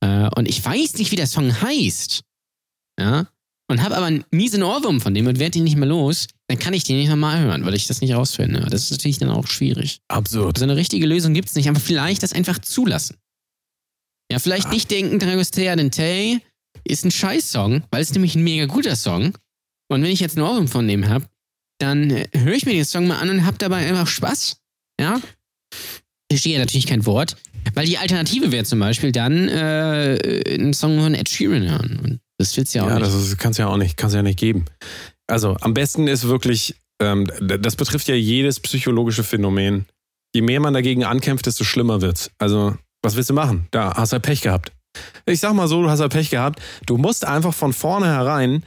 [0.00, 2.22] äh, und ich weiß nicht, wie der Song heißt,
[3.00, 3.26] ja,
[3.68, 6.58] und habe aber einen miesen Ohrwurm von dem und werde ihn nicht mehr los, dann
[6.58, 8.60] kann ich den nicht nochmal hören, weil ich das nicht rausfinde.
[8.70, 10.00] Das ist natürlich dann auch schwierig.
[10.08, 10.56] Absurd.
[10.58, 13.16] Also eine richtige Lösung gibt es nicht, aber vielleicht das einfach zulassen.
[14.30, 16.40] Ja, vielleicht nicht denken, Dragostea Dente
[16.84, 19.32] ist ein Scheiß-Song, weil es nämlich ein mega guter Song.
[19.88, 21.26] Und wenn ich jetzt einen Ohrwurm von dem habe,
[21.78, 24.56] dann äh, höre ich mir den Song mal an und habe dabei einfach Spaß.
[25.00, 25.20] Ja?
[26.28, 27.36] Ich verstehe natürlich kein Wort,
[27.74, 32.00] weil die Alternative wäre zum Beispiel dann äh, einen Song von Ed Sheeran hören.
[32.02, 33.06] Und das willst du ja auch Ja, nicht.
[33.06, 34.64] das ist, kannst du ja auch nicht, kannst du ja nicht geben.
[35.26, 39.86] Also am besten ist wirklich, ähm, das betrifft ja jedes psychologische Phänomen.
[40.34, 42.30] Je mehr man dagegen ankämpft, desto schlimmer wird's.
[42.38, 43.68] Also, was willst du machen?
[43.70, 44.72] Da hast du halt Pech gehabt.
[45.26, 46.60] Ich sag mal so, du hast halt Pech gehabt.
[46.86, 48.64] Du musst einfach von vornherein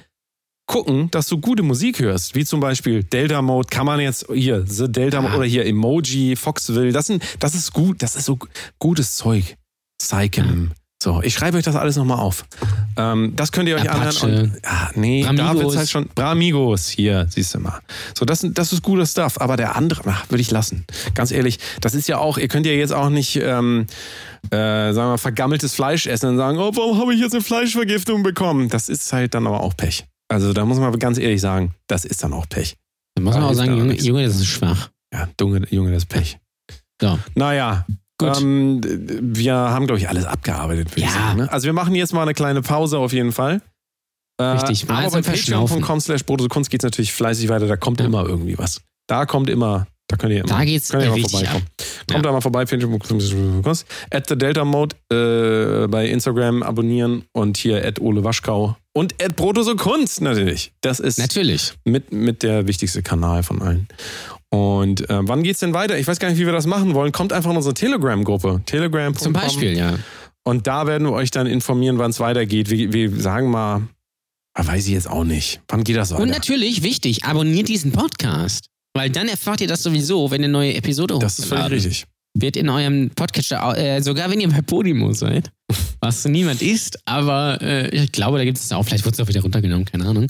[0.66, 2.36] gucken, dass du gute Musik hörst.
[2.36, 5.40] Wie zum Beispiel Delta Mode, kann man jetzt hier, The Delta Mode Ja.
[5.40, 6.92] oder hier Emoji, Foxville.
[6.92, 8.38] Das, sind, das ist gut, das ist so
[8.80, 9.56] gutes Zeug.
[10.02, 10.72] Psychem.
[11.02, 12.46] So, ich schreibe euch das alles nochmal auf.
[12.98, 14.26] Ähm, das könnt ihr euch Apache.
[14.26, 14.52] anhören.
[14.52, 15.64] Und, ja, nee, da Bramigos.
[15.64, 16.10] wird's halt schon.
[16.16, 17.80] Bramigos, hier, siehst du mal.
[18.18, 19.40] So, das, das ist guter Stuff.
[19.40, 20.86] Aber der andere, ach, würde ich lassen.
[21.14, 23.86] Ganz ehrlich, das ist ja auch, ihr könnt ja jetzt auch nicht, ähm,
[24.50, 27.44] äh, sagen wir mal, vergammeltes Fleisch essen und sagen, oh, warum habe ich jetzt eine
[27.44, 28.70] Fleischvergiftung bekommen?
[28.70, 30.06] Das ist halt dann aber auch Pech.
[30.30, 32.76] Also da muss man ganz ehrlich sagen, das ist dann auch Pech.
[33.16, 33.94] Da muss man auch sagen, Junge.
[33.96, 34.90] Junge, das ist schwach.
[35.14, 36.40] Ja, Junge, Junge das ist Pech.
[37.00, 37.20] So.
[37.36, 37.86] Naja.
[38.22, 40.90] Ähm, wir haben, glaube ich, alles abgearbeitet.
[40.92, 41.10] würd ich Ja.
[41.12, 41.52] Sagen, ne?
[41.52, 43.62] Also wir machen jetzt mal eine kleine Pause auf jeden Fall.
[44.40, 47.68] Äh, Richtig, mal aber bei patreon.com slash Kunst geht es natürlich fleißig weiter.
[47.68, 48.06] Da kommt Ja.
[48.06, 48.82] immer irgendwie was.
[49.08, 51.64] Da kommt immer, da könnt ihr immer, Da geht's könnt ihr richtig vorbeikommen.
[51.64, 51.86] ab.
[52.12, 52.22] Kommt Ja.
[52.22, 53.78] da mal vorbei, patreon.com.
[54.12, 59.36] At the Delta Mode äh, bei Instagram abonnieren und hier at Ole Waschkau und at
[59.36, 60.72] Broto Kunst natürlich.
[60.82, 61.74] Das ist Natürlich.
[61.86, 63.88] mit, mit der wichtigste Kanal von allen.
[64.50, 65.98] Und äh, wann geht's denn weiter?
[65.98, 67.12] Ich weiß gar nicht, wie wir das machen wollen.
[67.12, 68.62] Kommt einfach in unsere Telegram-Gruppe.
[68.66, 69.16] Telegram.com.
[69.16, 69.98] Zum Beispiel, ja.
[70.44, 72.70] Und da werden wir euch dann informieren, wann es weitergeht.
[72.70, 73.88] Wir, wir sagen mal,
[74.54, 75.60] ah, weiß ich jetzt auch nicht.
[75.68, 76.24] Wann geht das weiter?
[76.24, 78.68] Und natürlich, wichtig, abonniert diesen Podcast.
[78.98, 82.06] Weil dann erfahrt ihr das sowieso, wenn eine neue Episode das ist völlig richtig.
[82.34, 85.52] wird in eurem Podcast, äh, sogar wenn ihr bei Podimo seid,
[86.00, 89.28] was niemand ist, aber äh, ich glaube, da gibt es auch, vielleicht wird es auch
[89.28, 90.28] wieder runtergenommen, keine Ahnung.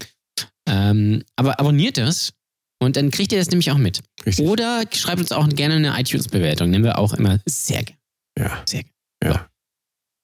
[0.68, 2.34] Ähm, aber abonniert das
[2.80, 4.01] und dann kriegt ihr das nämlich auch mit.
[4.25, 4.45] richtig.
[4.47, 7.99] Oder schreibt uns auch gerne eine iTunes-Bewertung, nehmen wir auch immer sehr gerne.
[8.38, 8.63] Ja.
[8.67, 8.84] Sehr
[9.23, 9.47] Ja.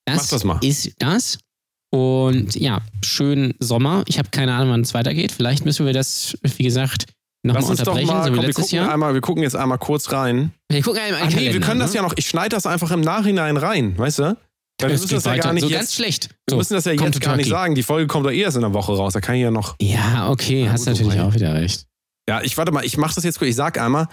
[0.06, 0.58] Das, Macht das mal.
[0.62, 1.38] ist das.
[1.90, 4.02] Und ja, schönen Sommer.
[4.06, 5.32] Ich habe keine Ahnung, wann es weitergeht.
[5.32, 7.06] Vielleicht müssen wir das, wie gesagt,
[7.46, 8.92] nochmal unterbrechen, mal, so komm, wir, gucken Jahr.
[8.92, 10.52] einmal, wir gucken jetzt einmal kurz rein.
[10.70, 11.96] Wir gucken einmal Ach nee, wir können das ne?
[11.96, 14.22] ja noch, ich schneide das einfach im Nachhinein rein, weißt du?
[14.80, 16.28] Weil wir Es müssen das ja gar nicht so jetzt, ganz schlecht.
[16.30, 17.74] wir So, müssen das ja jetzt gar nicht sagen.
[17.76, 19.12] Die Folge kommt doch eh erst in der Woche raus.
[19.12, 21.22] Da kann ich ja noch Ja, okay, hast natürlich wobei.
[21.22, 21.86] auch wieder recht.
[22.28, 23.50] Ja, ich warte mal, ich mache das jetzt kurz.
[23.50, 24.08] Ich sag einmal,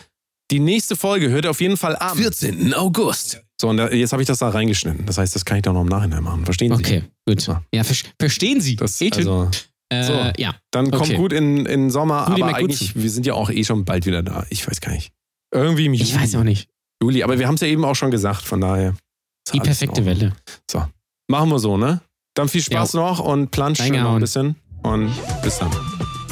[0.51, 2.73] die nächste Folge hört auf jeden Fall am 14.
[2.73, 3.41] August.
[3.59, 5.05] So, und da, jetzt habe ich das da reingeschnitten.
[5.05, 6.43] Das heißt, das kann ich doch noch im Nachhinein machen.
[6.45, 6.83] Verstehen Sie?
[6.83, 7.45] Okay, gut.
[7.47, 7.63] Ja.
[7.73, 8.75] Ja, ver verstehen Sie.
[8.75, 9.49] Das, also,
[9.89, 10.13] äh, so.
[10.37, 11.15] Ja, dann kommt Okay.
[11.17, 14.23] gut in, in Sommer, Juli aber eigentlich, wir sind ja auch eh schon bald wieder
[14.23, 14.45] da.
[14.49, 15.11] Ich weiß gar nicht.
[15.53, 16.09] Irgendwie im Juli.
[16.09, 16.69] ich weiß auch nicht.
[17.01, 18.95] Juli, aber wir haben es ja eben auch schon gesagt, von daher.
[19.53, 20.05] Die perfekte.
[20.05, 20.33] Welle.
[21.27, 22.01] Machen wir so, ne?
[22.35, 24.55] Dann viel Spaß noch und plansch noch ein bisschen.
[24.83, 25.11] Und
[25.43, 25.71] bis dann.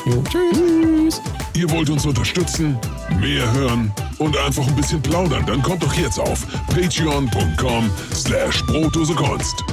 [0.05, 0.23] Jo.
[0.23, 0.88] Tschüss.
[1.09, 1.21] Tschüss.
[1.55, 2.77] Ihr wollt uns unterstützen,
[3.19, 8.63] mehr hören und einfach ein bisschen plaudern, dann kommt doch jetzt auf patreon.com slash.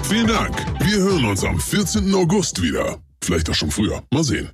[0.02, 0.56] Vielen Dank.
[0.80, 2.12] Wir hören uns am 14.
[2.14, 2.98] August wieder.
[3.22, 4.02] Vielleicht auch schon früher.
[4.12, 4.50] Mal sehen.